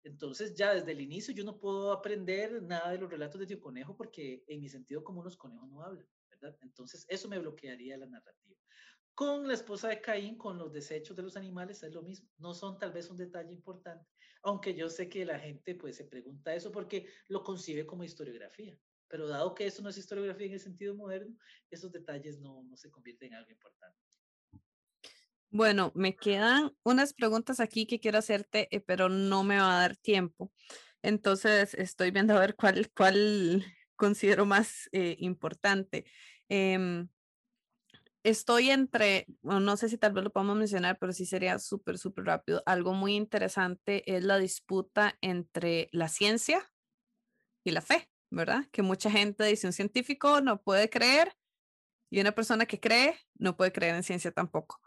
Entonces 0.03 0.53
ya 0.53 0.73
desde 0.73 0.91
el 0.91 1.01
inicio 1.01 1.33
yo 1.33 1.43
no 1.43 1.57
puedo 1.59 1.91
aprender 1.91 2.61
nada 2.61 2.91
de 2.91 2.99
los 2.99 3.09
relatos 3.09 3.39
de 3.39 3.47
Tío 3.47 3.59
Conejo 3.59 3.97
porque 3.97 4.43
en 4.47 4.61
mi 4.61 4.69
sentido 4.69 5.03
común 5.03 5.23
los 5.23 5.35
conejos 5.35 5.67
no 5.67 5.81
hablan, 5.81 6.07
¿verdad? 6.29 6.55
Entonces 6.61 7.05
eso 7.09 7.27
me 7.27 7.39
bloquearía 7.39 7.97
la 7.97 8.05
narrativa. 8.05 8.55
Con 9.15 9.47
la 9.47 9.55
esposa 9.55 9.87
de 9.87 10.01
Caín, 10.01 10.37
con 10.37 10.59
los 10.59 10.71
desechos 10.73 11.15
de 11.17 11.23
los 11.23 11.37
animales, 11.37 11.81
es 11.81 11.93
lo 11.93 12.03
mismo. 12.03 12.29
No 12.37 12.53
son 12.53 12.77
tal 12.77 12.91
vez 12.91 13.09
un 13.09 13.17
detalle 13.17 13.51
importante, 13.51 14.07
aunque 14.43 14.75
yo 14.75 14.89
sé 14.89 15.09
que 15.09 15.25
la 15.25 15.39
gente 15.39 15.73
pues 15.73 15.95
se 15.95 16.03
pregunta 16.03 16.53
eso 16.53 16.71
porque 16.71 17.07
lo 17.29 17.41
concibe 17.41 17.87
como 17.87 18.03
historiografía. 18.03 18.77
Pero 19.07 19.27
dado 19.27 19.53
que 19.53 19.67
eso 19.67 19.81
no 19.81 19.89
es 19.89 19.97
historiografía 19.97 20.47
en 20.47 20.53
el 20.53 20.59
sentido 20.59 20.95
moderno, 20.95 21.37
esos 21.69 21.91
detalles 21.91 22.39
no, 22.39 22.63
no 22.63 22.75
se 22.77 22.89
convierten 22.89 23.29
en 23.29 23.35
algo 23.35 23.51
importante. 23.51 23.99
Bueno, 25.49 25.91
me 25.95 26.15
quedan 26.15 26.75
unas 26.83 27.13
preguntas 27.13 27.59
aquí 27.61 27.85
que 27.85 27.99
quiero 27.99 28.17
hacerte, 28.17 28.67
eh, 28.75 28.81
pero 28.81 29.07
no 29.07 29.43
me 29.43 29.57
va 29.57 29.77
a 29.77 29.79
dar 29.81 29.95
tiempo. 29.95 30.51
Entonces 31.01 31.73
estoy 31.75 32.11
viendo 32.11 32.35
a 32.35 32.39
ver 32.39 32.55
cuál, 32.55 32.91
cuál 32.93 33.63
considero 33.95 34.45
más 34.45 34.89
eh, 34.91 35.15
importante. 35.19 36.05
Em, 36.49 37.07
estoy 38.23 38.71
entre, 38.71 39.27
no 39.43 39.77
sé 39.77 39.87
si 39.87 39.97
tal 39.97 40.13
vez 40.13 40.23
lo 40.23 40.31
podemos 40.31 40.57
mencionar, 40.57 40.97
pero 40.99 41.13
sí 41.13 41.25
sería 41.25 41.59
súper, 41.59 41.99
súper 41.99 42.25
rápido. 42.25 42.63
Algo 42.65 42.93
muy 42.93 43.15
interesante 43.15 44.03
es 44.13 44.23
la 44.23 44.37
disputa 44.37 45.17
entre 45.21 45.89
la 45.91 46.09
ciencia 46.09 46.69
y 47.63 47.71
la 47.71 47.81
fe, 47.81 48.09
¿verdad? 48.35 48.65
Que 48.71 48.81
mucha 48.81 49.09
gente 49.09 49.45
dice 49.45 49.65
un 49.65 49.73
científico 49.73 50.41
no 50.41 50.61
puede 50.61 50.89
creer 50.89 51.33
y 52.09 52.19
una 52.19 52.33
persona 52.33 52.65
que 52.65 52.79
cree 52.79 53.17
no 53.35 53.55
puede 53.57 53.71
creer 53.71 53.95
en 53.95 54.03
ciencia 54.03 54.31
tampoco. 54.31 54.81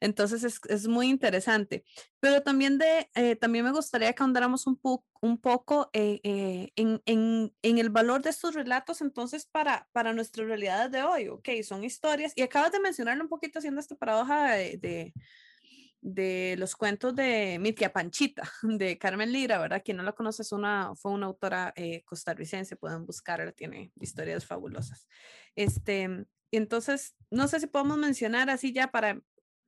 Entonces 0.00 0.44
es, 0.44 0.60
es 0.68 0.86
muy 0.86 1.08
interesante. 1.08 1.84
Pero 2.20 2.42
también, 2.42 2.78
de, 2.78 3.10
eh, 3.14 3.36
también 3.36 3.64
me 3.64 3.70
gustaría 3.70 4.12
que 4.12 4.22
ahondáramos 4.22 4.66
un, 4.66 4.78
un 5.20 5.38
poco 5.38 5.90
eh, 5.92 6.20
eh, 6.24 6.72
en, 6.76 7.00
en, 7.06 7.54
en, 7.62 7.78
el 7.78 7.90
valor 7.90 8.22
de 8.22 8.30
estos 8.30 8.54
relatos 8.54 9.00
entonces 9.00 9.46
para, 9.46 9.88
para 9.92 10.12
nuestras 10.12 10.46
realidades 10.46 10.90
de 10.90 11.02
hoy. 11.02 11.28
Ok, 11.28 11.48
son 11.62 11.84
historias. 11.84 12.32
Y 12.36 12.42
acabas 12.42 12.72
de 12.72 12.80
mencionarlo 12.80 13.22
un 13.22 13.30
poquito 13.30 13.58
haciendo 13.60 13.80
esta 13.80 13.96
paradoja 13.96 14.52
de, 14.52 14.76
de 14.78 15.14
de 16.04 16.54
los 16.58 16.76
cuentos 16.76 17.16
de 17.16 17.58
Mitia 17.58 17.90
Panchita, 17.90 18.42
de 18.62 18.98
Carmen 18.98 19.32
Lira, 19.32 19.58
¿verdad? 19.58 19.82
Quien 19.82 19.96
no 19.96 20.02
la 20.02 20.12
conoce 20.12 20.42
es 20.42 20.52
una, 20.52 20.94
fue 20.96 21.12
una 21.12 21.26
autora 21.26 21.72
costarricense, 22.04 22.76
pueden 22.76 23.06
buscarla, 23.06 23.52
tiene 23.52 23.90
historias 23.98 24.44
fabulosas. 24.44 25.08
Este, 25.56 26.26
entonces, 26.52 27.16
no 27.30 27.48
sé 27.48 27.58
si 27.58 27.66
podemos 27.68 27.96
mencionar 27.96 28.50
así 28.50 28.70
ya 28.70 28.90
para, 28.90 29.18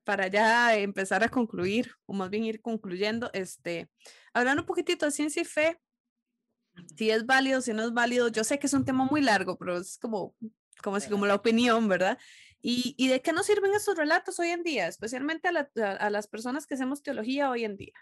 para 0.05 0.27
ya 0.29 0.77
empezar 0.77 1.25
a 1.25 1.31
concluir, 1.31 1.93
o 2.05 2.13
más 2.13 2.29
bien 2.29 2.45
ir 2.45 2.61
concluyendo, 2.61 3.31
este, 3.33 3.89
hablando 4.35 4.63
un 4.63 4.67
poquitito 4.67 5.07
de 5.07 5.13
ciencia 5.13 5.41
y 5.41 5.47
fe, 5.47 5.81
si 6.99 7.11
es 7.11 7.25
válido, 7.25 7.63
si 7.63 7.73
no 7.73 7.83
es 7.83 7.95
válido, 7.95 8.29
yo 8.29 8.45
sé 8.45 8.59
que 8.59 8.67
es 8.67 8.75
un 8.75 8.85
tema 8.85 9.07
muy 9.07 9.23
largo, 9.23 9.57
pero 9.57 9.79
es 9.79 9.97
como, 9.97 10.37
como 10.83 10.97
así, 10.97 11.09
como 11.09 11.25
la 11.25 11.35
opinión, 11.35 11.89
¿verdad? 11.89 12.19
¿Y, 12.63 12.95
¿Y, 12.97 13.09
de 13.09 13.21
qué 13.23 13.33
nos 13.33 13.47
sirven 13.47 13.73
esos 13.75 13.97
relatos 13.97 14.41
hoy 14.41 14.49
en 14.49 14.63
día, 14.63 14.89
especialmente 14.89 15.49
a, 15.49 15.91
a, 15.93 16.11
las 16.11 16.27
personas 16.27 16.67
que 16.67 16.75
hacemos 16.75 17.03
teología 17.03 17.51
hoy 17.51 17.65
en 17.65 17.77
día? 17.77 17.95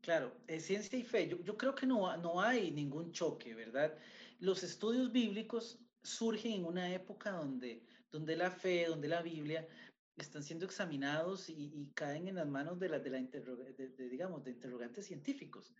Claro, 0.00 0.34
eh, 0.46 0.60
ciencia 0.60 0.98
y 0.98 1.02
fe, 1.02 1.28
yo, 1.28 1.38
yo, 1.42 1.56
creo 1.56 1.74
que 1.74 1.86
no, 1.86 2.16
no 2.16 2.40
hay 2.40 2.70
ningún 2.70 3.12
choque, 3.12 3.54
¿verdad? 3.54 3.94
Los 4.38 4.62
estudios 4.62 5.12
bíblicos 5.12 5.78
surgen 6.02 6.52
en 6.52 6.64
una 6.64 6.92
época 6.94 7.32
donde, 7.32 7.82
donde 8.10 8.36
la 8.36 8.50
fe, 8.50 8.86
donde 8.86 9.08
la 9.08 9.22
Biblia 9.22 9.66
están 10.16 10.42
siendo 10.42 10.64
examinados 10.64 11.48
y, 11.48 11.90
caen 11.94 12.28
en 12.28 12.36
las 12.36 12.46
manos 12.46 12.78
de, 12.78 12.88
la, 12.88 12.98
de, 12.98 13.10
la 13.10 13.18
de, 13.20 14.08
digamos, 14.08 14.44
de 14.44 14.52
interrogantes 14.52 15.06
científicos, 15.06 15.74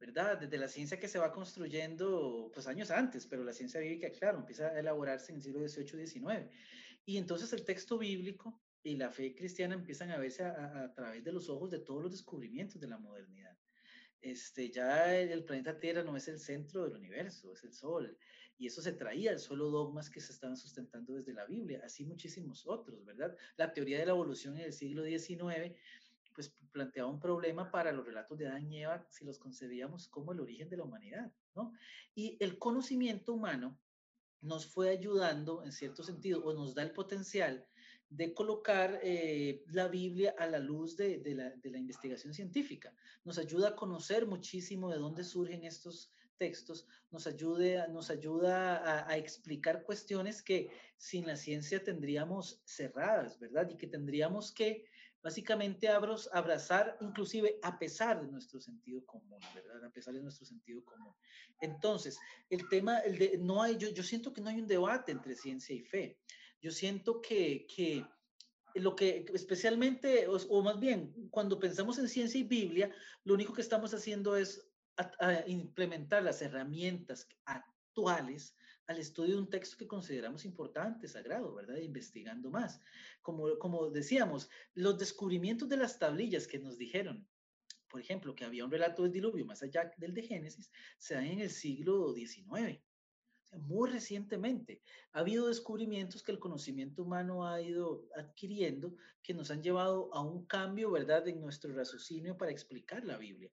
¿verdad? 0.00 0.38
Desde 0.38 0.58
la 0.58 0.68
ciencia 0.68 0.98
que 0.98 1.08
se 1.08 1.18
va 1.18 1.32
construyendo, 1.32 2.50
pues 2.52 2.66
años 2.66 2.90
antes, 2.90 3.26
pero 3.26 3.44
la 3.44 3.52
ciencia 3.52 3.80
bíblica, 3.80 4.10
claro, 4.10 4.38
empieza 4.38 4.68
a 4.68 4.78
elaborarse 4.78 5.32
en 5.32 5.36
el 5.36 5.42
siglo 5.42 5.68
XVIII 5.68 6.50
y 7.08 7.16
entonces 7.16 7.50
el 7.54 7.64
texto 7.64 7.96
bíblico 7.96 8.60
y 8.82 8.94
la 8.94 9.10
fe 9.10 9.34
cristiana 9.34 9.74
empiezan 9.74 10.10
a 10.10 10.18
verse 10.18 10.44
a, 10.44 10.84
a, 10.84 10.92
través 10.92 11.24
de 11.24 11.32
los 11.32 11.48
ojos 11.48 11.70
de 11.70 11.78
todos 11.78 12.02
los 12.02 12.12
descubrimientos 12.12 12.78
de 12.78 12.86
la 12.86 12.98
modernidad. 12.98 13.56
Este, 14.20 14.70
ya 14.70 15.16
el 15.16 15.42
planeta 15.42 15.80
Tierra 15.80 16.02
no 16.02 16.18
es 16.18 16.28
el 16.28 16.38
centro 16.38 16.84
del 16.84 16.98
universo, 16.98 17.50
es 17.54 17.64
el 17.64 17.72
Sol 17.72 18.18
y 18.58 18.66
eso 18.66 18.82
se 18.82 18.92
traía 18.92 19.30
al 19.30 19.38
suelo 19.38 19.70
dogmas 19.70 20.10
que 20.10 20.20
se 20.20 20.32
estaban 20.32 20.58
sustentando 20.58 21.14
desde 21.14 21.32
la 21.32 21.46
Biblia, 21.46 21.80
así 21.82 22.04
muchísimos 22.04 22.66
otros, 22.66 23.02
¿verdad? 23.06 23.34
La 23.56 23.72
teoría 23.72 24.00
de 24.00 24.04
la 24.04 24.12
evolución 24.12 24.58
en 24.58 24.64
el 24.64 24.74
siglo 24.74 25.02
XIX, 25.02 25.74
pues 26.34 26.50
planteaba 26.72 27.08
un 27.08 27.20
problema 27.20 27.70
para 27.70 27.90
los 27.90 28.04
relatos 28.04 28.36
de 28.36 28.48
Adán 28.48 28.70
y 28.70 28.82
Eva 28.82 29.06
si 29.08 29.24
los 29.24 29.38
concebíamos 29.38 30.08
como 30.08 30.32
el 30.32 30.40
origen 30.40 30.68
de 30.68 30.76
la 30.76 30.84
humanidad, 30.84 31.32
¿no? 31.54 31.72
Y 32.14 32.36
el 32.38 32.58
conocimiento 32.58 33.32
humano 33.32 33.80
nos 34.40 34.66
fue 34.66 34.90
ayudando, 34.90 35.64
en 35.64 35.72
cierto 35.72 36.02
sentido, 36.02 36.44
o 36.44 36.52
nos 36.52 36.74
da 36.74 36.82
el 36.82 36.92
potencial 36.92 37.66
de 38.10 38.32
colocar 38.32 39.00
eh, 39.02 39.62
la 39.66 39.88
Biblia 39.88 40.34
a 40.38 40.46
la 40.46 40.58
luz 40.58 40.96
de, 40.96 41.20
la, 41.34 41.78
investigación 41.78 42.32
científica. 42.32 42.94
Nos 43.24 43.38
ayuda 43.38 43.70
a 43.70 43.76
conocer 43.76 44.26
muchísimo 44.26 44.90
de 44.90 44.98
dónde 44.98 45.24
surgen 45.24 45.64
estos 45.64 46.12
textos 46.38 46.86
nos, 47.10 47.26
ayude, 47.26 47.86
nos 47.88 48.10
ayuda 48.10 49.06
a, 49.08 49.16
explicar 49.16 49.82
cuestiones 49.82 50.42
que 50.42 50.70
sin 50.96 51.26
la 51.26 51.36
ciencia 51.36 51.82
tendríamos 51.82 52.62
cerradas, 52.64 53.38
¿verdad? 53.38 53.68
Y 53.70 53.76
que 53.76 53.86
tendríamos 53.86 54.52
que 54.52 54.86
básicamente 55.22 55.88
abros, 55.88 56.28
abrazar 56.32 56.96
inclusive 57.00 57.58
a 57.62 57.78
pesar 57.78 58.20
de 58.20 58.30
nuestro 58.30 58.60
sentido 58.60 59.04
común, 59.04 59.40
¿verdad? 59.54 59.84
A 59.84 59.90
pesar 59.90 60.14
de 60.14 60.22
nuestro 60.22 60.46
sentido 60.46 60.84
común. 60.84 61.14
Entonces, 61.60 62.18
el 62.50 62.68
tema, 62.68 62.98
el 63.00 63.18
de, 63.18 63.38
no 63.38 63.62
hay, 63.62 63.76
yo, 63.76 63.88
yo 63.90 64.02
siento 64.02 64.32
que 64.32 64.40
no 64.40 64.50
hay 64.50 64.60
un 64.60 64.66
debate 64.66 65.12
entre 65.12 65.34
ciencia 65.34 65.74
y 65.74 65.80
fe. 65.80 66.18
Yo 66.60 66.70
siento 66.70 67.20
que, 67.20 67.66
que 67.66 68.04
lo 68.74 68.94
que 68.94 69.24
especialmente, 69.34 70.26
o, 70.28 70.62
más 70.62 70.78
bien, 70.78 71.12
cuando 71.30 71.58
pensamos 71.58 71.98
en 71.98 72.08
ciencia 72.08 72.40
y 72.40 72.44
Biblia, 72.44 72.94
lo 73.24 73.34
único 73.34 73.52
que 73.52 73.62
estamos 73.62 73.92
haciendo 73.94 74.36
es 74.36 74.64
implementar 75.46 76.24
las 76.24 76.42
herramientas 76.42 77.28
actuales 77.44 78.56
al 78.88 78.98
estudio 78.98 79.36
de 79.36 79.42
un 79.42 79.50
texto 79.50 79.76
que 79.76 79.86
consideramos 79.86 80.46
importante, 80.46 81.06
sagrado, 81.08 81.54
¿verdad? 81.54 81.76
Investigando 81.76 82.50
más. 82.50 82.80
Como, 83.20 83.58
como 83.58 83.90
decíamos, 83.90 84.48
los 84.74 84.98
descubrimientos 84.98 85.68
de 85.68 85.76
las 85.76 85.98
tablillas 85.98 86.46
que 86.48 86.58
nos 86.58 86.78
dijeron, 86.78 87.28
por 87.88 88.00
ejemplo, 88.00 88.34
que 88.34 88.44
había 88.44 88.64
un 88.64 88.70
relato 88.70 89.02
del 89.02 89.12
diluvio 89.12 89.44
más 89.44 89.62
allá 89.62 89.92
del 89.98 90.14
de 90.14 90.22
Génesis, 90.22 90.70
se 90.98 91.14
dan 91.14 91.26
en 91.26 91.40
el 91.40 91.50
siglo 91.50 92.14
XIX. 92.14 92.80
muy 93.52 93.90
recientemente 93.90 94.82
ha 95.12 95.20
habido 95.20 95.48
descubrimientos 95.48 96.22
que 96.22 96.32
el 96.32 96.38
conocimiento 96.38 97.02
humano 97.02 97.46
ha 97.46 97.60
ido 97.60 98.06
adquiriendo 98.14 98.94
que 99.22 99.34
nos 99.34 99.50
han 99.50 99.62
llevado 99.62 100.12
a 100.14 100.20
un 100.20 100.46
cambio, 100.46 100.90
¿verdad?, 100.90 101.28
en 101.28 101.40
nuestro 101.40 101.74
raciocinio 101.74 102.36
para 102.38 102.52
explicar 102.52 103.04
la 103.04 103.18
Biblia. 103.18 103.50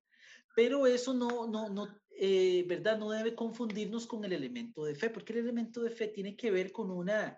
Pero 0.56 0.88
eso 0.88 1.14
no, 1.14 1.48
no, 1.48 1.70
no, 1.70 2.00
eh, 2.18 2.64
¿verdad? 2.66 2.98
No 2.98 3.12
debe 3.12 3.36
confundirnos 3.36 4.08
con 4.08 4.24
el 4.24 4.32
elemento 4.32 4.86
de 4.86 4.96
fe, 4.96 5.10
porque 5.10 5.34
el 5.34 5.40
elemento 5.40 5.82
de 5.84 5.92
fe 5.92 6.08
tiene 6.08 6.38
que 6.38 6.50
ver 6.50 6.72
con 6.72 6.90
una, 6.90 7.38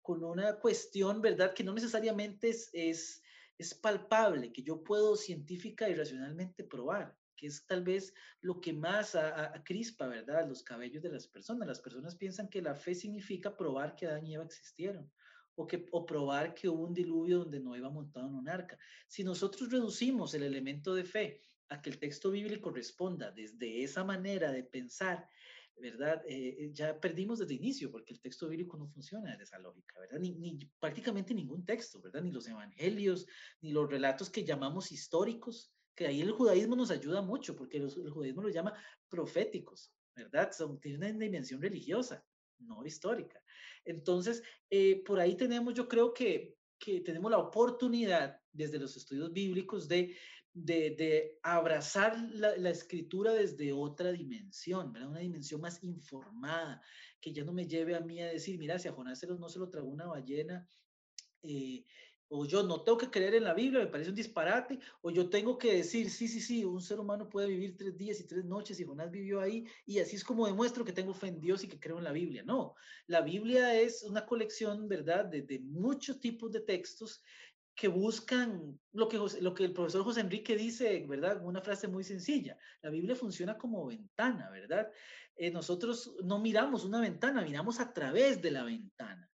con 0.00 0.24
una 0.24 0.58
cuestión, 0.58 1.20
¿verdad? 1.20 1.52
Que 1.52 1.62
no 1.62 1.74
necesariamente 1.74 2.48
es, 2.48 2.70
es, 2.72 3.22
es 3.58 3.74
palpable, 3.74 4.50
que 4.50 4.62
yo 4.62 4.82
puedo 4.82 5.14
científica 5.14 5.90
y 5.90 5.94
racionalmente 5.94 6.64
probar, 6.64 7.14
que 7.36 7.48
es 7.48 7.66
tal 7.66 7.84
vez 7.84 8.14
lo 8.40 8.62
que 8.62 8.72
más 8.72 9.14
a, 9.14 9.54
a, 9.54 9.62
crispa, 9.62 10.06
¿verdad? 10.06 10.48
Los 10.48 10.62
cabellos 10.62 11.02
de 11.02 11.10
las 11.10 11.26
personas. 11.28 11.68
Las 11.68 11.80
personas 11.80 12.16
piensan 12.16 12.48
que 12.48 12.62
la 12.62 12.74
fe 12.74 12.94
significa 12.94 13.54
probar 13.54 13.94
que 13.94 14.06
Adán 14.06 14.26
y 14.26 14.34
Eva 14.34 14.44
existieron. 14.44 15.12
O, 15.56 15.68
que, 15.68 15.86
o 15.92 16.04
probar 16.04 16.52
que 16.52 16.68
hubo 16.68 16.82
un 16.82 16.94
diluvio 16.94 17.40
donde 17.40 17.60
no 17.60 17.76
iba 17.76 17.88
montado 17.88 18.26
en 18.26 18.34
un 18.34 18.48
arca. 18.48 18.76
Si 19.06 19.22
nosotros 19.22 19.70
reducimos 19.70 20.34
el 20.34 20.42
elemento 20.42 20.96
de 20.96 21.04
fe 21.04 21.40
a 21.68 21.80
que 21.80 21.90
el 21.90 21.98
texto 21.98 22.30
bíblico 22.30 22.70
responda 22.70 23.30
desde 23.30 23.82
esa 23.82 24.04
manera 24.04 24.52
de 24.52 24.64
pensar, 24.64 25.28
¿verdad? 25.76 26.22
Eh, 26.26 26.56
eh, 26.58 26.70
ya 26.72 26.98
perdimos 27.00 27.38
desde 27.38 27.54
el 27.54 27.60
inicio, 27.60 27.90
porque 27.90 28.12
el 28.12 28.20
texto 28.20 28.48
bíblico 28.48 28.76
no 28.76 28.86
funciona 28.88 29.30
desde 29.30 29.44
esa 29.44 29.58
lógica, 29.58 29.98
¿verdad? 29.98 30.18
Ni, 30.20 30.32
ni, 30.32 30.58
prácticamente 30.78 31.34
ningún 31.34 31.64
texto, 31.64 32.00
¿verdad? 32.00 32.22
Ni 32.22 32.30
los 32.30 32.46
evangelios, 32.48 33.26
ni 33.60 33.72
los 33.72 33.90
relatos 33.90 34.30
que 34.30 34.44
llamamos 34.44 34.92
históricos, 34.92 35.72
que 35.94 36.06
ahí 36.06 36.20
el 36.20 36.32
judaísmo 36.32 36.76
nos 36.76 36.90
ayuda 36.90 37.22
mucho, 37.22 37.56
porque 37.56 37.78
los, 37.78 37.96
el 37.96 38.10
judaísmo 38.10 38.42
lo 38.42 38.48
llama 38.50 38.74
proféticos, 39.08 39.92
¿verdad? 40.14 40.52
Son, 40.52 40.80
tienen 40.80 41.16
una 41.16 41.24
dimensión 41.24 41.60
religiosa, 41.60 42.24
no 42.58 42.84
histórica. 42.84 43.42
Entonces, 43.84 44.42
eh, 44.70 45.02
por 45.04 45.20
ahí 45.20 45.36
tenemos, 45.36 45.74
yo 45.74 45.88
creo 45.88 46.12
que, 46.14 46.56
que 46.78 47.00
tenemos 47.00 47.30
la 47.30 47.38
oportunidad 47.38 48.40
desde 48.52 48.78
los 48.78 48.96
estudios 48.96 49.32
bíblicos 49.32 49.88
de 49.88 50.16
de, 50.54 51.38
abrazar 51.42 52.16
la, 52.30 52.70
escritura 52.70 53.32
desde 53.32 53.72
otra 53.72 54.12
dimensión, 54.12 54.92
¿verdad? 54.92 55.10
Una 55.10 55.20
dimensión 55.20 55.60
más 55.60 55.82
informada, 55.82 56.80
que 57.20 57.32
ya 57.32 57.44
no 57.44 57.52
me 57.52 57.66
lleve 57.66 57.96
a 57.96 58.00
mí 58.00 58.20
a 58.22 58.28
decir, 58.28 58.58
mira, 58.58 58.78
si 58.78 58.88
a 58.88 58.92
Jonás 58.92 59.20
no 59.38 59.48
se 59.48 59.58
lo 59.58 59.68
tragó 59.68 59.88
una 59.88 60.06
ballena, 60.06 60.66
eh, 61.42 61.84
O 62.28 62.46
yo 62.46 62.62
no 62.62 62.82
tengo 62.82 62.96
que 62.98 63.10
creer 63.10 63.34
en 63.34 63.44
la 63.44 63.52
Biblia, 63.54 63.80
me 63.80 63.86
parece 63.86 64.10
un 64.10 64.16
disparate. 64.16 64.78
O 65.02 65.10
yo 65.10 65.28
tengo 65.28 65.58
que 65.58 65.74
decir, 65.76 66.08
sí, 66.10 66.26
sí, 66.26 66.40
sí, 66.40 66.64
un 66.64 66.80
ser 66.80 66.98
humano 66.98 67.28
puede 67.28 67.48
vivir 67.48 67.76
tres 67.76 67.96
días 67.96 68.18
y 68.20 68.26
tres 68.26 68.44
noches 68.44 68.80
y 68.80 68.84
Jonás 68.84 69.10
vivió 69.10 69.40
ahí. 69.40 69.66
Y 69.84 69.98
así 69.98 70.16
es 70.16 70.24
como 70.24 70.46
demuestro 70.46 70.84
que 70.84 70.92
tengo 70.92 71.12
fe 71.12 71.28
en 71.28 71.40
Dios 71.40 71.62
y 71.62 71.68
que 71.68 71.78
creo 71.78 71.98
en 71.98 72.04
la 72.04 72.12
Biblia. 72.12 72.42
No, 72.42 72.74
la 73.06 73.20
Biblia 73.20 73.78
es 73.78 74.02
una 74.02 74.24
colección, 74.24 74.88
¿verdad?, 74.88 75.26
de 75.26 75.60
muchos 75.60 76.18
tipos 76.18 76.50
de 76.50 76.60
textos 76.60 77.22
que 77.74 77.88
buscan 77.88 78.78
lo 78.92 79.08
que, 79.08 79.18
lo 79.40 79.54
que 79.54 79.64
el 79.64 79.72
profesor 79.72 80.04
José 80.04 80.20
Enrique 80.20 80.56
dice, 80.56 81.04
¿verdad? 81.08 81.44
Una 81.44 81.60
frase 81.60 81.88
muy 81.88 82.04
sencilla. 82.04 82.56
La 82.82 82.90
Biblia 82.90 83.16
funciona 83.16 83.58
como 83.58 83.86
ventana, 83.86 84.48
¿verdad? 84.50 84.90
Eh, 85.36 85.50
nosotros 85.50 86.14
no 86.22 86.38
miramos 86.38 86.84
una 86.84 87.00
ventana, 87.00 87.42
miramos 87.42 87.80
a 87.80 87.92
través 87.92 88.40
de 88.40 88.52
la 88.52 88.62
ventana. 88.62 89.28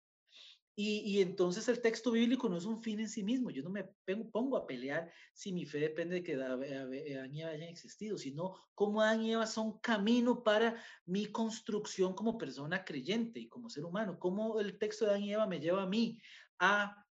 Y, 0.74 1.00
y, 1.00 1.22
entonces 1.22 1.68
el 1.68 1.82
texto 1.82 2.10
bíblico 2.10 2.48
no 2.48 2.56
es 2.56 2.64
un 2.64 2.82
fin 2.82 3.02
en 3.02 3.10
sí 3.10 3.22
mismo. 3.22 3.50
Yo 3.50 3.62
no 3.62 3.70
me 3.70 3.84
pongo 4.32 4.56
a 4.56 4.66
pelear 4.66 5.12
si 5.34 5.52
mi 5.52 5.66
fe 5.66 5.80
depende 5.80 6.16
de 6.16 6.24
que 6.24 6.36
Adán 6.36 7.34
y 7.36 7.42
Eva 7.42 7.52
hayan 7.52 7.68
existido, 7.68 8.18
sino 8.18 8.56
cómo 8.76 9.02
Adán 9.02 9.22
y 9.22 9.34
Eva 9.34 9.46
son 9.46 9.78
camino 9.80 10.42
para 10.42 10.82
mi 11.06 11.26
construcción 11.26 12.14
como 12.14 12.38
persona 12.38 12.86
creyente 12.86 13.42
y 13.42 13.50
como 13.50 13.70
ser 13.70 13.84
humano. 13.84 14.18
Cómo 14.20 14.62
el 14.62 14.78
texto 14.78 15.04
de 15.04 15.12
Adán 15.12 15.24
y 15.24 15.34
Eva 15.34 15.48
me 15.48 15.60
lleva 15.60 15.84
a 15.84 15.86
mí 15.86 16.18
a 16.60 17.06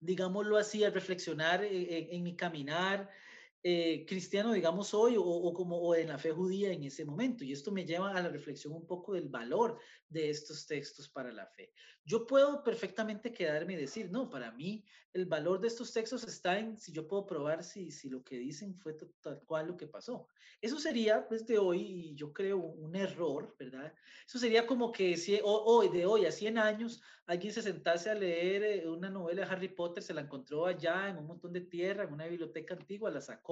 digámoslo 0.00 0.56
así, 0.56 0.84
al 0.84 0.92
reflexionar 0.92 1.64
en, 1.64 2.08
en 2.10 2.22
mi 2.22 2.36
caminar 2.36 3.10
eh, 3.62 4.06
cristiano, 4.06 4.52
digamos, 4.52 4.94
hoy 4.94 5.16
o, 5.16 5.22
o, 5.22 5.52
como 5.52 5.78
o 5.78 5.94
en 5.94 6.08
la 6.08 6.18
fe 6.18 6.30
judía 6.30 6.72
en 6.72 6.84
ese 6.84 7.04
momento. 7.04 7.44
Y 7.44 7.52
esto 7.52 7.72
me 7.72 7.84
lleva 7.84 8.10
a 8.10 8.22
la 8.22 8.28
reflexión 8.28 8.72
un 8.72 8.86
poco 8.86 9.14
del 9.14 9.28
valor 9.28 9.78
de 10.08 10.30
estos 10.30 10.66
textos 10.66 11.08
para 11.08 11.32
la 11.32 11.46
fe. 11.46 11.72
Yo 12.04 12.26
puedo 12.26 12.62
perfectamente 12.62 13.32
quedarme 13.32 13.74
y 13.74 13.76
decir, 13.76 14.10
no, 14.10 14.30
para 14.30 14.50
mí 14.52 14.84
el 15.12 15.26
valor 15.26 15.60
de 15.60 15.68
estos 15.68 15.92
textos 15.92 16.24
está 16.24 16.58
en 16.58 16.78
si 16.78 16.92
yo 16.92 17.08
puedo 17.08 17.26
probar 17.26 17.64
si, 17.64 17.90
si 17.90 18.08
lo 18.08 18.22
que 18.22 18.38
dicen 18.38 18.78
fue 18.78 18.96
tal 19.20 19.42
cual 19.44 19.68
lo 19.68 19.76
que 19.76 19.86
pasó. 19.86 20.28
Eso 20.60 20.78
sería 20.78 21.26
desde 21.30 21.58
hoy, 21.58 21.80
y 21.80 22.14
yo 22.14 22.32
creo, 22.32 22.58
un 22.58 22.94
error, 22.96 23.54
¿verdad? 23.58 23.92
Eso 24.26 24.38
sería 24.38 24.66
como 24.66 24.92
que 24.92 25.16
si 25.16 25.38
hoy, 25.42 25.88
de 25.88 26.06
hoy 26.06 26.26
a 26.26 26.32
100 26.32 26.58
años, 26.58 27.02
alguien 27.26 27.52
se 27.52 27.62
sentase 27.62 28.10
a 28.10 28.14
leer 28.14 28.62
eh, 28.62 28.88
una 28.88 29.10
novela 29.10 29.44
de 29.44 29.52
Harry 29.52 29.68
Potter, 29.68 30.02
se 30.02 30.14
la 30.14 30.22
encontró 30.22 30.66
allá 30.66 31.08
en 31.08 31.18
un 31.18 31.26
montón 31.26 31.52
de 31.52 31.60
tierra, 31.62 32.04
en 32.04 32.12
una 32.12 32.26
biblioteca 32.26 32.74
antigua, 32.74 33.10
la 33.10 33.20
sacó 33.20 33.47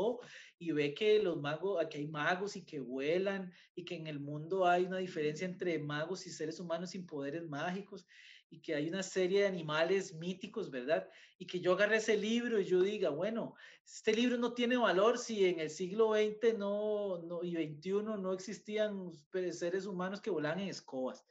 y 0.58 0.72
ve 0.72 0.94
que 0.94 1.22
los 1.22 1.40
magos, 1.40 1.82
aquí 1.82 1.98
hay 1.98 2.06
magos 2.06 2.56
y 2.56 2.64
que 2.64 2.80
vuelan 2.80 3.52
y 3.74 3.84
que 3.84 3.94
en 3.94 4.06
el 4.06 4.20
mundo 4.20 4.66
hay 4.66 4.84
una 4.84 4.98
diferencia 4.98 5.46
entre 5.46 5.78
magos 5.78 6.26
y 6.26 6.30
seres 6.30 6.60
humanos 6.60 6.90
sin 6.90 7.06
poderes 7.06 7.46
mágicos 7.48 8.06
y 8.50 8.60
que 8.60 8.74
hay 8.74 8.88
una 8.88 9.02
serie 9.02 9.40
de 9.40 9.46
animales 9.48 10.14
míticos, 10.14 10.70
¿verdad? 10.70 11.08
Y 11.38 11.46
que 11.46 11.60
yo 11.60 11.72
agarre 11.72 11.96
ese 11.96 12.16
libro 12.16 12.60
y 12.60 12.64
yo 12.64 12.80
diga, 12.80 13.10
bueno, 13.10 13.54
este 13.84 14.12
libro 14.12 14.36
no 14.36 14.52
tiene 14.52 14.76
valor 14.76 15.18
si 15.18 15.46
en 15.46 15.60
el 15.60 15.70
siglo 15.70 16.14
XX 16.14 16.56
no, 16.56 17.18
no, 17.22 17.42
y 17.42 17.54
XXI 17.54 17.90
no 18.18 18.32
existían 18.32 19.10
seres 19.50 19.86
humanos 19.86 20.20
que 20.20 20.30
volaban 20.30 20.60
en 20.60 20.68
escobas. 20.68 21.24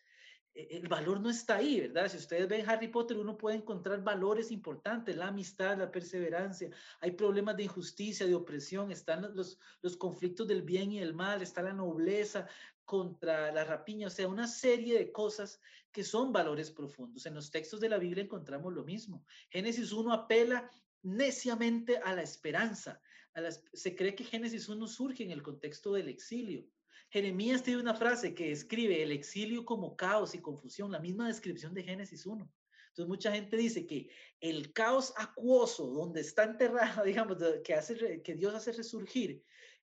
E, 0.56 0.78
el 0.78 0.88
valor 0.88 1.20
no 1.20 1.30
está 1.30 1.58
ahí, 1.58 1.82
¿verdad? 1.82 2.10
Si 2.10 2.18
ustedes 2.18 2.47
ven 2.47 2.68
Harry 2.68 2.88
Potter, 2.88 3.18
uno 3.18 3.38
puede 3.38 3.58
encontrar 3.58 4.03
valores 4.03 4.49
importantes, 4.49 5.16
la 5.16 5.28
amistad, 5.28 5.78
la 5.78 5.91
perseverancia, 5.91 6.72
hay 7.01 7.12
problemas 7.12 7.58
de 7.58 7.64
injusticia, 7.64 8.26
de 8.26 8.34
opresión, 8.34 8.91
están 8.91 9.36
los, 9.36 9.60
los 9.82 9.97
conflictos 9.97 10.47
del 10.47 10.64
bien 10.64 10.91
y 10.91 10.99
el 10.99 11.14
mal, 11.14 11.41
está 11.41 11.62
la 11.62 11.74
nobleza, 11.74 12.47
contra 12.86 13.51
la 13.51 13.64
rapiña, 13.64 14.08
o 14.08 14.12
sea, 14.12 14.28
una 14.28 14.47
serie 14.47 14.97
de 14.97 15.12
cosas 15.12 15.60
que 15.91 16.03
son 16.03 16.32
valores 16.32 16.70
profundos. 16.70 17.26
En 17.26 17.34
los 17.34 17.49
textos 17.49 17.80
de 17.80 17.89
la 17.89 17.97
Biblia 17.97 18.24
encontramos 18.24 18.74
lo 18.74 18.84
mismo. 18.84 19.26
Génesis 19.49 19.91
1 19.91 20.14
apela 20.14 20.70
neciamente 21.01 21.97
a 21.97 22.14
la 22.14 22.22
esperanza. 22.22 23.01
A 23.34 23.41
se 23.51 23.95
cree 23.95 24.16
que 24.16 24.24
Génesis 24.24 24.70
1 24.70 24.88
surge 24.88 25.24
en 25.24 25.32
el 25.32 25.41
contexto 25.41 25.93
del 25.93 26.08
exilio. 26.08 26.66
Jeremías 27.10 27.64
tiene 27.64 27.82
una 27.82 27.95
frase 27.95 28.36
que 28.36 28.49
describe 28.49 29.01
el 29.01 29.12
exilio 29.12 29.66
como 29.66 29.95
caos 29.95 30.36
y 30.36 30.39
confusión, 30.39 30.91
la 30.91 30.99
misma 30.99 31.28
descripción 31.28 31.74
de 31.74 31.84
Génesis 31.84 32.26
1. 32.26 32.51
Entonces 32.89 33.10
mucha 33.10 33.32
gente 33.34 33.58
dice 33.58 33.86
que 33.86 34.10
el 34.39 34.72
caos 34.72 35.14
acuoso 35.18 35.88
donde 35.88 36.22
está 36.22 36.43
enterrado, 36.43 37.03
digamos, 37.06 37.38
que, 37.64 37.74
hace, 37.74 38.22
que 38.22 38.36
Dios 38.36 38.53
hace 38.53 38.72
resurgir, 38.72 39.43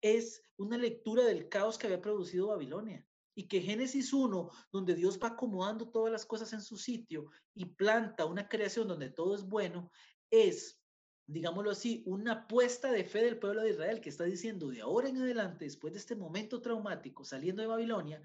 es 0.02 0.42
una 0.58 0.78
lectura 0.78 1.26
del 1.26 1.50
caos 1.50 1.78
que 1.78 1.88
había 1.88 2.02
producido 2.02 2.48
Babilonia. 2.48 3.06
Y 3.36 3.48
que 3.48 3.62
Génesis 3.62 4.14
1, 4.14 4.50
donde 4.72 4.94
Dios 4.94 5.20
va 5.22 5.30
acomodando 5.30 5.90
todas 5.90 6.12
las 6.12 6.26
cosas 6.26 6.54
en 6.54 6.62
su 6.62 6.78
sitio 6.78 7.32
y 7.56 7.66
planta 7.66 8.26
una 8.26 8.48
creación 8.48 8.88
donde 8.88 9.10
todo 9.10 9.34
es 9.34 9.44
bueno, 9.44 9.92
es, 10.30 10.80
digámoslo 11.26 11.72
así, 11.72 12.04
una 12.06 12.34
apuesta 12.34 12.92
de 12.92 13.04
fe 13.06 13.24
del 13.24 13.40
pueblo 13.40 13.62
de 13.62 13.72
Israel 13.72 14.02
que 14.02 14.10
está 14.10 14.24
diciendo 14.24 14.70
de 14.70 14.82
ahora 14.82 15.10
en 15.10 15.18
adelante, 15.18 15.66
después 15.66 15.94
de 15.94 16.00
este 16.00 16.16
momento 16.16 16.62
traumático, 16.62 17.24
saliendo 17.24 17.62
de 17.62 17.68
Babilonia, 17.68 18.22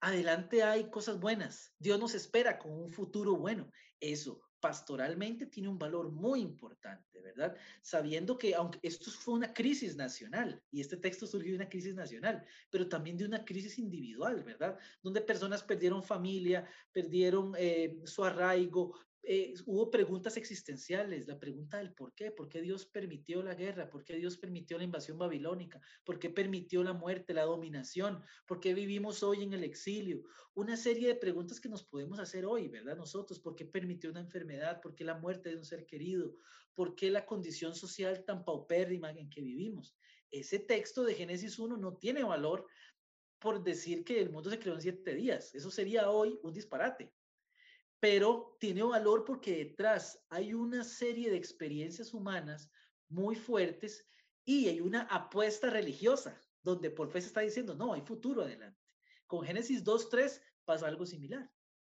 adelante 0.00 0.62
hay 0.62 0.90
cosas 0.90 1.18
buenas. 1.20 1.72
Dios 1.78 1.98
nos 1.98 2.14
espera 2.14 2.58
con 2.58 2.72
un 2.72 2.90
futuro 2.90 3.36
bueno. 3.36 3.70
Eso 4.00 4.42
pastoralmente 4.62 5.46
tiene 5.46 5.68
un 5.68 5.78
valor 5.78 6.12
muy 6.12 6.40
importante, 6.40 7.20
¿verdad? 7.20 7.56
Sabiendo 7.82 8.38
que 8.38 8.54
aunque 8.54 8.78
esto 8.82 9.10
fue 9.10 9.34
una 9.34 9.52
crisis 9.52 9.96
nacional 9.96 10.62
y 10.70 10.80
este 10.80 10.96
texto 10.96 11.26
surgió 11.26 11.50
de 11.50 11.56
una 11.56 11.68
crisis 11.68 11.96
nacional, 11.96 12.44
pero 12.70 12.88
también 12.88 13.16
de 13.16 13.24
una 13.24 13.44
crisis 13.44 13.80
individual, 13.80 14.44
¿verdad? 14.44 14.78
Donde 15.02 15.20
personas 15.20 15.64
perdieron 15.64 16.04
familia, 16.04 16.64
perdieron 16.92 17.54
eh, 17.58 18.00
su 18.04 18.24
arraigo, 18.24 18.96
eh, 19.24 19.54
hubo 19.66 19.88
preguntas 19.88 20.36
existenciales, 20.36 21.28
la 21.28 21.38
pregunta 21.38 21.78
del 21.78 21.94
por 21.94 22.12
qué, 22.12 22.32
por 22.32 22.48
qué 22.48 22.60
Dios 22.60 22.86
permitió 22.86 23.40
la 23.40 23.54
guerra, 23.54 23.88
por 23.88 24.02
qué 24.04 24.16
Dios 24.16 24.36
permitió 24.36 24.78
la 24.78 24.84
invasión 24.84 25.16
babilónica, 25.16 25.80
por 26.02 26.18
qué 26.18 26.28
permitió 26.28 26.82
la 26.82 26.92
muerte, 26.92 27.32
la 27.32 27.44
dominación, 27.44 28.20
por 28.46 28.58
qué 28.58 28.74
vivimos 28.74 29.22
hoy 29.22 29.44
en 29.44 29.52
el 29.52 29.62
exilio. 29.62 30.24
Una 30.54 30.76
serie 30.76 31.06
de 31.06 31.14
preguntas 31.14 31.60
que 31.60 31.68
nos 31.68 31.84
podemos 31.84 32.18
hacer 32.18 32.44
hoy, 32.44 32.66
¿verdad? 32.66 32.96
Nosotros, 32.96 33.38
¿por 33.38 33.54
qué 33.54 33.64
permitió 33.64 34.10
una 34.10 34.20
enfermedad? 34.20 34.80
¿Por 34.80 34.96
qué 34.96 35.04
la 35.04 35.14
muerte 35.14 35.50
de 35.50 35.56
un 35.56 35.64
ser 35.64 35.86
querido? 35.86 36.34
¿Por 36.74 36.96
qué 36.96 37.08
la 37.08 37.24
condición 37.24 37.76
social 37.76 38.24
tan 38.24 38.44
paupérrima 38.44 39.12
en 39.12 39.30
que 39.30 39.40
vivimos? 39.40 39.96
Ese 40.32 40.58
texto 40.58 41.04
de 41.04 41.14
Génesis 41.14 41.60
1 41.60 41.76
no 41.76 41.96
tiene 41.96 42.24
valor 42.24 42.66
por 43.38 43.62
decir 43.62 44.04
que 44.04 44.20
el 44.20 44.30
mundo 44.30 44.50
se 44.50 44.58
creó 44.58 44.74
en 44.74 44.80
siete 44.80 45.14
días. 45.14 45.54
Eso 45.54 45.70
sería 45.70 46.10
hoy 46.10 46.40
un 46.42 46.52
disparate 46.52 47.12
pero 48.02 48.56
tiene 48.58 48.82
valor 48.82 49.24
porque 49.24 49.58
detrás 49.58 50.20
hay 50.28 50.54
una 50.54 50.82
serie 50.82 51.30
de 51.30 51.36
experiencias 51.36 52.12
humanas 52.12 52.68
muy 53.08 53.36
fuertes 53.36 54.04
y 54.44 54.66
hay 54.66 54.80
una 54.80 55.02
apuesta 55.02 55.70
religiosa 55.70 56.36
donde 56.64 56.90
por 56.90 57.12
fe 57.12 57.20
se 57.20 57.28
está 57.28 57.42
diciendo, 57.42 57.76
no, 57.76 57.92
hay 57.92 58.00
futuro 58.00 58.42
adelante. 58.42 58.80
Con 59.28 59.44
Génesis 59.44 59.84
2.3 59.84 60.42
pasa 60.64 60.88
algo 60.88 61.06
similar. 61.06 61.48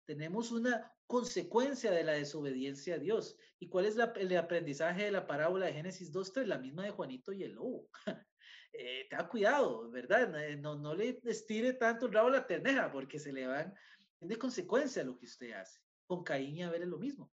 Tenemos 0.06 0.50
una 0.50 0.90
consecuencia 1.06 1.90
de 1.90 2.04
la 2.04 2.12
desobediencia 2.12 2.94
a 2.94 2.98
Dios. 2.98 3.36
¿Y 3.58 3.68
cuál 3.68 3.84
es 3.84 3.98
el 3.98 4.36
aprendizaje 4.38 5.04
de 5.04 5.10
la 5.10 5.26
parábola 5.26 5.66
de 5.66 5.74
Génesis 5.74 6.10
2.3? 6.10 6.46
La 6.46 6.58
misma 6.58 6.84
de 6.84 6.90
Juanito 6.90 7.34
y 7.34 7.42
el 7.42 7.52
lobo. 7.52 7.86
eh, 8.72 9.06
ten 9.10 9.26
cuidado, 9.26 9.90
¿verdad? 9.90 10.56
No, 10.56 10.74
no 10.74 10.94
le 10.94 11.20
estire 11.24 11.74
tanto 11.74 12.06
el 12.06 12.14
rabo 12.14 12.28
a 12.28 12.32
la 12.32 12.46
terneja 12.46 12.90
porque 12.90 13.18
se 13.18 13.30
le 13.30 13.46
van 13.46 13.74
de 14.20 14.38
consecuencia 14.38 15.04
lo 15.04 15.18
que 15.18 15.26
usted 15.26 15.52
hace 15.52 15.78
con 16.08 16.24
Caín 16.24 16.56
y 16.56 16.62
Abel 16.62 16.82
es 16.82 16.88
lo 16.88 16.98
mismo. 16.98 17.30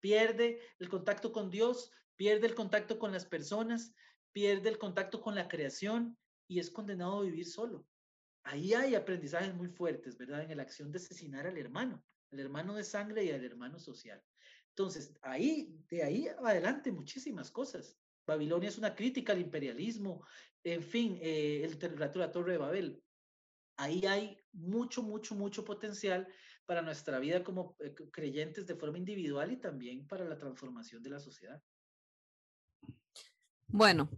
Pierde 0.00 0.58
el 0.80 0.88
contacto 0.88 1.30
con 1.30 1.50
Dios, 1.50 1.92
pierde 2.16 2.46
el 2.48 2.54
contacto 2.54 2.98
con 2.98 3.12
las 3.12 3.26
personas, 3.26 3.94
pierde 4.32 4.70
el 4.70 4.78
contacto 4.78 5.20
con 5.20 5.34
la 5.34 5.46
creación 5.46 6.18
y 6.48 6.58
es 6.58 6.70
condenado 6.70 7.18
a 7.18 7.22
vivir 7.22 7.46
solo. 7.46 7.86
Ahí 8.42 8.74
hay 8.74 8.94
aprendizajes 8.94 9.54
muy 9.54 9.68
fuertes, 9.68 10.18
¿verdad? 10.18 10.50
En 10.50 10.56
la 10.56 10.64
acción 10.64 10.90
de 10.90 10.98
asesinar 10.98 11.46
al 11.46 11.56
hermano, 11.56 12.04
al 12.32 12.40
hermano 12.40 12.74
de 12.74 12.84
sangre 12.84 13.24
y 13.24 13.30
al 13.30 13.44
hermano 13.44 13.78
social. 13.78 14.22
Entonces, 14.70 15.14
ahí, 15.22 15.78
de 15.88 16.02
ahí 16.02 16.28
adelante, 16.28 16.90
muchísimas 16.90 17.50
cosas. 17.50 17.96
Babilonia 18.26 18.68
es 18.68 18.78
una 18.78 18.94
crítica 18.94 19.32
al 19.32 19.40
imperialismo, 19.40 20.26
en 20.62 20.82
fin, 20.82 21.18
eh, 21.22 21.62
el 21.62 21.80
relato 21.80 22.18
la 22.18 22.32
Torre 22.32 22.52
de 22.52 22.58
Babel. 22.58 23.02
Ahí 23.76 24.04
hay 24.06 24.38
mucho, 24.52 25.02
mucho, 25.02 25.34
mucho 25.34 25.64
potencial 25.64 26.26
para 26.66 26.82
nuestra 26.82 27.18
vida 27.18 27.42
como 27.42 27.76
eh, 27.80 27.94
creyentes 28.10 28.66
de 28.66 28.74
forma 28.74 28.98
individual 28.98 29.52
y 29.52 29.56
también 29.56 30.06
para 30.06 30.24
la 30.24 30.38
transformación 30.38 31.02
de 31.02 31.10
la 31.10 31.18
sociedad. 31.18 31.62
Bueno, 33.66 34.10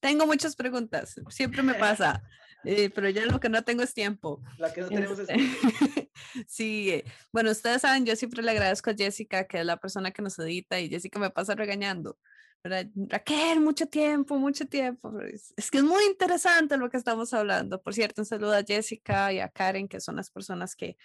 tengo 0.00 0.26
muchas 0.26 0.56
preguntas, 0.56 1.20
siempre 1.28 1.62
me 1.62 1.74
pasa, 1.74 2.22
eh, 2.64 2.90
pero 2.90 3.08
ya 3.08 3.24
lo 3.26 3.40
que 3.40 3.48
no 3.48 3.62
tengo 3.62 3.82
es 3.82 3.94
tiempo. 3.94 4.42
La 4.58 4.72
que 4.72 4.82
no 4.82 4.88
tenemos 4.88 5.18
es 5.18 5.28
este, 5.28 6.10
Sí, 6.48 6.90
eh, 6.90 7.04
bueno, 7.32 7.50
ustedes 7.50 7.82
saben, 7.82 8.04
yo 8.04 8.16
siempre 8.16 8.42
le 8.42 8.50
agradezco 8.50 8.90
a 8.90 8.94
Jessica, 8.94 9.46
que 9.46 9.60
es 9.60 9.66
la 9.66 9.78
persona 9.78 10.10
que 10.10 10.22
nos 10.22 10.38
edita, 10.38 10.78
y 10.80 10.88
Jessica 10.88 11.18
me 11.18 11.30
pasa 11.30 11.54
regañando. 11.54 12.18
Raquel, 12.64 13.60
mucho 13.60 13.86
tiempo, 13.86 14.38
mucho 14.38 14.66
tiempo. 14.66 15.20
Es, 15.20 15.52
es, 15.54 15.70
que 15.70 15.78
es 15.78 15.84
muy 15.84 16.02
interesante 16.04 16.78
lo 16.78 16.88
que 16.88 16.96
estamos 16.96 17.34
hablando. 17.34 17.82
Por 17.82 17.92
cierto, 17.92 18.22
un 18.22 18.26
saludo 18.26 18.54
a 18.54 18.62
Jessica 18.62 19.30
y 19.34 19.40
a 19.40 19.50
Karen, 19.50 19.86
que 19.86 20.00
son 20.00 20.16
las 20.16 20.30
personas 20.30 20.74
que 20.74 20.96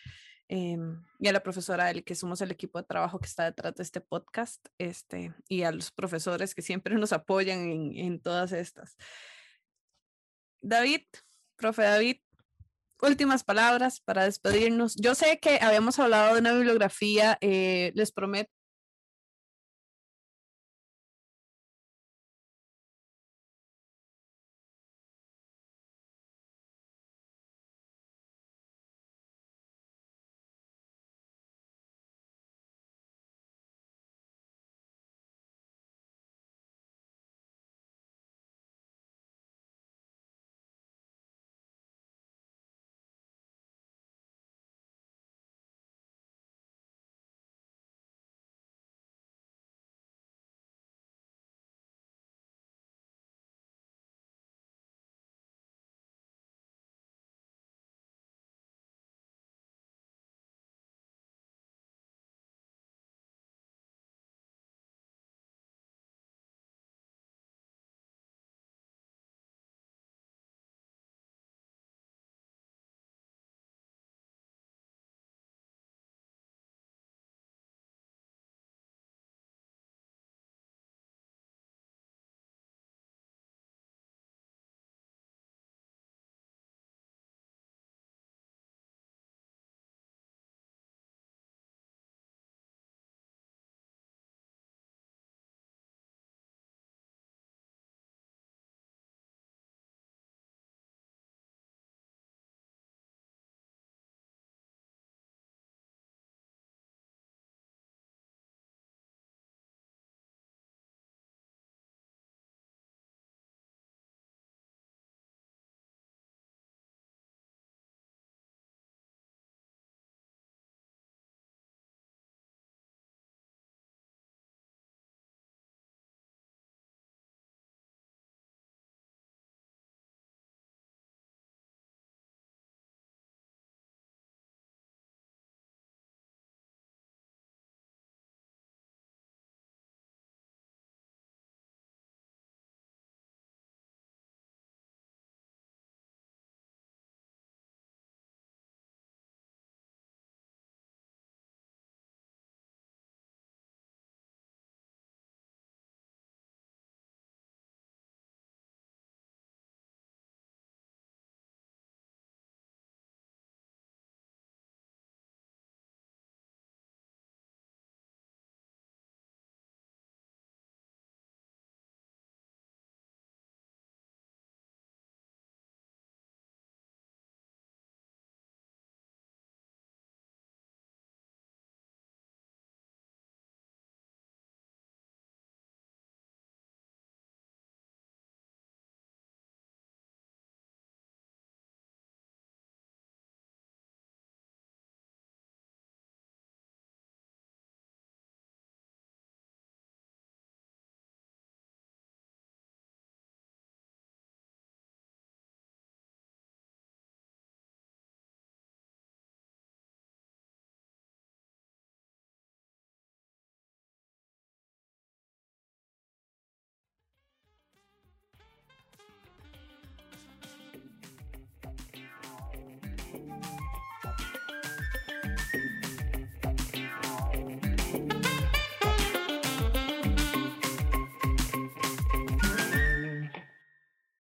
em, 0.49 1.01
y 1.19 1.27
a 1.27 1.31
la 1.31 1.41
profesora 1.41 1.89
Eli, 1.89 2.03
que 2.03 2.15
somos 2.15 2.41
el 2.41 2.51
equipo 2.51 2.79
de 2.79 2.85
trabajo 2.85 3.19
que 3.19 3.27
está 3.27 3.45
detrás 3.45 3.75
de 3.75 3.83
este 3.83 4.01
podcast, 4.01 4.65
este, 4.77 5.33
y 5.47 5.63
a 5.63 5.71
los 5.71 5.91
profesores 5.91 6.53
que 6.53 6.61
siempre 6.61 6.95
nos 6.99 7.13
apoyan 7.13 7.59
en, 7.69 7.95
en 7.95 8.19
todas 8.19 8.51
estas. 8.51 8.97
David, 10.61 11.03
profe 11.55 11.83
David, 11.83 12.17
últimas 13.01 13.43
palabras 13.43 14.01
para 14.01 14.25
despedirnos. 14.25 14.95
Yo 14.95 15.15
sé 15.15 15.39
que 15.39 15.59
habíamos 15.61 15.99
hablado 15.99 16.33
de 16.33 16.41
una 16.41 16.53
bibliografía, 16.53 17.37
eh, 17.41 17.91
les 17.95 18.11
prometo 18.11 18.51